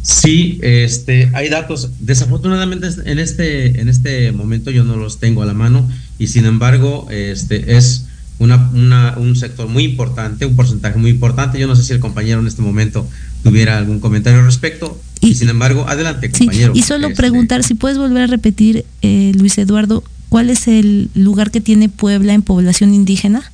Sí, 0.01 0.59
este, 0.61 1.29
hay 1.33 1.49
datos. 1.49 1.91
Desafortunadamente 1.99 2.87
en 3.05 3.19
este, 3.19 3.81
en 3.81 3.87
este 3.87 4.31
momento 4.31 4.71
yo 4.71 4.83
no 4.83 4.95
los 4.95 5.19
tengo 5.19 5.43
a 5.43 5.45
la 5.45 5.53
mano 5.53 5.87
y 6.17 6.27
sin 6.27 6.45
embargo 6.45 7.07
este, 7.11 7.77
es 7.77 8.05
una, 8.39 8.71
una, 8.73 9.15
un 9.17 9.35
sector 9.35 9.67
muy 9.67 9.83
importante, 9.83 10.47
un 10.47 10.55
porcentaje 10.55 10.97
muy 10.97 11.11
importante. 11.11 11.59
Yo 11.59 11.67
no 11.67 11.75
sé 11.75 11.83
si 11.83 11.93
el 11.93 11.99
compañero 11.99 12.39
en 12.39 12.47
este 12.47 12.63
momento 12.63 13.07
tuviera 13.43 13.77
algún 13.77 13.99
comentario 13.99 14.39
al 14.39 14.45
respecto. 14.45 14.99
Y, 15.19 15.29
y 15.29 15.35
sin 15.35 15.49
embargo, 15.49 15.85
adelante, 15.87 16.31
compañero. 16.31 16.73
Sí, 16.73 16.79
y 16.79 16.83
solo 16.83 17.07
este, 17.07 17.17
preguntar 17.17 17.63
si 17.63 17.75
puedes 17.75 17.99
volver 17.99 18.23
a 18.23 18.27
repetir, 18.27 18.85
eh, 19.03 19.31
Luis 19.37 19.59
Eduardo, 19.59 20.03
¿cuál 20.29 20.49
es 20.49 20.67
el 20.67 21.11
lugar 21.13 21.51
que 21.51 21.61
tiene 21.61 21.87
Puebla 21.87 22.33
en 22.33 22.41
población 22.41 22.95
indígena? 22.95 23.51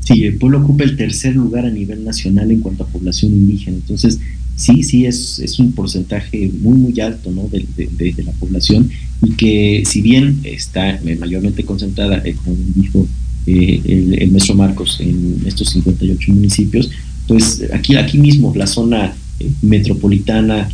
Sí, 0.00 0.24
el 0.24 0.36
pueblo 0.36 0.60
ocupa 0.60 0.84
el 0.84 0.96
tercer 0.96 1.34
lugar 1.36 1.66
a 1.66 1.70
nivel 1.70 2.04
nacional 2.04 2.50
en 2.50 2.60
cuanto 2.60 2.84
a 2.84 2.88
población 2.88 3.32
indígena. 3.32 3.76
Entonces, 3.76 4.18
sí, 4.56 4.82
sí, 4.82 5.06
es, 5.06 5.58
un 5.58 5.72
porcentaje 5.72 6.50
muy, 6.60 6.78
muy 6.78 7.00
alto 7.00 7.30
¿no? 7.30 7.48
de, 7.48 7.66
de, 7.76 8.22
la 8.22 8.32
población 8.32 8.90
y 9.22 9.32
que 9.32 9.82
si 9.86 10.00
bien 10.02 10.40
está 10.44 11.00
mayormente 11.18 11.64
concentrada, 11.64 12.22
eh, 12.24 12.34
como 12.34 12.56
dijo 12.74 13.06
eh, 13.46 13.80
el, 13.84 14.22
el 14.22 14.30
maestro 14.30 14.54
Marcos, 14.54 14.98
en 15.00 15.42
estos 15.46 15.70
58 15.70 16.32
municipios, 16.32 16.90
pues 17.26 17.62
aquí, 17.72 17.96
aquí 17.96 18.18
mismo 18.18 18.52
la 18.56 18.66
zona 18.66 19.14
eh, 19.38 19.50
metropolitana 19.62 20.68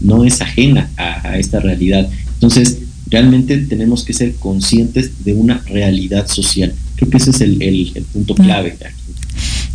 no 0.00 0.24
es 0.24 0.40
ajena 0.40 0.90
a 0.96 1.38
esta 1.38 1.60
realidad. 1.60 2.10
Entonces, 2.34 2.78
realmente 3.10 3.58
tenemos 3.58 4.04
que 4.04 4.12
ser 4.12 4.34
conscientes 4.36 5.24
de 5.24 5.34
una 5.34 5.58
realidad 5.66 6.26
social. 6.28 6.72
Creo 7.00 7.10
que 7.10 7.16
ese 7.16 7.30
es 7.30 7.40
el, 7.40 7.62
el, 7.62 7.92
el 7.94 8.04
punto 8.04 8.34
clave 8.34 8.76
aquí. 8.78 8.94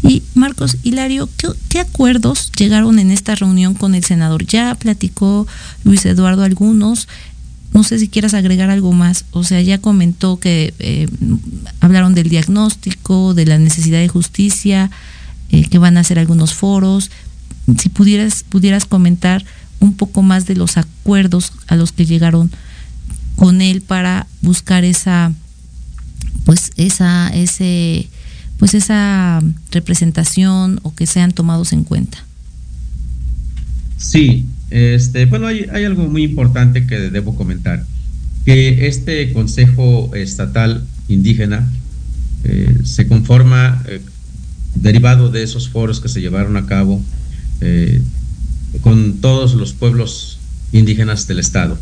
Y 0.04 0.22
Marcos 0.36 0.78
Hilario, 0.84 1.28
¿qué, 1.38 1.48
¿qué, 1.70 1.80
acuerdos 1.80 2.52
llegaron 2.52 3.00
en 3.00 3.10
esta 3.10 3.34
reunión 3.34 3.74
con 3.74 3.96
el 3.96 4.04
senador? 4.04 4.46
Ya 4.46 4.76
platicó 4.76 5.48
Luis 5.84 6.06
Eduardo 6.06 6.44
algunos. 6.44 7.08
No 7.74 7.84
sé 7.84 7.98
si 7.98 8.10
quieras 8.10 8.36
agregar 8.36 8.70
algo 8.70 8.94
más. 8.94 9.26
O 9.32 9.44
sea, 9.44 9.60
ya 9.62 9.80
comentó 9.80 10.40
que 10.40 10.76
eh, 10.78 11.08
hablaron 11.80 12.14
del 12.14 12.30
diagnóstico, 12.30 13.34
de 13.34 13.48
la 13.48 13.58
necesidad 13.58 13.98
de 13.98 14.08
justicia, 14.08 14.92
eh, 15.50 15.66
que 15.68 15.80
van 15.80 15.98
a 15.98 16.02
hacer 16.02 16.20
algunos 16.20 16.54
foros. 16.54 17.10
Si 17.80 17.90
pudieras, 17.90 18.44
pudieras 18.48 18.86
comentar 18.86 19.44
un 19.80 19.96
poco 19.96 20.22
más 20.22 20.46
de 20.46 20.56
los 20.56 20.78
acuerdos 20.78 21.52
a 21.66 21.76
los 21.76 21.92
que 21.92 22.06
llegaron 22.06 22.52
con 23.36 23.62
él 23.62 23.82
para 23.82 24.28
buscar 24.44 24.84
esa, 24.84 25.34
pues 26.46 26.72
esa, 26.78 27.30
ese 27.30 28.08
pues 28.58 28.74
esa 28.74 29.42
representación 29.72 30.80
o 30.84 30.96
que 30.96 31.06
sean 31.06 31.34
tomados 31.34 31.74
en 31.74 31.84
cuenta. 31.84 32.24
Sí, 33.98 34.46
este, 34.70 35.26
bueno, 35.26 35.48
hay, 35.48 35.66
algo 35.86 36.08
muy 36.08 36.24
importante 36.24 36.88
que 36.88 37.10
debo 37.10 37.36
comentar, 37.36 37.86
que 38.46 38.88
este 38.88 39.34
Consejo 39.34 40.12
Estatal 40.16 40.86
Indígena 41.08 41.70
eh, 42.44 42.78
se 42.84 43.08
conforma 43.08 43.84
eh, 43.88 44.02
derivado 44.76 45.30
de 45.30 45.44
esos 45.44 45.70
foros 45.70 46.00
que 46.00 46.10
se 46.10 46.22
llevaron 46.22 46.58
a 46.58 46.66
cabo 46.66 47.02
eh, 47.62 48.02
con 48.82 49.20
todos 49.22 49.54
los 49.56 49.74
pueblos 49.74 50.40
indígenas 50.72 51.28
del 51.28 51.40
Estado. 51.40 51.78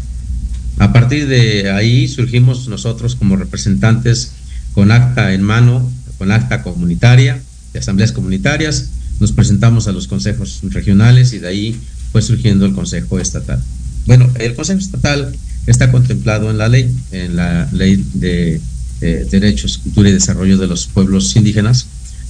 A 0.79 0.93
partir 0.93 1.27
de 1.27 1.71
ahí 1.71 2.07
surgimos 2.07 2.67
nosotros 2.67 3.15
como 3.15 3.35
representantes 3.35 4.31
con 4.73 4.91
acta 4.91 5.33
en 5.33 5.41
mano 5.41 5.91
con 6.17 6.31
acta 6.31 6.63
comunitaria, 6.63 7.41
de 7.73 7.79
asambleas 7.79 8.11
comunitarias, 8.11 8.89
nos 9.19 9.31
presentamos 9.31 9.87
a 9.87 9.91
los 9.91 10.07
consejos 10.07 10.59
regionales 10.69 11.33
y 11.33 11.39
de 11.39 11.47
ahí 11.47 11.79
fue 12.11 12.21
surgiendo 12.21 12.65
el 12.65 12.73
Consejo 12.73 13.19
Estatal. 13.19 13.61
Bueno, 14.05 14.29
el 14.39 14.53
Consejo 14.55 14.79
Estatal 14.79 15.35
está 15.65 15.91
contemplado 15.91 16.49
en 16.51 16.57
la 16.57 16.69
ley, 16.69 16.93
en 17.11 17.35
la 17.35 17.67
ley 17.71 18.05
de 18.13 18.61
eh, 19.01 19.27
derechos, 19.29 19.79
cultura 19.79 20.09
y 20.09 20.13
desarrollo 20.13 20.57
de 20.57 20.67
los 20.67 20.87
pueblos 20.87 21.35
indígenas 21.35 21.87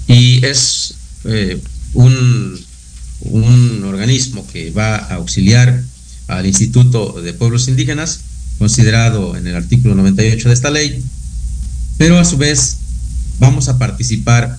y 0.08 0.44
es 0.46 0.96
eh, 1.26 1.60
un, 1.94 2.60
organismo 3.86 4.46
que 4.52 4.72
va 4.72 4.96
a 4.96 5.16
auxiliar 5.16 5.84
al 6.28 6.46
Instituto 6.46 7.22
de 7.22 7.34
Pueblos 7.34 7.68
Indígenas, 7.68 8.22
considerado 8.58 9.38
en 9.38 9.48
el 9.48 9.56
artículo 9.56 9.96
98 9.96 10.50
de 10.50 10.54
esta 10.54 10.72
ley, 10.72 11.04
pero 11.98 12.20
a 12.20 12.26
su 12.26 12.38
vez 12.38 12.78
vamos 13.40 13.70
a 13.70 13.78
participar 13.78 14.58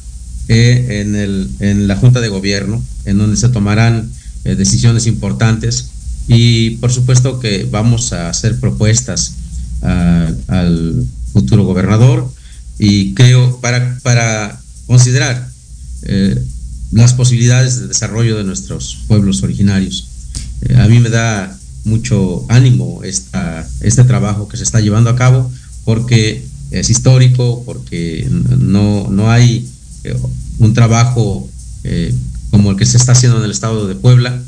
eh, 0.49 1.01
en, 1.01 1.17
el, 1.17 1.51
en, 1.61 1.89
la 1.89 1.97
Junta 1.97 2.21
de 2.21 2.29
Gobierno, 2.29 2.83
en 3.05 3.19
donde 3.19 3.37
se 3.37 3.49
tomarán 3.49 4.11
eh, 4.45 4.55
decisiones 4.57 5.07
importantes 5.07 5.89
y 6.29 6.71
por 6.77 6.93
supuesto 6.93 7.41
que 7.41 7.67
vamos 7.71 8.13
a 8.13 8.29
hacer 8.29 8.59
propuestas 8.61 9.35
a, 9.83 10.31
al, 10.49 11.07
futuro 11.35 11.65
gobernador 11.65 12.33
y 12.79 13.13
creo 13.15 13.61
para, 13.61 13.99
para 14.05 14.61
considerar 14.87 15.49
eh, 16.03 16.41
las 16.93 17.13
posibilidades 17.13 17.81
de 17.81 17.89
desarrollo 17.89 18.37
de 18.37 18.45
nuestros 18.45 19.01
pueblos 19.09 19.43
originarios. 19.43 20.09
Eh, 20.63 20.77
a 20.77 20.87
mí 20.87 21.01
me 21.01 21.11
da 21.11 21.59
mucho 21.85 22.47
ánimo 22.49 23.03
esta, 23.03 23.69
este 23.81 24.05
trabajo 24.05 24.49
que 24.49 24.57
se 24.57 24.63
está 24.63 24.81
llevando 24.81 25.11
a 25.11 25.17
cabo 25.17 25.51
porque 25.85 26.47
es 26.71 26.91
histórico, 26.91 27.63
porque 27.65 28.29
no, 28.31 29.09
no 29.11 29.31
hay 29.31 29.69
eh, 30.05 30.17
un 30.59 30.75
trabajo 30.75 31.49
eh, 31.85 32.15
como 32.51 32.71
el 32.71 32.77
que 32.77 32.87
se 32.87 32.97
está 32.97 33.13
haciendo 33.13 33.39
en 33.39 33.45
el 33.45 33.51
estado 33.51 33.87
de 33.87 33.95
Puebla 33.95 34.43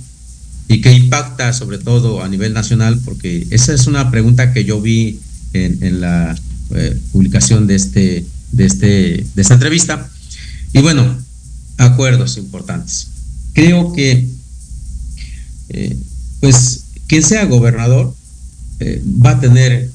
y 0.68 0.80
que 0.80 0.92
impacta 0.92 1.52
sobre 1.52 1.78
todo 1.78 2.22
a 2.22 2.28
nivel 2.28 2.52
nacional, 2.52 3.00
porque 3.04 3.46
esa 3.50 3.72
es 3.72 3.86
una 3.86 4.10
pregunta 4.10 4.52
que 4.52 4.64
yo 4.64 4.80
vi 4.80 5.20
en, 5.52 5.82
en 5.82 6.00
la 6.00 6.36
eh, 6.74 6.98
publicación 7.12 7.66
de, 7.66 7.76
este, 7.76 8.26
de, 8.52 8.64
este, 8.66 9.26
de 9.34 9.42
esta 9.42 9.54
entrevista. 9.54 10.10
Y 10.72 10.80
bueno, 10.80 11.16
acuerdos 11.78 12.36
importantes. 12.36 13.08
Creo 13.52 13.92
que, 13.92 14.28
pues, 16.40 16.82
quien 17.06 17.22
sea 17.22 17.46
gobernador 17.46 18.14
va 19.24 19.30
a 19.30 19.40
tener 19.40 19.90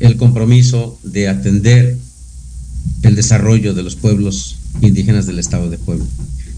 el 0.00 0.16
compromiso 0.16 0.98
de 1.02 1.28
atender 1.28 1.98
el 3.02 3.14
desarrollo 3.14 3.74
de 3.74 3.82
los 3.82 3.96
pueblos 3.96 4.56
indígenas 4.80 5.26
del 5.26 5.38
estado 5.38 5.70
de 5.70 5.78
Puebla. 5.78 6.04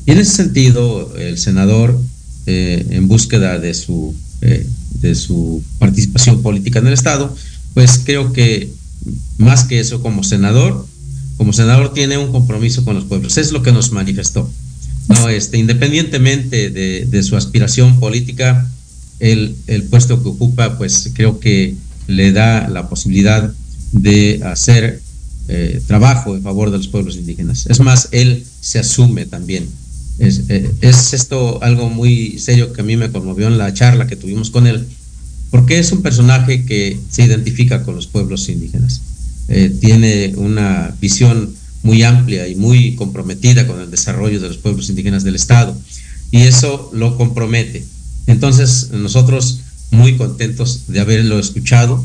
Y 0.06 0.12
en 0.12 0.18
ese 0.18 0.32
sentido, 0.32 1.14
el 1.16 1.38
senador, 1.38 2.00
eh, 2.46 2.86
en 2.90 3.08
búsqueda 3.08 3.58
de 3.58 3.74
su, 3.74 4.14
eh, 4.40 4.66
de 5.00 5.14
su 5.14 5.62
participación 5.78 6.42
política 6.42 6.78
en 6.78 6.86
el 6.86 6.92
estado, 6.92 7.34
pues 7.74 8.00
creo 8.04 8.32
que 8.32 8.70
más 9.38 9.64
que 9.64 9.80
eso, 9.80 10.02
como 10.02 10.22
senador, 10.22 10.86
como 11.36 11.52
senador 11.52 11.94
tiene 11.94 12.18
un 12.18 12.32
compromiso 12.32 12.84
con 12.84 12.94
los 12.94 13.04
pueblos. 13.04 13.38
Es 13.38 13.52
lo 13.52 13.62
que 13.62 13.72
nos 13.72 13.92
manifestó. 13.92 14.50
No, 15.08 15.28
este, 15.28 15.58
independientemente 15.58 16.70
de, 16.70 17.06
de 17.06 17.22
su 17.22 17.36
aspiración 17.36 17.98
política, 17.98 18.68
el, 19.18 19.56
el, 19.66 19.84
puesto 19.84 20.22
que 20.22 20.28
ocupa, 20.28 20.78
pues 20.78 21.10
creo 21.14 21.40
que 21.40 21.74
le 22.10 22.32
da 22.32 22.68
la 22.68 22.88
posibilidad 22.88 23.52
de 23.92 24.40
hacer 24.44 25.00
eh, 25.48 25.80
trabajo 25.86 26.36
en 26.36 26.42
favor 26.42 26.70
de 26.70 26.78
los 26.78 26.88
pueblos 26.88 27.16
indígenas. 27.16 27.66
Es 27.66 27.80
más, 27.80 28.08
él 28.12 28.44
se 28.60 28.78
asume 28.78 29.26
también. 29.26 29.68
Es, 30.18 30.42
eh, 30.48 30.70
es, 30.80 31.14
esto 31.14 31.62
algo 31.62 31.88
muy 31.88 32.38
serio 32.38 32.72
que 32.72 32.82
a 32.82 32.84
mí 32.84 32.96
me 32.96 33.10
conmovió 33.10 33.48
en 33.48 33.58
la 33.58 33.72
charla 33.72 34.06
que 34.06 34.16
tuvimos 34.16 34.50
con 34.50 34.66
él, 34.66 34.86
porque 35.50 35.78
es 35.78 35.92
un 35.92 36.02
personaje 36.02 36.64
que 36.66 36.98
se 37.10 37.24
identifica 37.24 37.82
con 37.82 37.94
los 37.96 38.06
pueblos 38.06 38.48
indígenas. 38.48 39.00
Eh, 39.48 39.74
tiene 39.80 40.34
una 40.36 40.94
visión 41.00 41.54
muy 41.82 42.02
amplia 42.02 42.46
y 42.46 42.54
muy 42.54 42.94
comprometida 42.94 43.66
con 43.66 43.80
el 43.80 43.90
desarrollo 43.90 44.40
de 44.40 44.48
los 44.48 44.58
pueblos 44.58 44.90
indígenas 44.90 45.24
del 45.24 45.34
Estado, 45.34 45.76
y 46.30 46.42
eso 46.42 46.90
lo 46.92 47.16
compromete. 47.16 47.84
Entonces, 48.26 48.90
nosotros 48.92 49.60
muy 49.90 50.16
contentos 50.16 50.84
de 50.88 51.00
haberlo 51.00 51.38
escuchado. 51.38 52.04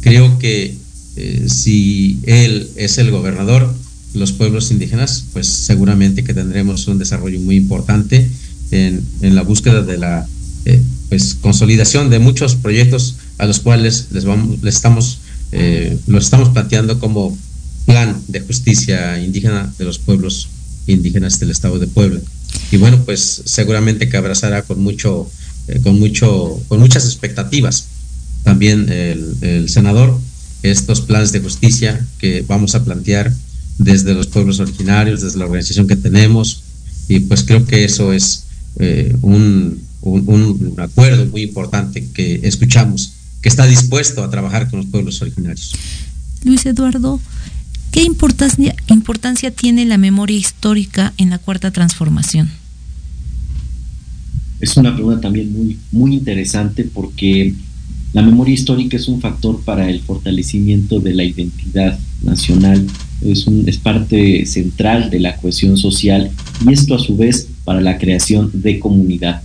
Creo 0.00 0.38
que 0.38 0.76
eh, 1.16 1.46
si 1.48 2.20
él 2.24 2.70
es 2.76 2.98
el 2.98 3.10
gobernador, 3.10 3.74
los 4.14 4.32
pueblos 4.32 4.70
indígenas, 4.70 5.24
pues 5.32 5.46
seguramente 5.46 6.24
que 6.24 6.34
tendremos 6.34 6.86
un 6.88 6.98
desarrollo 6.98 7.40
muy 7.40 7.56
importante 7.56 8.28
en, 8.70 9.04
en 9.20 9.34
la 9.34 9.42
búsqueda 9.42 9.82
de 9.82 9.98
la 9.98 10.26
eh, 10.64 10.80
pues 11.08 11.34
consolidación 11.34 12.08
de 12.08 12.20
muchos 12.20 12.54
proyectos 12.54 13.16
a 13.38 13.46
los 13.46 13.60
cuales 13.60 14.06
les 14.12 14.24
vamos, 14.24 14.62
les 14.62 14.76
estamos, 14.76 15.18
eh, 15.50 15.98
los 16.06 16.24
estamos 16.24 16.50
planteando 16.50 16.98
como 17.00 17.36
plan 17.84 18.16
de 18.28 18.40
justicia 18.40 19.20
indígena 19.20 19.72
de 19.78 19.84
los 19.84 19.98
pueblos 19.98 20.48
indígenas 20.86 21.40
del 21.40 21.50
estado 21.50 21.78
de 21.78 21.86
Puebla. 21.86 22.20
Y 22.70 22.76
bueno, 22.76 23.02
pues 23.04 23.42
seguramente 23.44 24.08
que 24.08 24.16
abrazará 24.16 24.62
con 24.62 24.80
mucho 24.82 25.28
eh, 25.68 25.80
con, 25.82 25.98
mucho, 25.98 26.60
con 26.68 26.80
muchas 26.80 27.04
expectativas. 27.04 27.86
También 28.42 28.88
el, 28.90 29.68
senador, 29.68 30.18
estos 30.62 31.00
planes 31.00 31.30
de 31.32 31.40
justicia 31.40 32.04
que 32.18 32.44
vamos 32.46 32.74
a 32.74 32.84
plantear 32.84 33.32
desde 33.78 34.14
los 34.14 34.26
pueblos 34.26 34.58
originarios, 34.58 35.22
desde 35.22 35.38
la 35.38 35.44
organización 35.44 35.86
que 35.86 35.96
tenemos, 35.96 36.62
y 37.08 37.20
pues 37.20 37.44
creo 37.44 37.64
que 37.64 37.84
eso 37.84 38.12
es 38.12 38.44
eh, 38.78 39.14
un, 39.22 39.80
un, 40.00 40.24
un, 40.26 40.80
acuerdo 40.80 41.26
muy 41.26 41.42
importante 41.42 42.08
que 42.12 42.40
escuchamos, 42.42 43.12
que 43.40 43.48
está 43.48 43.66
dispuesto 43.66 44.24
a 44.24 44.30
trabajar 44.30 44.68
con 44.68 44.80
los 44.80 44.88
pueblos 44.88 45.22
originarios. 45.22 45.74
Luis 46.44 46.66
Eduardo, 46.66 47.20
¿qué 47.92 48.02
importancia, 48.02 48.74
importancia 48.88 49.52
tiene 49.52 49.84
la 49.84 49.98
memoria 49.98 50.36
histórica 50.36 51.12
en 51.16 51.30
la 51.30 51.38
cuarta 51.38 51.70
transformación? 51.70 52.50
Es 54.62 54.76
una 54.76 54.94
pregunta 54.94 55.20
también 55.20 55.52
muy, 55.52 55.76
muy 55.90 56.14
interesante 56.14 56.84
porque 56.84 57.52
la 58.12 58.22
memoria 58.22 58.54
histórica 58.54 58.96
es 58.96 59.08
un 59.08 59.20
factor 59.20 59.60
para 59.64 59.90
el 59.90 60.00
fortalecimiento 60.00 61.00
de 61.00 61.14
la 61.14 61.24
identidad 61.24 61.98
nacional, 62.22 62.86
es, 63.22 63.46
un, 63.48 63.68
es 63.68 63.78
parte 63.78 64.46
central 64.46 65.10
de 65.10 65.18
la 65.18 65.36
cohesión 65.36 65.76
social 65.76 66.30
y 66.64 66.72
esto 66.72 66.94
a 66.94 67.00
su 67.00 67.16
vez 67.16 67.48
para 67.64 67.80
la 67.80 67.98
creación 67.98 68.50
de 68.54 68.78
comunidad. 68.78 69.42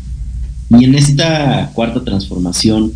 Y 0.69 0.83
en 0.83 0.93
esta 0.93 1.71
cuarta 1.73 2.03
transformación, 2.03 2.91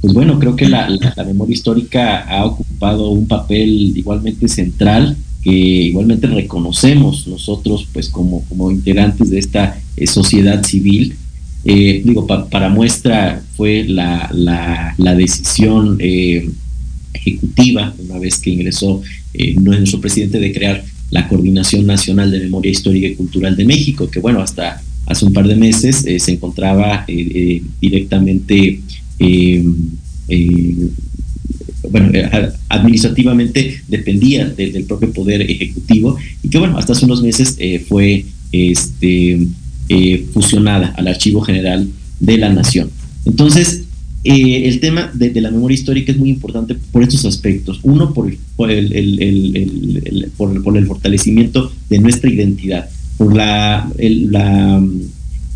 pues 0.00 0.14
bueno, 0.14 0.38
creo 0.38 0.54
que 0.54 0.68
la, 0.68 0.88
la, 0.88 1.24
memoria 1.24 1.54
histórica 1.54 2.20
ha 2.20 2.44
ocupado 2.44 3.08
un 3.08 3.26
papel 3.26 3.96
igualmente 3.96 4.46
central 4.46 5.16
que 5.42 5.50
igualmente 5.50 6.28
reconocemos 6.28 7.26
nosotros 7.26 7.88
pues 7.92 8.08
como, 8.08 8.44
como 8.44 8.70
integrantes 8.70 9.30
de 9.30 9.38
esta 9.40 9.80
eh, 9.96 10.06
sociedad 10.06 10.62
civil 10.64 11.16
eh, 11.64 12.02
digo, 12.04 12.26
pa, 12.26 12.46
para 12.48 12.68
muestra 12.68 13.42
fue 13.56 13.84
la, 13.84 14.28
la, 14.98 15.14
decisión 15.14 15.96
eh, 15.98 16.50
ejecutiva, 17.14 17.94
una 18.06 18.18
vez 18.18 18.38
que 18.38 18.50
ingresó 18.50 19.00
eh, 19.32 19.54
nuestro 19.54 20.00
presidente, 20.00 20.40
de 20.40 20.52
crear 20.52 20.84
la 21.10 21.26
Coordinación 21.26 21.86
Nacional 21.86 22.30
de 22.30 22.40
Memoria 22.40 22.70
Histórica 22.70 23.06
y 23.06 23.14
Cultural 23.14 23.56
de 23.56 23.64
México, 23.64 24.10
que 24.10 24.20
bueno, 24.20 24.40
hasta 24.40 24.82
hace 25.06 25.24
un 25.24 25.32
par 25.32 25.46
de 25.46 25.56
meses 25.56 26.04
se 26.18 26.32
encontraba 26.32 27.06
directamente, 27.80 28.80
bueno, 31.90 32.10
administrativamente 32.68 33.82
dependía 33.86 34.46
de, 34.46 34.70
del 34.70 34.84
propio 34.84 35.12
Poder 35.12 35.42
Ejecutivo 35.42 36.16
y 36.42 36.48
que 36.48 36.58
bueno, 36.58 36.78
hasta 36.78 36.94
hace 36.94 37.04
unos 37.04 37.22
meses 37.22 37.58
fue 37.86 38.24
este 38.50 39.46
eh, 39.88 40.26
fusionada 40.32 40.94
al 40.96 41.08
Archivo 41.08 41.42
General 41.42 41.86
de 42.20 42.38
la 42.38 42.48
Nación. 42.48 42.88
Entonces, 43.26 43.82
eh, 44.24 44.66
el 44.66 44.80
tema 44.80 45.10
de, 45.12 45.38
la 45.42 45.50
memoria 45.50 45.74
histórica 45.74 46.10
es 46.10 46.16
muy 46.16 46.30
importante 46.30 46.74
por 46.90 47.02
estos 47.02 47.26
aspectos. 47.26 47.80
Uno, 47.82 48.14
por, 48.14 48.30
el, 48.30 48.38
por, 48.56 48.70
el, 50.76 50.86
fortalecimiento 50.86 51.70
de 51.90 51.98
nuestra 51.98 52.30
identidad, 52.30 52.88
por 53.18 53.36
la, 53.36 53.92
la, 53.98 54.82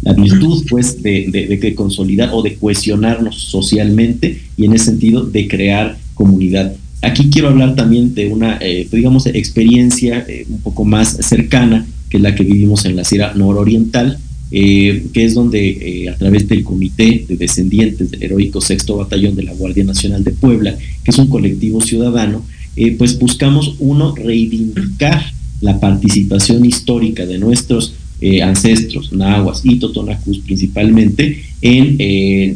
la 0.02 0.12
virtud 0.12 0.66
pues, 0.68 1.02
de, 1.02 1.58
de, 1.60 1.74
consolidar 1.74 2.28
o 2.34 2.42
de 2.42 2.56
cohesionarnos 2.56 3.36
socialmente 3.36 4.42
y 4.58 4.66
en 4.66 4.74
ese 4.74 4.86
sentido 4.86 5.24
de 5.24 5.48
crear 5.48 5.96
comunidad. 6.12 6.74
Aquí 7.00 7.30
quiero 7.30 7.48
hablar 7.48 7.76
también 7.76 8.14
de 8.14 8.26
una, 8.26 8.58
eh, 8.60 8.86
digamos, 8.92 9.24
experiencia 9.24 10.26
un 10.50 10.60
poco 10.60 10.84
más 10.84 11.16
cercana 11.26 11.86
que 12.08 12.16
es 12.18 12.22
la 12.22 12.34
que 12.34 12.44
vivimos 12.44 12.84
en 12.84 12.96
la 12.96 13.04
Sierra 13.04 13.34
Nororiental, 13.34 14.18
eh, 14.50 15.08
que 15.12 15.26
es 15.26 15.34
donde 15.34 15.68
eh, 15.68 16.08
a 16.08 16.16
través 16.16 16.48
del 16.48 16.64
Comité 16.64 17.26
de 17.28 17.36
Descendientes 17.36 18.10
del 18.10 18.22
Heroico 18.22 18.62
Sexto 18.62 18.96
Batallón 18.96 19.36
de 19.36 19.42
la 19.42 19.52
Guardia 19.52 19.84
Nacional 19.84 20.24
de 20.24 20.30
Puebla, 20.30 20.74
que 21.04 21.10
es 21.10 21.18
un 21.18 21.26
colectivo 21.26 21.82
ciudadano, 21.82 22.42
eh, 22.74 22.92
pues 22.92 23.18
buscamos, 23.18 23.74
uno, 23.78 24.14
reivindicar 24.14 25.22
la 25.60 25.78
participación 25.78 26.64
histórica 26.64 27.26
de 27.26 27.38
nuestros 27.38 27.94
ancestros, 28.42 29.12
nahuas 29.12 29.60
y 29.64 29.76
totonacus 29.76 30.40
principalmente, 30.40 31.40
en 31.62 31.96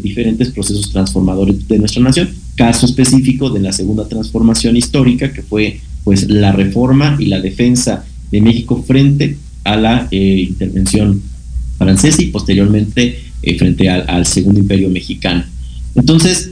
diferentes 0.03 0.50
procesos 0.50 0.90
transformadores 0.90 1.68
de 1.68 1.78
nuestra 1.78 2.03
nación. 2.03 2.30
Caso 2.57 2.86
específico 2.86 3.48
de 3.48 3.61
la 3.61 3.72
segunda 3.72 4.09
transformación 4.09 4.76
histórica, 4.76 5.32
que 5.32 5.42
fue 5.42 5.78
pues 6.03 6.28
la 6.28 6.50
reforma 6.50 7.16
y 7.20 7.26
la 7.26 7.40
defensa 7.40 8.05
de 8.33 8.41
México 8.41 8.83
frente 8.85 9.37
a 9.62 9.76
la 9.76 10.09
eh, 10.11 10.47
intervención 10.49 11.22
francesa 11.78 12.22
y 12.22 12.26
posteriormente 12.26 13.20
eh, 13.43 13.59
frente 13.59 13.89
al, 13.89 14.26
Segundo 14.26 14.59
Imperio 14.59 14.89
Mexicano. 14.89 15.45
Entonces, 15.95 16.51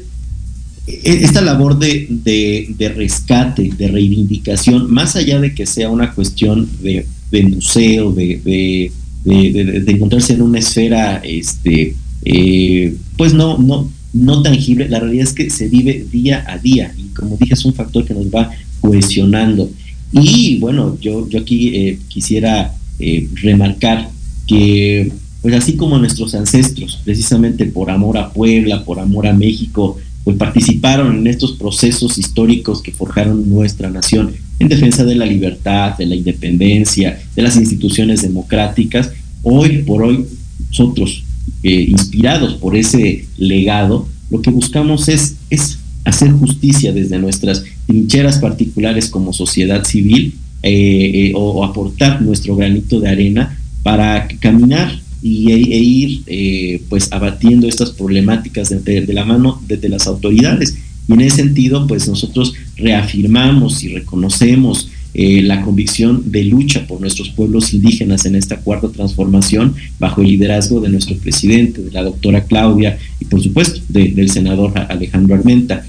e, 0.87 1.01
esta 1.05 1.41
labor 1.41 1.79
de, 1.79 2.07
de, 2.09 2.73
de, 2.77 2.89
rescate, 2.91 3.71
de 3.77 3.89
reivindicación, 3.89 4.93
más 4.93 5.17
allá 5.17 5.41
de 5.41 5.55
que 5.55 5.67
sea 5.67 5.89
una 5.89 6.13
cuestión 6.13 6.69
de, 6.83 7.07
de 7.31 7.43
museo, 7.45 8.13
de, 8.13 8.93
encontrarse 9.25 10.35
en 10.35 10.43
una 10.43 10.59
esfera, 10.59 11.21
este, 11.25 11.95
eh, 12.25 12.95
pues 13.17 13.35
no, 13.35 13.59
no, 13.59 13.91
no 14.13 14.43
tangible, 14.43 14.89
la 14.89 15.01
realidad 15.01 15.25
es 15.25 15.33
que 15.33 15.51
se 15.51 15.69
vive 15.69 16.07
día 16.11 16.45
a 16.49 16.59
día 16.59 16.93
y 16.97 17.05
como 17.15 17.37
dije 17.37 17.55
es 17.55 17.65
un 17.65 17.75
factor 17.75 18.05
que 18.05 18.15
nos 18.15 18.27
va 18.27 18.51
cohesionando. 18.81 19.71
Y 20.13 20.59
bueno, 20.59 20.99
yo, 21.01 21.29
yo 21.29 21.41
aquí 21.41 21.69
eh, 21.77 21.99
quisiera 22.09 22.75
eh, 22.99 23.29
remarcar 23.35 24.11
que, 24.47 25.13
pues 25.43 25.55
así 25.55 25.77
como 25.77 25.99
nuestros 25.99 26.35
ancestros, 26.35 27.01
precisamente 27.05 27.67
por 27.67 27.91
amor 27.91 28.19
a 28.19 28.33
Puebla, 28.33 28.85
por 28.85 28.99
amor 28.99 29.27
a 29.27 29.33
México, 29.33 29.99
pues 30.25 30.37
participaron 30.37 31.19
en 31.19 31.27
estos 31.27 31.53
procesos 31.53 32.19
históricos 32.19 32.83
que 32.83 32.93
forjaron 32.93 33.49
nuestra 33.49 33.89
nación 33.89 34.33
en 34.59 34.69
defensa 34.69 35.05
de 35.05 35.15
la 35.15 35.25
libertad, 35.25 35.97
de 35.97 36.07
la 36.07 36.15
independencia, 36.15 37.19
de 37.35 37.43
las 37.43 37.57
instituciones 37.57 38.23
democráticas. 38.23 39.11
Hoy 39.43 39.79
por 39.79 40.03
hoy, 40.03 40.27
nosotros, 40.69 41.25
eh, 41.63 41.87
inspirados 41.89 42.55
por 42.55 42.77
ese 42.77 43.27
legado, 43.39 44.07
lo 44.31 44.43
que 44.43 44.51
buscamos 44.51 45.09
es, 45.09 45.37
es 45.49 45.79
hacer 46.05 46.31
justicia 46.33 46.93
desde 46.93 47.19
nuestras 47.19 47.65
trincheras 47.87 48.39
particulares 48.39 49.09
como 49.09 49.33
sociedad 49.33 49.85
civil 49.85 50.35
eh, 50.63 51.29
eh, 51.29 51.33
o, 51.35 51.65
aportar 51.65 52.21
nuestro 52.21 52.57
granito 52.57 53.01
de 53.01 53.09
arena 53.09 53.59
para 53.83 54.29
caminar 54.41 54.99
y, 55.23 55.51
e, 55.53 55.55
e 55.55 55.79
ir 55.79 56.23
eh, 56.27 56.83
pues 56.89 57.13
abatiendo 57.13 57.67
estas 57.67 57.91
problemáticas 57.91 58.69
de 58.85 59.13
la 59.13 59.25
mano 59.25 59.63
desde 59.67 59.89
las 59.89 60.07
autoridades. 60.07 60.77
Y 61.09 61.13
en 61.13 61.21
ese 61.23 61.37
sentido, 61.37 61.87
pues 61.87 62.07
nosotros 62.09 62.55
reafirmamos 62.77 63.83
y 63.83 63.89
reconocemos 63.89 64.91
eh, 65.15 65.43
la 65.43 65.63
convicción 65.63 66.31
de 66.31 66.45
lucha 66.45 66.87
por 66.87 67.01
nuestros 67.01 67.31
pueblos 67.31 67.75
indígenas 67.75 68.27
en 68.27 68.37
esta 68.37 68.59
cuarta 68.61 68.89
transformación 68.91 69.75
bajo 69.99 70.21
el 70.23 70.29
liderazgo 70.29 70.81
de 70.81 70.89
nuestro 70.89 71.17
presidente, 71.17 71.83
de 71.83 71.91
la 71.91 72.03
doctora 72.03 72.45
Claudia 72.45 72.99
y 73.19 73.25
por 73.25 73.43
supuesto 73.43 73.81
de- 73.89 74.09
del 74.13 74.31
senador 74.31 74.73
Alejandro 74.89 75.35
Armenta. 75.35 75.85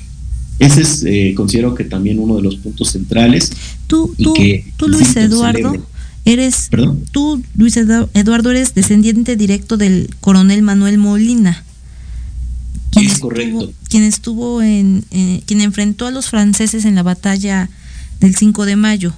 Ese 0.59 0.81
es, 0.81 1.03
eh, 1.05 1.33
considero 1.35 1.73
que 1.75 1.83
también 1.83 2.19
uno 2.19 2.35
de 2.37 2.43
los 2.43 2.55
puntos 2.57 2.89
centrales. 2.91 3.51
Tú, 3.87 4.13
y 4.17 4.23
tú, 4.23 4.33
que, 4.33 4.65
tú 4.77 4.87
Luis 4.87 5.15
Eduardo, 5.15 5.73
eres, 6.25 6.67
¿Perdón? 6.69 7.03
tú 7.11 7.41
Luis 7.55 7.77
Edu- 7.77 8.09
Eduardo 8.13 8.51
eres 8.51 8.75
descendiente 8.75 9.35
directo 9.35 9.75
del 9.77 10.09
coronel 10.19 10.61
Manuel 10.61 10.97
Molina. 10.99 11.63
Quien 12.91 13.05
Es 13.05 13.13
estuvo- 13.13 13.29
correcto. 13.29 13.71
Quien 13.89 14.03
estuvo 14.03 14.61
en, 14.61 15.03
eh, 15.11 15.41
quien 15.45 15.61
enfrentó 15.61 16.05
a 16.07 16.11
los 16.11 16.29
franceses 16.29 16.85
en 16.85 16.93
la 16.95 17.03
batalla 17.03 17.69
del 18.21 18.35
5 18.35 18.65
de 18.65 18.75
mayo. 18.75 19.13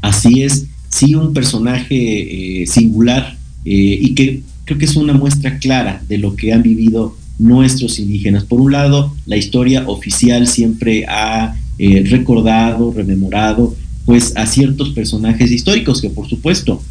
Así 0.00 0.42
es, 0.42 0.66
sí, 0.88 1.14
un 1.14 1.32
personaje 1.32 2.62
eh, 2.62 2.66
singular 2.66 3.36
eh, 3.64 3.98
y 4.00 4.14
que 4.14 4.42
creo 4.64 4.78
que 4.78 4.86
es 4.86 4.96
una 4.96 5.12
muestra 5.12 5.58
clara 5.58 6.02
de 6.08 6.18
lo 6.18 6.34
que 6.34 6.52
han 6.52 6.62
vivido 6.62 7.16
nuestros 7.38 7.98
indígenas. 7.98 8.44
Por 8.44 8.60
un 8.60 8.72
lado, 8.72 9.14
la 9.26 9.36
historia 9.36 9.84
oficial 9.86 10.46
siempre 10.46 11.04
ha 11.06 11.56
eh, 11.78 12.04
recordado, 12.06 12.92
rememorado, 12.92 13.76
pues 14.04 14.32
a 14.36 14.46
ciertos 14.46 14.90
personajes 14.90 15.52
históricos 15.52 16.00
que 16.00 16.08
por 16.08 16.26
supuesto 16.28 16.82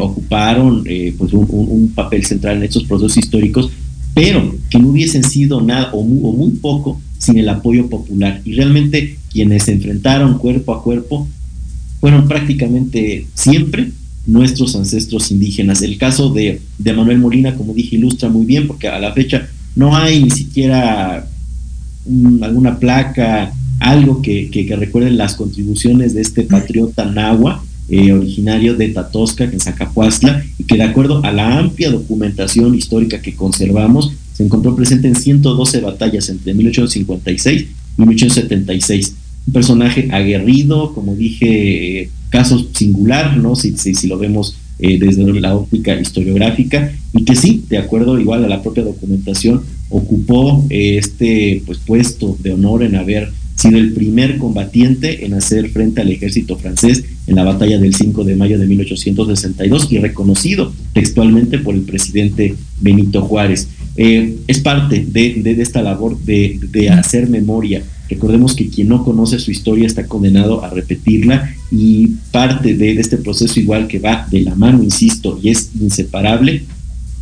ocuparon 0.00 0.84
pues 1.16 1.32
un, 1.32 1.92
papel 1.94 2.24
central 2.24 2.58
en 2.58 2.62
estos 2.64 2.84
procesos 2.84 3.16
históricos, 3.16 3.70
pero 4.14 4.56
que 4.70 4.78
no 4.78 4.88
hubiesen 4.88 5.24
sido 5.24 5.60
nada 5.60 5.90
o 5.92 6.02
muy 6.02 6.50
poco 6.52 7.00
sin 7.18 7.38
el 7.38 7.48
apoyo 7.48 7.88
popular. 7.88 8.40
Y 8.44 8.52
realmente 8.54 9.18
quienes 9.38 9.62
se 9.66 9.72
enfrentaron 9.72 10.36
cuerpo 10.38 10.74
a 10.74 10.82
cuerpo 10.82 11.28
fueron 12.00 12.26
prácticamente 12.26 13.24
siempre 13.34 13.92
nuestros 14.26 14.74
ancestros 14.74 15.30
indígenas. 15.30 15.80
El 15.80 15.96
caso 15.96 16.30
de, 16.32 16.60
Manuel 16.84 17.18
Molina, 17.18 17.54
como 17.54 17.72
dije, 17.72 17.94
ilustra 17.94 18.28
muy 18.28 18.44
bien, 18.46 18.66
porque 18.66 18.88
a 18.88 18.98
la 18.98 19.12
fecha 19.12 19.48
no 19.76 19.96
hay 19.96 20.24
ni 20.24 20.30
siquiera 20.30 21.24
un- 22.04 22.42
alguna 22.42 22.80
placa, 22.80 23.52
algo 23.78 24.20
que, 24.22 24.50
que, 24.50 24.66
que 24.66 24.74
recuerde 24.74 25.10
las 25.12 25.34
contribuciones 25.36 26.14
de 26.14 26.22
este 26.22 26.42
patriota 26.42 27.04
nahua, 27.04 27.62
eh, 27.88 28.10
originario 28.10 28.74
de 28.74 28.88
Tatosca, 28.88 29.44
en 29.44 29.60
Zacapuastla, 29.60 30.44
y 30.58 30.64
que 30.64 30.74
de 30.74 30.82
acuerdo 30.82 31.24
a 31.24 31.30
la 31.30 31.58
amplia 31.60 31.92
documentación 31.92 32.74
histórica 32.74 33.22
que 33.22 33.36
conservamos, 33.36 34.10
se 34.34 34.42
encontró 34.44 34.74
presente 34.74 35.06
en 35.06 35.14
112 35.14 35.80
batallas 35.80 36.28
entre 36.28 36.54
1856 36.54 37.62
y 37.98 38.02
1876 38.02 39.14
un 39.48 39.52
personaje 39.52 40.08
aguerrido, 40.12 40.92
como 40.94 41.16
dije, 41.16 42.10
caso 42.30 42.68
singular, 42.74 43.36
¿no? 43.38 43.56
Si, 43.56 43.76
si, 43.76 43.94
si 43.94 44.06
lo 44.06 44.18
vemos 44.18 44.56
eh, 44.78 44.98
desde 44.98 45.24
la 45.40 45.56
óptica 45.56 45.98
historiográfica, 46.00 46.92
y 47.14 47.24
que 47.24 47.34
sí, 47.34 47.64
de 47.68 47.78
acuerdo 47.78 48.20
igual 48.20 48.44
a 48.44 48.48
la 48.48 48.62
propia 48.62 48.84
documentación, 48.84 49.62
ocupó 49.88 50.64
eh, 50.70 50.98
este 50.98 51.62
pues, 51.66 51.78
puesto 51.78 52.36
de 52.42 52.52
honor 52.52 52.82
en 52.82 52.94
haber 52.96 53.32
sido 53.56 53.78
el 53.78 53.92
primer 53.92 54.38
combatiente 54.38 55.24
en 55.24 55.34
hacer 55.34 55.70
frente 55.70 56.00
al 56.00 56.10
ejército 56.12 56.56
francés 56.56 57.02
en 57.26 57.34
la 57.34 57.42
batalla 57.42 57.78
del 57.78 57.92
5 57.94 58.22
de 58.22 58.36
mayo 58.36 58.56
de 58.58 58.66
1862 58.66 59.88
y 59.90 59.98
reconocido 59.98 60.72
textualmente 60.92 61.58
por 61.58 61.74
el 61.74 61.80
presidente 61.82 62.54
Benito 62.80 63.22
Juárez. 63.22 63.66
Eh, 63.96 64.36
es 64.46 64.60
parte 64.60 65.04
de, 65.08 65.34
de- 65.42 65.54
de 65.56 65.62
esta 65.62 65.82
labor 65.82 66.16
de, 66.20 66.60
de 66.70 66.90
hacer 66.90 67.28
memoria. 67.28 67.82
Recordemos 68.08 68.54
que 68.54 68.68
quien 68.68 68.88
no 68.88 69.04
conoce 69.04 69.38
su 69.38 69.50
historia 69.50 69.86
está 69.86 70.06
condenado 70.06 70.64
a 70.64 70.70
repetirla 70.70 71.54
y 71.70 72.08
parte 72.32 72.74
de, 72.74 72.92
este 72.92 73.18
proceso 73.18 73.60
igual 73.60 73.86
que 73.86 73.98
va 73.98 74.26
de 74.30 74.40
la 74.40 74.54
mano, 74.54 74.82
insisto, 74.82 75.38
y 75.42 75.50
es 75.50 75.70
inseparable 75.78 76.64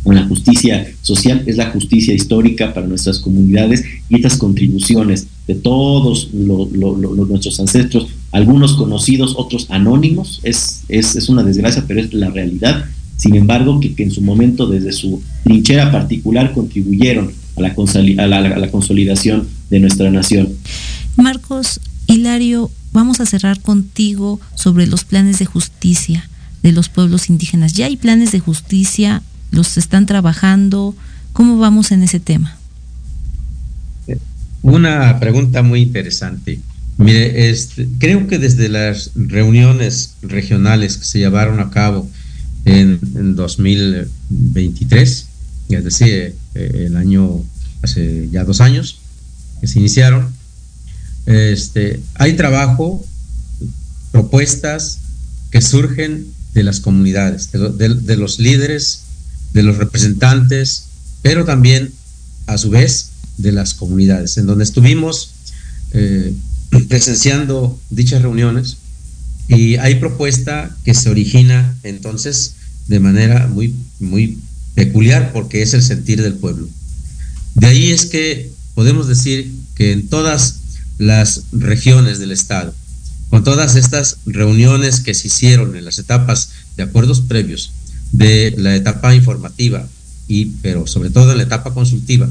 con 0.03 0.15
la 0.15 0.23
justicia 0.23 0.87
social, 1.01 1.43
es 1.45 1.57
la 1.57 1.71
justicia 1.71 2.13
histórica 2.13 2.73
para 2.73 2.87
nuestras 2.87 3.19
comunidades 3.19 3.83
y 4.07 4.15
estas 4.15 4.37
contribuciones 4.37 5.27
de 5.45 5.55
todos 5.55 6.29
nuestros 6.33 7.59
ancestros, 7.59 8.07
algunos 8.31 8.75
conocidos, 8.75 9.35
otros 9.37 9.67
anónimos, 9.69 10.39
es, 10.43 10.83
es, 10.87 11.17
es 11.17 11.27
una 11.27 11.43
desgracia, 11.43 11.83
pero 11.85 11.99
es 11.99 12.13
la 12.13 12.29
realidad. 12.29 12.85
Sin 13.17 13.35
embargo, 13.35 13.79
que, 13.81 13.95
que 13.95 14.03
en 14.03 14.11
su 14.11 14.21
momento, 14.21 14.67
desde 14.67 14.93
su 14.93 15.21
trinchera 15.43 15.91
particular, 15.91 16.53
contribuyeron 16.53 17.31
a 17.57 17.61
la, 17.61 17.75
consoli- 17.75 18.19
a 18.19 18.27
la- 18.27 18.37
a 18.37 18.57
la 18.59 18.69
consolidación 18.71 19.47
de 19.69 19.79
nuestra 19.79 20.09
nación. 20.11 20.49
Marcos, 21.15 21.79
Hilario, 22.07 22.71
vamos 22.93 23.19
a 23.19 23.25
cerrar 23.25 23.59
contigo 23.61 24.39
sobre 24.55 24.87
los 24.87 25.03
planes 25.03 25.39
de 25.39 25.45
justicia 25.45 26.29
de 26.63 26.71
los 26.71 26.89
pueblos 26.89 27.29
indígenas. 27.29 27.73
¿Ya 27.73 27.85
hay 27.87 27.97
planes 27.97 28.31
de 28.31 28.39
justicia? 28.39 29.21
¿Los 29.51 29.77
están 29.77 30.05
trabajando? 30.05 30.95
¿Cómo 31.33 31.57
vamos 31.57 31.91
en 31.91 32.03
ese 32.03 32.19
tema? 32.19 32.57
Una 34.61 35.19
pregunta 35.19 35.61
muy 35.63 35.81
interesante. 35.81 36.59
Mire, 36.97 37.49
este, 37.49 37.87
creo 37.99 38.27
que 38.27 38.39
desde 38.39 38.69
las 38.69 39.11
reuniones 39.15 40.15
regionales 40.23 40.97
que 40.97 41.05
se 41.05 41.19
llevaron 41.19 41.59
a 41.59 41.69
cabo 41.69 42.09
en, 42.65 42.99
en 43.15 43.35
2023, 43.35 45.26
es 45.75 45.83
decir, 45.83 46.35
eh, 46.55 46.83
el 46.87 46.95
año, 46.97 47.43
hace 47.81 48.29
ya 48.31 48.43
dos 48.43 48.61
años 48.61 48.99
que 49.61 49.67
se 49.67 49.79
iniciaron, 49.79 50.27
este, 51.25 51.99
hay 52.15 52.33
trabajo, 52.35 53.05
propuestas 54.11 54.99
que 55.51 55.61
surgen 55.61 56.27
de 56.53 56.63
las 56.63 56.79
comunidades, 56.79 57.51
de, 57.51 57.69
de- 57.71 57.95
de 57.95 58.17
los 58.17 58.39
líderes, 58.39 59.01
de 59.53 59.63
los 59.63 59.77
representantes, 59.77 60.83
pero 61.21 61.45
también, 61.45 61.91
a 62.47 62.57
su 62.57 62.69
vez, 62.69 63.09
de 63.37 63.51
las 63.51 63.73
comunidades, 63.73 64.37
en 64.37 64.47
donde 64.47 64.63
estuvimos 64.63 65.31
eh, 65.93 66.33
presenciando 66.89 67.79
dichas 67.89 68.21
reuniones 68.21 68.77
y 69.47 69.75
hay 69.77 69.95
propuesta 69.95 70.75
que 70.83 70.93
se 70.93 71.09
origina 71.09 71.75
entonces 71.83 72.53
de 72.87 72.99
manera 72.99 73.47
muy, 73.47 73.73
muy 73.99 74.39
peculiar 74.77 75.33
porque 75.33 75.63
es 75.63 75.73
el 75.73 75.81
sentir 75.81 76.21
del 76.21 76.35
pueblo. 76.35 76.69
De 77.55 77.65
ahí 77.65 77.89
es 77.89 78.05
que 78.05 78.51
podemos 78.75 79.07
decir 79.07 79.51
que 79.73 79.91
en 79.91 80.07
todas 80.07 80.59
las 80.99 81.45
regiones 81.51 82.19
del 82.19 82.31
Estado, 82.31 82.75
con 83.31 83.43
todas 83.43 83.75
estas 83.75 84.17
reuniones 84.27 84.99
que 84.99 85.15
se 85.15 85.29
hicieron 85.29 85.75
en 85.75 85.83
las 85.83 85.97
etapas 85.97 86.49
de 86.75 86.83
acuerdos 86.83 87.21
previos 87.21 87.71
de 88.11 88.53
la 88.55 88.75
etapa 88.75 89.15
informativa 89.15 89.87
y 90.27 90.45
pero 90.61 90.85
sobre 90.85 91.09
todo 91.09 91.31
en 91.31 91.37
la 91.37 91.43
etapa 91.43 91.73
consultiva, 91.73 92.29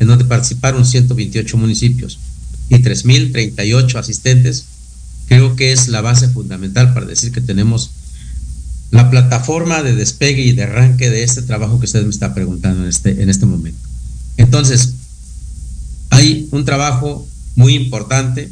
en 0.00 0.08
donde 0.08 0.24
participaron 0.24 0.84
128 0.84 1.56
municipios 1.56 2.18
y 2.70 2.74
3.038 2.74 3.94
asistentes, 4.00 4.64
creo 5.28 5.54
que 5.54 5.70
es 5.70 5.86
la 5.86 6.00
base 6.00 6.28
fundamental 6.28 6.92
para 6.92 7.06
decir 7.06 7.30
que 7.30 7.40
tenemos 7.40 7.92
la 8.94 9.10
plataforma 9.10 9.82
de 9.82 9.96
despegue 9.96 10.42
y 10.42 10.52
de 10.52 10.62
arranque 10.62 11.10
de 11.10 11.24
este 11.24 11.42
trabajo 11.42 11.80
que 11.80 11.86
usted 11.86 12.04
me 12.04 12.10
está 12.10 12.32
preguntando 12.32 12.84
en 12.84 12.88
este, 12.88 13.24
en 13.24 13.28
este 13.28 13.44
momento. 13.44 13.80
Entonces, 14.36 14.92
hay 16.10 16.46
un 16.52 16.64
trabajo 16.64 17.26
muy 17.56 17.74
importante, 17.74 18.48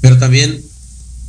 pero 0.00 0.16
también 0.16 0.60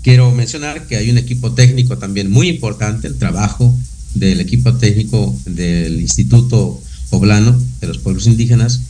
quiero 0.04 0.30
mencionar 0.30 0.86
que 0.86 0.96
hay 0.96 1.10
un 1.10 1.18
equipo 1.18 1.54
técnico 1.54 1.98
también 1.98 2.30
muy 2.30 2.50
importante, 2.50 3.08
el 3.08 3.16
trabajo 3.16 3.76
del 4.14 4.42
equipo 4.42 4.76
técnico 4.76 5.36
del 5.48 6.00
Instituto 6.00 6.80
Poblano 7.10 7.60
de 7.82 7.88
los 7.88 7.98
Pueblos 7.98 8.28
Indígenas, 8.28 8.82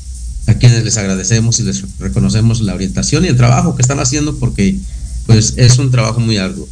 a 0.47 0.55
quienes 0.55 0.83
les 0.83 0.97
agradecemos 0.97 1.61
y 1.61 1.63
les 1.63 1.85
reconocemos 1.97 2.59
la 2.59 2.75
orientación 2.75 3.23
y 3.23 3.29
el 3.29 3.37
trabajo 3.37 3.77
que 3.77 3.83
están 3.83 4.01
haciendo 4.01 4.35
porque 4.35 4.75
pues 5.27 5.53
es 5.55 5.79
un 5.79 5.91
trabajo 5.91 6.19
muy 6.19 6.35
arduo. 6.35 6.67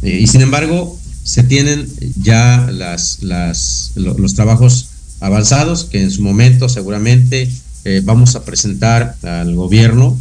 Eh, 0.00 0.20
y 0.22 0.26
sin 0.26 0.40
embargo, 0.40 0.97
se 1.28 1.42
tienen 1.42 1.86
ya 2.22 2.68
las, 2.72 3.22
las, 3.22 3.90
lo- 3.96 4.16
los 4.16 4.32
trabajos 4.34 4.86
avanzados 5.20 5.84
que 5.84 6.00
en 6.02 6.10
su 6.10 6.22
momento 6.22 6.68
seguramente 6.70 7.50
eh, 7.84 8.00
vamos 8.02 8.34
a 8.34 8.44
presentar 8.44 9.14
al 9.22 9.54
gobierno 9.54 10.18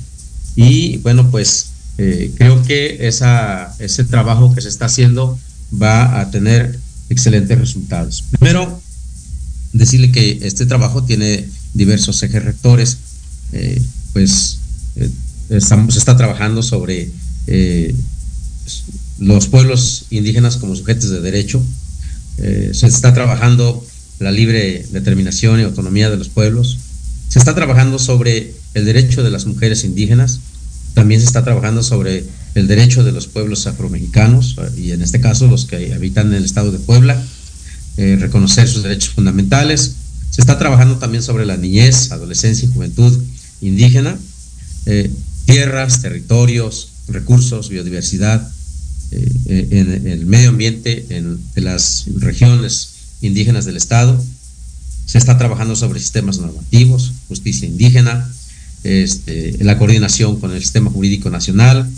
y 0.58 0.98
bueno, 0.98 1.32
pues 1.32 1.68
eh, 1.98 2.32
creo 2.38 2.62
que 2.64 3.08
esa, 3.08 3.74
ese 3.80 4.04
trabajo 4.04 4.54
que 4.54 4.62
se 4.62 4.68
está 4.68 4.86
haciendo 4.86 5.40
va 5.82 6.20
a 6.20 6.30
tener 6.30 6.78
excelentes 7.10 7.58
resultados. 7.58 8.24
Primero, 8.38 8.82
decirle 9.72 10.12
que 10.12 10.40
este 10.42 10.66
trabajo 10.66 11.04
tiene 11.04 11.48
diversos 11.74 12.22
ejes 12.24 12.44
rectores, 12.44 12.98
eh, 13.54 13.82
pues 14.14 14.60
estamos, 15.50 15.94
se 15.94 16.00
está 16.00 16.18
trabajando 16.18 16.62
sobre 16.64 17.10
los 19.20 19.48
pueblos 19.48 20.06
indígenas 20.10 20.58
como 20.58 20.76
sujetos 20.76 21.10
de 21.10 21.22
derecho, 21.22 21.64
eh, 22.38 22.72
se 22.74 22.88
está 22.88 23.14
trabajando 23.14 23.86
la 24.20 24.32
libre 24.32 24.86
determinación 24.92 25.60
y 25.60 25.64
autonomía 25.64 26.10
de 26.10 26.18
los 26.18 26.30
pueblos, 26.30 26.78
se 27.30 27.40
está 27.40 27.56
trabajando 27.56 28.00
sobre 28.00 28.54
el 28.74 28.86
derecho 28.86 29.24
de 29.24 29.32
las 29.32 29.46
mujeres 29.46 29.84
indígenas, 29.84 30.40
también 30.94 31.20
se 31.22 31.28
está 31.28 31.44
trabajando 31.44 31.84
sobre 31.84 32.26
el 32.56 32.68
derecho 32.68 33.04
de 33.04 33.12
los 33.12 33.28
pueblos 33.28 33.68
afromexicanos 33.68 34.56
eh, 34.58 34.80
y 34.80 34.92
en 34.92 35.02
este 35.02 35.20
caso 35.20 35.48
los 35.48 35.66
que 35.66 35.94
habitan 35.94 36.28
en 36.28 36.36
el 36.36 36.46
estado 36.46 36.72
de 36.72 36.80
Puebla, 36.80 37.22
eh, 37.98 38.18
reconocer 38.20 38.68
sus 38.68 38.84
derechos 38.84 39.14
fundamentales. 39.14 39.96
Se 40.30 40.42
está 40.42 40.60
trabajando 40.60 40.98
también 40.98 41.24
sobre 41.24 41.46
la 41.46 41.58
niñez, 41.58 42.12
adolescencia 42.12 42.68
y 42.68 42.72
juventud 42.72 43.18
indígena, 43.62 44.18
tierras, 45.46 46.02
territorios, 46.02 46.92
recursos, 47.08 47.70
biodiversidad, 47.70 48.52
eh, 49.12 49.68
en 49.72 50.08
el 50.08 50.26
medio 50.26 50.50
ambiente 50.50 51.06
en, 51.10 51.40
de 51.56 51.62
las 51.62 52.06
regiones 52.16 52.90
indígenas 53.22 53.66
del 53.66 53.78
Estado. 53.78 54.24
Se 55.06 55.18
está 55.18 55.38
trabajando 55.38 55.76
sobre 55.76 56.00
sistemas 56.00 56.40
normativos, 56.40 57.14
justicia 57.28 57.68
indígena, 57.68 58.30
este, 58.84 59.58
la 59.62 59.78
coordinación 59.78 60.40
con 60.40 60.52
el 60.54 60.62
sistema 60.62 60.92
jurídico 60.92 61.30
nacional, 61.30 61.90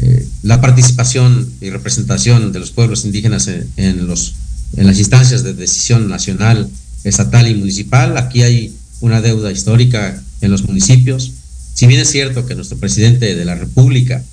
eh, 0.00 0.26
la 0.42 0.60
participación 0.60 1.48
y 1.60 1.70
representación 1.70 2.52
de 2.52 2.58
los 2.58 2.72
pueblos 2.72 3.04
indígenas 3.04 3.46
en, 3.46 3.68
en 3.76 4.06
los, 4.06 4.34
en 4.76 4.86
las 4.86 4.98
instancias 4.98 5.44
de 5.44 5.54
decisión 5.54 6.08
nacional, 6.08 6.68
estatal 7.04 7.48
y 7.48 7.54
municipal. 7.54 8.16
Aquí 8.18 8.42
hay 8.42 8.74
una 9.00 9.20
deuda 9.20 9.52
histórica 9.52 10.20
en 10.40 10.50
los 10.50 10.64
municipios. 10.64 11.32
Si 11.74 11.86
bien 11.86 12.00
es 12.00 12.10
cierto 12.10 12.46
que 12.46 12.54
nuestro 12.54 12.78
presidente 12.78 13.34
de 13.34 13.44
la 13.44 13.54
República 13.54 14.24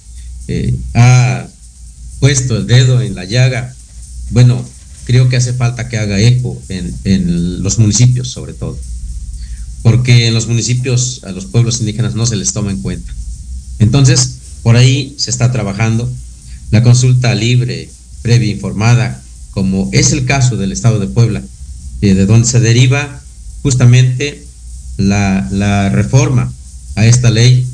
eh, 0.47 0.75
ha 0.93 1.47
puesto 2.21 2.55
el 2.55 2.67
dedo 2.67 3.01
en 3.01 3.15
la 3.15 3.25
llaga, 3.25 3.75
bueno, 4.29 4.63
creo 5.05 5.27
que 5.27 5.37
hace 5.37 5.53
falta 5.53 5.89
que 5.89 5.97
haga 5.97 6.19
eco 6.19 6.61
en, 6.69 7.63
los 7.63 7.79
municipios 7.79 8.29
sobre 8.29 8.53
todo, 8.53 8.79
porque 9.81 10.27
en 10.27 10.35
los 10.35 10.47
municipios 10.47 11.21
a 11.23 11.31
los 11.31 11.47
pueblos 11.47 11.79
indígenas 11.79 12.13
no 12.13 12.27
se 12.27 12.35
les 12.35 12.53
toma 12.53 12.69
en 12.69 12.81
cuenta. 12.83 13.11
Entonces, 13.79 14.35
por 14.61 14.75
ahí 14.75 15.15
se 15.17 15.31
está 15.31 15.51
trabajando 15.51 16.09
la 16.69 16.83
consulta 16.83 17.33
libre, 17.33 17.89
previa, 18.21 18.51
informada, 18.51 19.19
como 19.49 19.89
es 19.91 20.11
el 20.11 20.25
caso 20.25 20.57
del 20.57 20.71
Estado 20.71 20.99
de 20.99 21.07
Puebla, 21.07 21.41
eh, 22.03 22.13
de 22.13 22.27
donde 22.27 22.47
se 22.47 22.59
deriva 22.59 23.19
justamente 23.63 24.45
la, 24.97 25.49
la 25.51 25.89
reforma 25.89 26.53
a 26.93 27.07
esta 27.07 27.31
ley 27.31 27.65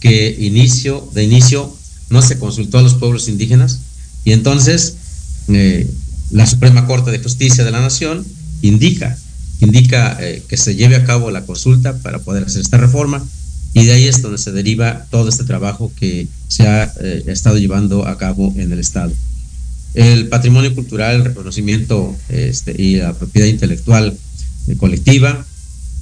que 0.00 0.36
inicio, 0.38 1.08
de 1.14 1.24
inicio 1.24 1.74
no 2.10 2.20
se 2.20 2.38
consultó 2.38 2.76
a 2.78 2.82
los 2.82 2.96
pueblos 2.96 3.28
indígenas 3.28 3.80
y 4.24 4.32
entonces 4.32 4.96
eh, 5.48 5.90
la 6.30 6.46
Suprema 6.46 6.86
Corte 6.86 7.10
de 7.10 7.18
Justicia 7.18 7.64
de 7.64 7.70
la 7.70 7.80
Nación 7.80 8.24
indica, 8.62 9.16
indica 9.60 10.16
eh, 10.20 10.42
que 10.48 10.56
se 10.56 10.74
lleve 10.74 10.96
a 10.96 11.04
cabo 11.04 11.30
la 11.30 11.44
consulta 11.44 11.98
para 11.98 12.18
poder 12.20 12.44
hacer 12.44 12.62
esta 12.62 12.78
reforma 12.78 13.24
y 13.74 13.84
de 13.84 13.92
ahí 13.92 14.04
es 14.06 14.22
donde 14.22 14.38
se 14.38 14.52
deriva 14.52 15.06
todo 15.10 15.28
este 15.28 15.44
trabajo 15.44 15.92
que 15.98 16.28
se 16.48 16.66
ha 16.66 16.92
eh, 17.00 17.24
estado 17.26 17.58
llevando 17.58 18.06
a 18.06 18.16
cabo 18.16 18.54
en 18.56 18.72
el 18.72 18.78
Estado. 18.78 19.12
El 19.94 20.28
patrimonio 20.28 20.74
cultural, 20.74 21.16
el 21.16 21.24
reconocimiento 21.24 22.16
este, 22.28 22.80
y 22.80 22.96
la 22.96 23.12
propiedad 23.14 23.48
intelectual 23.48 24.16
eh, 24.68 24.76
colectiva, 24.76 25.44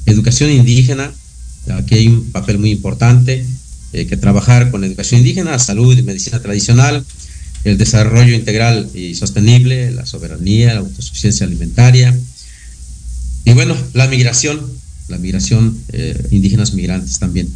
educación 0.05 0.51
indígena, 0.51 1.13
aquí 1.71 1.95
hay 1.95 2.09
un 2.09 2.31
papel 2.31 2.59
muy 2.59 2.71
importante, 2.71 3.45
eh, 3.95 4.07
que 4.07 4.19
trabajar 4.19 4.71
con 4.71 4.85
educación 4.85 5.21
indígena, 5.21 5.59
salud 5.59 5.97
y 5.97 6.03
medicina 6.03 6.41
tradicional, 6.41 7.05
el 7.65 7.79
desarrollo 7.79 8.35
integral 8.35 8.91
y 8.95 9.15
sostenible, 9.15 9.91
la 9.91 10.07
soberanía, 10.07 10.75
la 10.75 10.81
autosuficiencia 10.81 11.47
alimentaria, 11.47 12.17
y 13.45 13.53
bueno, 13.53 13.77
la 13.93 14.07
migración, 14.07 14.61
la 15.09 15.19
migración, 15.19 15.77
eh, 15.93 16.29
indígenas 16.31 16.75
migrantes 16.75 17.19
también. 17.19 17.49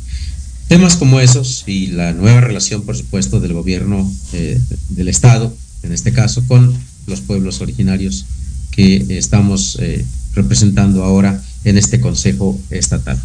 Temas 0.68 0.96
como 0.96 1.20
esos 1.20 1.62
y 1.66 1.88
la 1.88 2.12
nueva 2.12 2.40
relación, 2.40 2.82
por 2.82 2.96
supuesto, 2.96 3.38
del 3.38 3.52
gobierno 3.52 4.10
eh, 4.32 4.60
del 4.90 5.08
Estado, 5.08 5.56
en 5.82 5.92
este 5.92 6.12
caso, 6.12 6.44
con 6.46 6.76
los 7.06 7.20
pueblos 7.20 7.60
originarios 7.60 8.26
que 8.72 9.06
estamos 9.10 9.78
eh, 9.80 10.04
representando 10.34 11.04
ahora 11.04 11.40
en 11.64 11.78
este 11.78 12.00
Consejo 12.00 12.60
Estatal. 12.70 13.20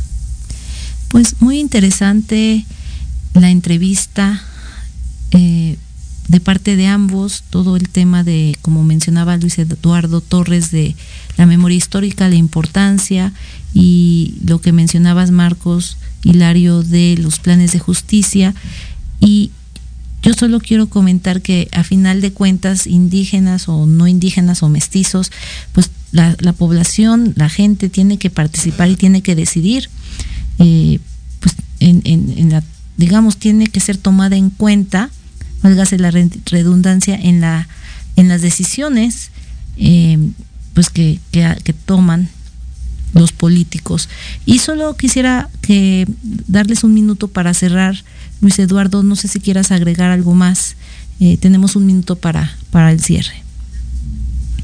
Pues 1.07 1.35
muy 1.41 1.59
interesante 1.59 2.63
la 3.33 3.49
entrevista 3.49 4.43
de 6.27 6.39
parte 6.39 6.75
de 6.75 6.87
ambos, 6.87 7.43
todo 7.49 7.75
el 7.75 7.89
tema 7.89 8.23
de, 8.23 8.57
como 8.61 8.83
mencionaba 8.83 9.37
Luis 9.37 9.57
Eduardo 9.59 10.21
Torres, 10.21 10.71
de 10.71 10.95
la 11.37 11.45
memoria 11.45 11.77
histórica, 11.77 12.29
la 12.29 12.35
importancia 12.35 13.33
y 13.73 14.35
lo 14.45 14.61
que 14.61 14.71
mencionabas 14.71 15.31
Marcos 15.31 15.97
Hilario 16.23 16.83
de 16.83 17.17
los 17.19 17.39
planes 17.39 17.71
de 17.71 17.79
justicia. 17.79 18.53
Y 19.19 19.51
yo 20.21 20.33
solo 20.33 20.59
quiero 20.59 20.87
comentar 20.87 21.41
que 21.41 21.67
a 21.71 21.83
final 21.83 22.21
de 22.21 22.31
cuentas, 22.31 22.85
indígenas 22.85 23.67
o 23.67 23.87
no 23.87 24.07
indígenas 24.07 24.61
o 24.61 24.69
mestizos, 24.69 25.31
pues 25.71 25.89
la, 26.11 26.35
la 26.39 26.53
población, 26.53 27.33
la 27.35 27.49
gente 27.49 27.89
tiene 27.89 28.17
que 28.17 28.29
participar 28.29 28.89
y 28.89 28.95
tiene 28.95 29.21
que 29.21 29.35
decidir. 29.35 29.89
Eh, 30.59 30.99
pues 31.39 31.55
digamos, 32.97 33.37
tiene 33.37 33.67
que 33.67 33.79
ser 33.79 33.97
tomada 33.97 34.35
en 34.35 34.51
cuenta, 34.51 35.09
válgase 35.63 35.97
la 35.97 36.11
redundancia, 36.11 37.15
en, 37.15 37.41
la, 37.41 37.67
en 38.15 38.27
las 38.27 38.41
decisiones 38.41 39.31
eh, 39.77 40.17
pues 40.73 40.89
que, 40.89 41.19
que, 41.31 41.73
toman 41.73 42.29
los 43.13 43.31
políticos. 43.31 44.09
Y 44.45 44.59
solo 44.59 44.95
quisiera 44.95 45.49
que 45.61 46.07
darles 46.47 46.83
un 46.83 46.93
minuto 46.93 47.27
para 47.27 47.53
cerrar. 47.53 47.95
Luis 48.39 48.57
Eduardo, 48.59 49.03
no 49.03 49.15
sé 49.15 49.27
si 49.27 49.39
quieras 49.39 49.71
agregar 49.71 50.11
algo 50.11 50.33
más. 50.33 50.75
Eh, 51.19 51.37
tenemos 51.37 51.75
un 51.75 51.85
minuto 51.85 52.15
para, 52.15 52.55
para 52.71 52.91
el 52.91 52.99
cierre. 52.99 53.33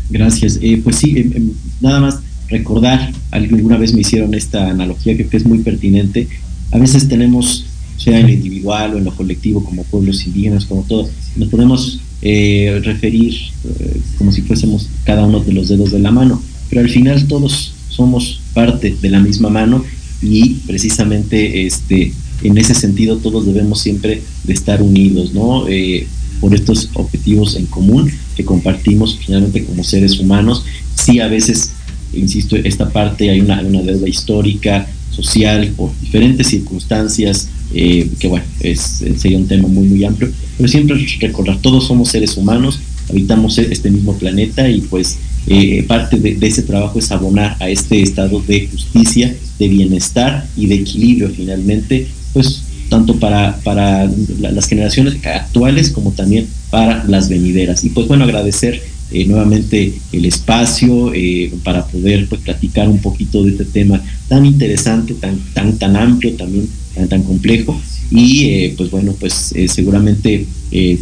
Gracias. 0.09 0.59
Eh, 0.61 0.79
pues 0.83 0.95
sí, 0.97 1.17
eh, 1.17 1.43
nada 1.81 1.99
más 1.99 2.19
recordar, 2.47 3.11
alguna 3.31 3.77
vez 3.77 3.93
me 3.93 4.01
hicieron 4.01 4.33
esta 4.33 4.69
analogía 4.69 5.17
que, 5.17 5.27
que 5.27 5.37
es 5.37 5.45
muy 5.45 5.59
pertinente. 5.59 6.27
A 6.71 6.77
veces 6.77 7.09
tenemos 7.09 7.65
sea 7.97 8.19
en 8.19 8.27
lo 8.27 8.33
individual 8.33 8.93
o 8.93 8.97
en 8.97 9.05
lo 9.05 9.15
colectivo, 9.15 9.63
como 9.63 9.83
pueblos 9.83 10.25
indígenas, 10.25 10.65
como 10.65 10.83
todo, 10.83 11.09
nos 11.35 11.49
podemos 11.49 11.99
eh, 12.21 12.79
referir 12.83 13.33
eh, 13.33 13.99
como 14.17 14.31
si 14.31 14.41
fuésemos 14.41 14.89
cada 15.03 15.25
uno 15.25 15.39
de 15.39 15.53
los 15.53 15.69
dedos 15.69 15.91
de 15.91 15.99
la 15.99 16.11
mano, 16.11 16.41
pero 16.69 16.81
al 16.81 16.89
final 16.89 17.27
todos 17.27 17.73
somos 17.89 18.41
parte 18.53 18.95
de 19.01 19.09
la 19.09 19.19
misma 19.19 19.49
mano 19.49 19.83
y 20.21 20.55
precisamente 20.65 21.65
este, 21.65 22.13
en 22.43 22.57
ese 22.57 22.73
sentido 22.73 23.17
todos 23.17 23.45
debemos 23.45 23.81
siempre 23.81 24.21
de 24.43 24.53
estar 24.53 24.81
unidos, 24.81 25.33
¿no? 25.33 25.67
Eh, 25.67 26.07
por 26.39 26.53
estos 26.53 26.89
objetivos 26.93 27.55
en 27.55 27.65
común 27.65 28.11
que 28.35 28.45
compartimos 28.45 29.17
finalmente 29.25 29.63
como 29.63 29.83
seres 29.83 30.19
humanos. 30.19 30.63
Sí, 30.95 31.19
a 31.19 31.27
veces, 31.27 31.71
insisto, 32.13 32.55
esta 32.55 32.89
parte 32.89 33.29
hay 33.29 33.41
una, 33.41 33.61
una 33.61 33.81
deuda 33.81 34.07
histórica, 34.07 34.87
social, 35.17 35.73
por 35.75 35.91
diferentes 35.99 36.47
circunstancias, 36.47 37.49
eh, 37.73 38.07
que 38.19 38.27
bueno, 38.27 38.45
es, 38.61 39.03
sería 39.17 39.37
un 39.37 39.47
tema 39.47 39.67
muy, 39.67 39.87
muy 39.87 40.03
amplio, 40.05 40.31
pero 40.55 40.69
siempre 40.69 40.95
recordar, 41.19 41.57
todos 41.57 41.87
somos 41.87 42.09
seres 42.09 42.37
humanos, 42.37 42.79
habitamos 43.09 43.57
este 43.57 43.89
mismo 43.89 44.13
planeta 44.17 44.69
y 44.69 44.81
pues 44.81 45.17
eh, 45.47 45.83
parte 45.87 46.17
de, 46.19 46.35
de, 46.35 46.47
ese 46.47 46.61
trabajo 46.61 46.99
es 46.99 47.11
abonar 47.11 47.57
a 47.59 47.69
este 47.69 48.01
estado 48.01 48.41
de 48.47 48.67
justicia, 48.67 49.35
de 49.59 49.67
bienestar 49.67 50.47
y 50.55 50.67
de 50.67 50.75
equilibrio 50.75 51.29
finalmente, 51.35 52.07
pues 52.33 52.63
tanto 52.89 53.15
para, 53.19 53.57
para 53.63 54.09
las 54.39 54.67
generaciones 54.67 55.17
actuales 55.25 55.89
como 55.89 56.11
también 56.11 56.47
para 56.69 57.03
las 57.05 57.29
venideras. 57.29 57.83
Y 57.83 57.89
pues 57.89 58.07
bueno, 58.07 58.23
agradecer 58.23 58.81
eh, 59.11 59.25
nuevamente 59.25 59.93
el 60.11 60.25
espacio 60.25 61.13
eh, 61.13 61.51
para 61.63 61.85
poder 61.87 62.27
pues, 62.27 62.41
platicar 62.41 62.87
un 62.89 62.99
poquito 62.99 63.43
de 63.43 63.51
este 63.51 63.65
tema 63.65 64.01
tan 64.27 64.45
interesante, 64.45 65.13
tan, 65.15 65.39
tan, 65.53 65.77
tan 65.77 65.95
amplio 65.95 66.33
también 66.33 66.67
tan, 66.93 67.07
tan 67.07 67.23
complejo. 67.23 67.79
Y 68.11 68.45
eh, 68.45 68.73
pues 68.77 68.89
bueno, 68.89 69.13
pues 69.19 69.53
seguramente 69.67 70.45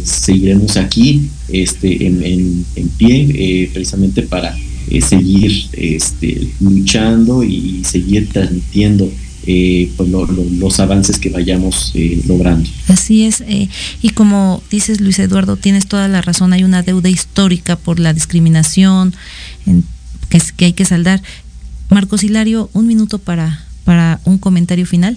seguiremos 0.04 0.76
aquí 0.76 1.28
este, 1.48 2.06
en, 2.06 2.22
en- 2.24 2.64
en 2.74 2.88
pie 2.90 3.70
precisamente 3.72 4.22
para 4.22 4.56
seguir 5.00 5.52
este, 5.72 6.48
luchando 6.60 7.42
y 7.44 7.82
seguir 7.84 8.28
transmitiendo 8.28 9.10
eh, 9.46 9.90
pues, 9.96 10.08
lo- 10.08 10.26
lo- 10.26 10.44
los 10.58 10.80
avances 10.80 11.18
que 11.18 11.30
vayamos 11.30 11.92
eh, 11.94 12.20
logrando. 12.26 12.68
Así 12.88 13.24
es, 13.24 13.40
eh, 13.42 13.68
y 14.02 14.10
como 14.10 14.62
dices 14.70 15.00
Luis 15.00 15.18
Eduardo, 15.18 15.56
tienes 15.56 15.86
toda 15.86 16.08
la 16.08 16.20
razón, 16.22 16.52
hay 16.52 16.64
una 16.64 16.82
deuda 16.82 17.08
histórica 17.08 17.76
por 17.76 18.00
la 18.00 18.12
discriminación 18.12 19.14
en- 19.66 19.84
que, 20.28 20.36
es- 20.38 20.52
que 20.52 20.64
hay 20.66 20.72
que 20.72 20.84
saldar. 20.84 21.22
Marcos 21.90 22.24
Hilario, 22.24 22.68
un 22.72 22.86
minuto 22.88 23.18
para, 23.18 23.64
para 23.84 24.20
un 24.24 24.38
comentario 24.38 24.86
final. 24.86 25.16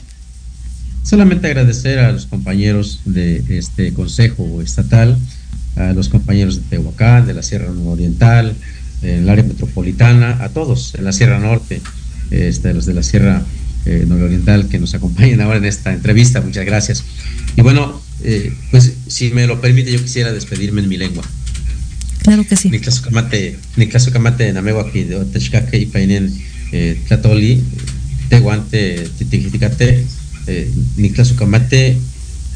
Solamente 1.04 1.48
agradecer 1.48 1.98
a 2.00 2.12
los 2.12 2.26
compañeros 2.28 3.00
de 3.06 3.44
este 3.58 3.94
Consejo 3.94 4.62
Estatal, 4.62 5.18
a 5.76 5.94
los 5.94 6.10
compañeros 6.10 6.58
de 6.58 6.62
Tehuacán, 6.70 7.26
de 7.26 7.34
la 7.34 7.42
Sierra 7.42 7.72
Oriental, 7.72 8.54
en 9.02 9.10
el 9.24 9.30
área 9.30 9.44
metropolitana, 9.46 10.38
a 10.44 10.50
todos 10.50 10.94
en 10.96 11.06
la 11.06 11.14
Sierra 11.14 11.40
Norte, 11.40 11.82
este, 12.32 12.74
los 12.74 12.86
de 12.86 12.94
la 12.94 13.02
Sierra 13.02 13.42
eh, 13.86 14.06
Nororiental 14.08 14.68
que 14.68 14.80
nos 14.80 14.94
acompañan 14.94 15.42
ahora 15.42 15.58
en 15.58 15.66
esta 15.66 15.94
entrevista. 15.94 16.42
Muchas 16.42 16.66
gracias. 16.66 17.04
Y 17.56 17.62
bueno, 17.62 18.02
eh, 18.24 18.54
pues 18.72 18.94
si 19.08 19.32
me 19.32 19.48
lo 19.48 19.62
permite, 19.62 19.92
yo 19.92 20.02
quisiera 20.02 20.32
despedirme 20.32 20.82
en 20.82 20.90
mi 20.90 20.98
lengua. 20.98 21.24
Claro 22.24 22.46
que 22.46 22.56
sí. 22.56 22.70
Niklasukamate, 22.70 23.58
Niklasukamate 23.78 24.52
Namewaki 24.54 25.04
de 25.04 25.16
Otechkake 25.16 25.78
y 25.78 25.86
Painen 25.86 26.32
eh, 26.72 27.00
Tlatoli, 27.08 27.64
Teguante 28.30 29.08
Titijiticate, 29.18 30.06
eh, 30.48 30.72
Niklasukamate, 30.98 31.98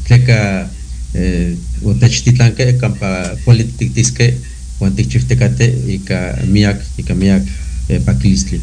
Tleka 0.06 0.70
eh, 1.14 1.56
Otechititlanke, 1.82 2.76
Campa 2.76 3.34
Polititictisque, 3.44 4.36
Huantichiftecate 4.80 5.84
y 5.88 5.98
Ka 6.00 6.38
Miak 6.48 6.82
y 6.98 7.02
Ka 7.02 7.14
Miak 7.14 7.42
eh, 7.88 8.00
Paquilistli. 8.00 8.60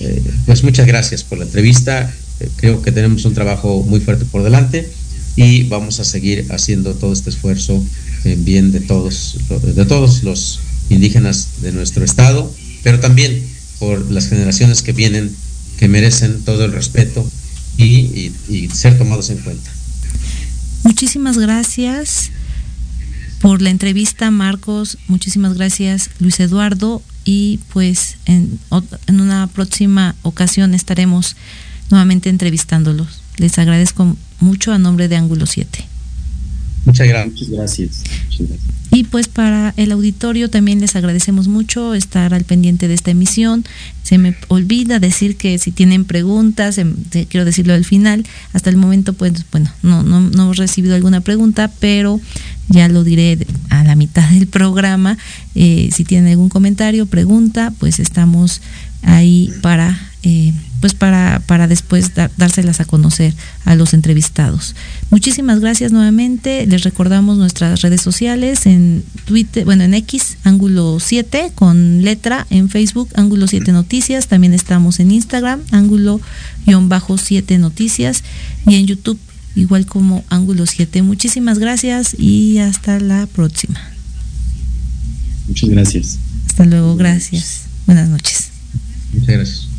Eh, 0.00 0.22
pues 0.46 0.62
muchas 0.64 0.86
gracias 0.86 1.22
por 1.22 1.38
la 1.38 1.44
entrevista. 1.44 2.12
Eh, 2.40 2.48
creo 2.56 2.82
que 2.82 2.92
tenemos 2.92 3.24
un 3.24 3.34
trabajo 3.34 3.82
muy 3.82 4.00
fuerte 4.00 4.24
por 4.24 4.42
delante 4.42 4.90
y 5.36 5.64
vamos 5.64 6.00
a 6.00 6.04
seguir 6.04 6.46
haciendo 6.50 6.94
todo 6.94 7.12
este 7.12 7.30
esfuerzo 7.30 7.84
en 8.24 8.44
bien 8.44 8.72
de 8.72 8.80
todos, 8.80 9.38
de 9.62 9.84
todos 9.84 10.22
los 10.22 10.60
indígenas 10.88 11.60
de 11.62 11.72
nuestro 11.72 12.04
estado, 12.04 12.52
pero 12.82 13.00
también 13.00 13.42
por 13.78 14.10
las 14.10 14.28
generaciones 14.28 14.82
que 14.82 14.92
vienen, 14.92 15.34
que 15.78 15.88
merecen 15.88 16.42
todo 16.42 16.64
el 16.64 16.72
respeto 16.72 17.28
y, 17.76 18.32
ser 18.72 18.96
tomados 18.98 19.30
en 19.30 19.38
cuenta. 19.38 19.70
Muchísimas 20.84 21.38
gracias 21.38 22.30
por 23.40 23.62
la 23.62 23.70
entrevista, 23.70 24.30
Marcos. 24.30 24.98
Muchísimas 25.08 25.54
gracias, 25.54 26.10
Luis 26.18 26.38
Eduardo. 26.40 27.02
Y 27.24 27.60
pues 27.72 28.16
en, 28.26 28.58
en 29.06 29.20
una 29.20 29.46
próxima 29.46 30.14
ocasión 30.22 30.74
estaremos 30.74 31.36
nuevamente 31.90 32.28
entrevistándolos. 32.28 33.22
Les 33.36 33.58
agradezco 33.58 34.16
mucho 34.40 34.72
a 34.72 34.78
nombre 34.78 35.08
de 35.08 35.16
Ángulo 35.16 35.46
7. 35.46 35.84
Muchas 36.84 37.08
gracias. 37.08 37.32
Muchas 37.32 37.48
gracias. 37.48 38.02
Y 38.94 39.02
pues 39.02 39.26
para 39.26 39.74
el 39.76 39.90
auditorio 39.90 40.48
también 40.48 40.80
les 40.80 40.94
agradecemos 40.94 41.48
mucho 41.48 41.94
estar 41.94 42.32
al 42.32 42.44
pendiente 42.44 42.86
de 42.86 42.94
esta 42.94 43.10
emisión. 43.10 43.64
Se 44.04 44.18
me 44.18 44.36
olvida 44.46 45.00
decir 45.00 45.36
que 45.36 45.58
si 45.58 45.72
tienen 45.72 46.04
preguntas, 46.04 46.78
em, 46.78 46.94
quiero 47.28 47.44
decirlo 47.44 47.74
al 47.74 47.84
final, 47.84 48.24
hasta 48.52 48.70
el 48.70 48.76
momento 48.76 49.12
pues 49.12 49.32
bueno, 49.50 49.68
no, 49.82 50.04
no, 50.04 50.20
no 50.20 50.44
hemos 50.44 50.58
recibido 50.58 50.94
alguna 50.94 51.22
pregunta, 51.22 51.72
pero 51.80 52.20
ya 52.68 52.86
lo 52.88 53.02
diré 53.02 53.44
a 53.68 53.82
la 53.82 53.96
mitad 53.96 54.30
del 54.30 54.46
programa. 54.46 55.18
Eh, 55.56 55.90
si 55.92 56.04
tienen 56.04 56.30
algún 56.30 56.48
comentario, 56.48 57.06
pregunta, 57.06 57.72
pues 57.80 57.98
estamos 57.98 58.62
ahí 59.02 59.52
para 59.60 59.98
eh, 60.24 60.52
pues 60.80 60.94
para, 60.94 61.40
para 61.46 61.68
después 61.68 62.14
dar- 62.14 62.30
dárselas 62.36 62.80
a 62.80 62.84
conocer 62.86 63.34
a 63.64 63.74
los 63.74 63.92
entrevistados. 63.94 64.74
Muchísimas 65.10 65.60
gracias 65.60 65.92
nuevamente. 65.92 66.66
Les 66.66 66.82
recordamos 66.82 67.36
nuestras 67.38 67.82
redes 67.82 68.00
sociales 68.00 68.64
en 68.66 69.04
Twitter, 69.26 69.64
bueno, 69.64 69.84
en 69.84 69.92
X, 69.94 70.38
Ángulo 70.44 70.98
7 71.00 71.52
con 71.54 72.02
letra, 72.02 72.46
en 72.50 72.68
Facebook, 72.70 73.08
Ángulo 73.14 73.46
7 73.46 73.70
Noticias. 73.72 74.26
También 74.28 74.54
estamos 74.54 74.98
en 75.00 75.10
Instagram, 75.10 75.60
Ángulo-7 75.70 77.58
Noticias 77.58 78.22
y 78.66 78.76
en 78.76 78.86
YouTube, 78.86 79.18
igual 79.56 79.84
como 79.86 80.24
Ángulo 80.30 80.66
7. 80.66 81.02
Muchísimas 81.02 81.58
gracias 81.58 82.16
y 82.18 82.58
hasta 82.58 82.98
la 83.00 83.26
próxima. 83.26 83.78
Muchas 85.48 85.68
gracias. 85.70 86.18
Hasta 86.48 86.64
luego, 86.64 86.96
gracias. 86.96 87.62
Buenas 87.86 88.08
noches. 88.08 88.48
Muchas 89.12 89.28
gracias. 89.36 89.73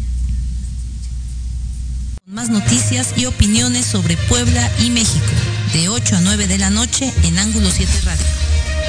Más 2.36 2.49
noticias 2.49 3.13
y 3.15 3.27
opiniones 3.27 3.86
sobre 3.86 4.17
Puebla 4.17 4.69
y 4.79 4.89
México, 4.89 5.25
de 5.71 5.88
8 5.88 6.17
a 6.17 6.19
9 6.19 6.47
de 6.47 6.57
la 6.57 6.69
noche 6.69 7.13
en 7.23 7.39
Ángulo 7.39 7.71
7 7.71 8.01
Radio. 8.03 8.25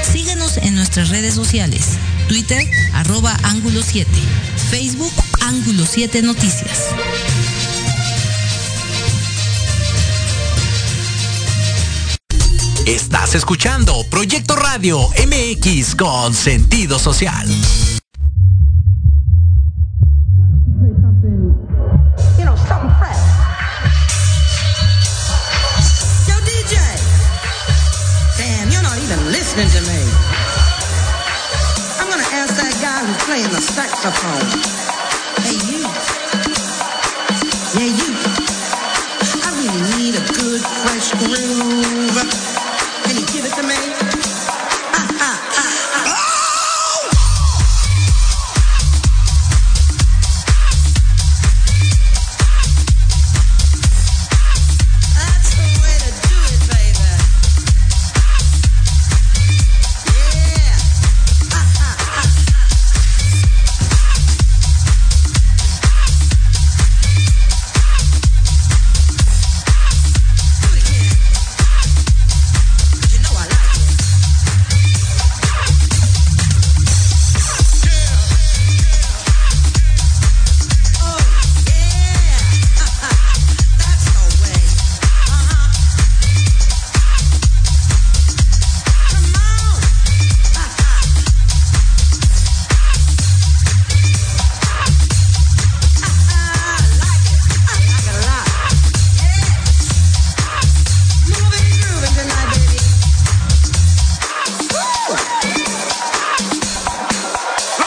Síguenos 0.02 0.56
en 0.56 0.74
nuestras 0.74 1.10
redes 1.10 1.34
sociales, 1.34 1.90
Twitter, 2.26 2.60
arroba 2.92 3.38
Ángulo 3.44 3.84
7, 3.84 4.10
Facebook, 4.70 5.12
Ángulo 5.42 5.86
7 5.86 6.22
Noticias. 6.22 6.86
Estás 12.84 13.36
escuchando 13.36 14.04
Proyecto 14.10 14.56
Radio 14.56 15.08
MX 15.24 15.94
con 15.94 16.34
sentido 16.34 16.98
social. 16.98 17.46
Podcast. 34.06 34.35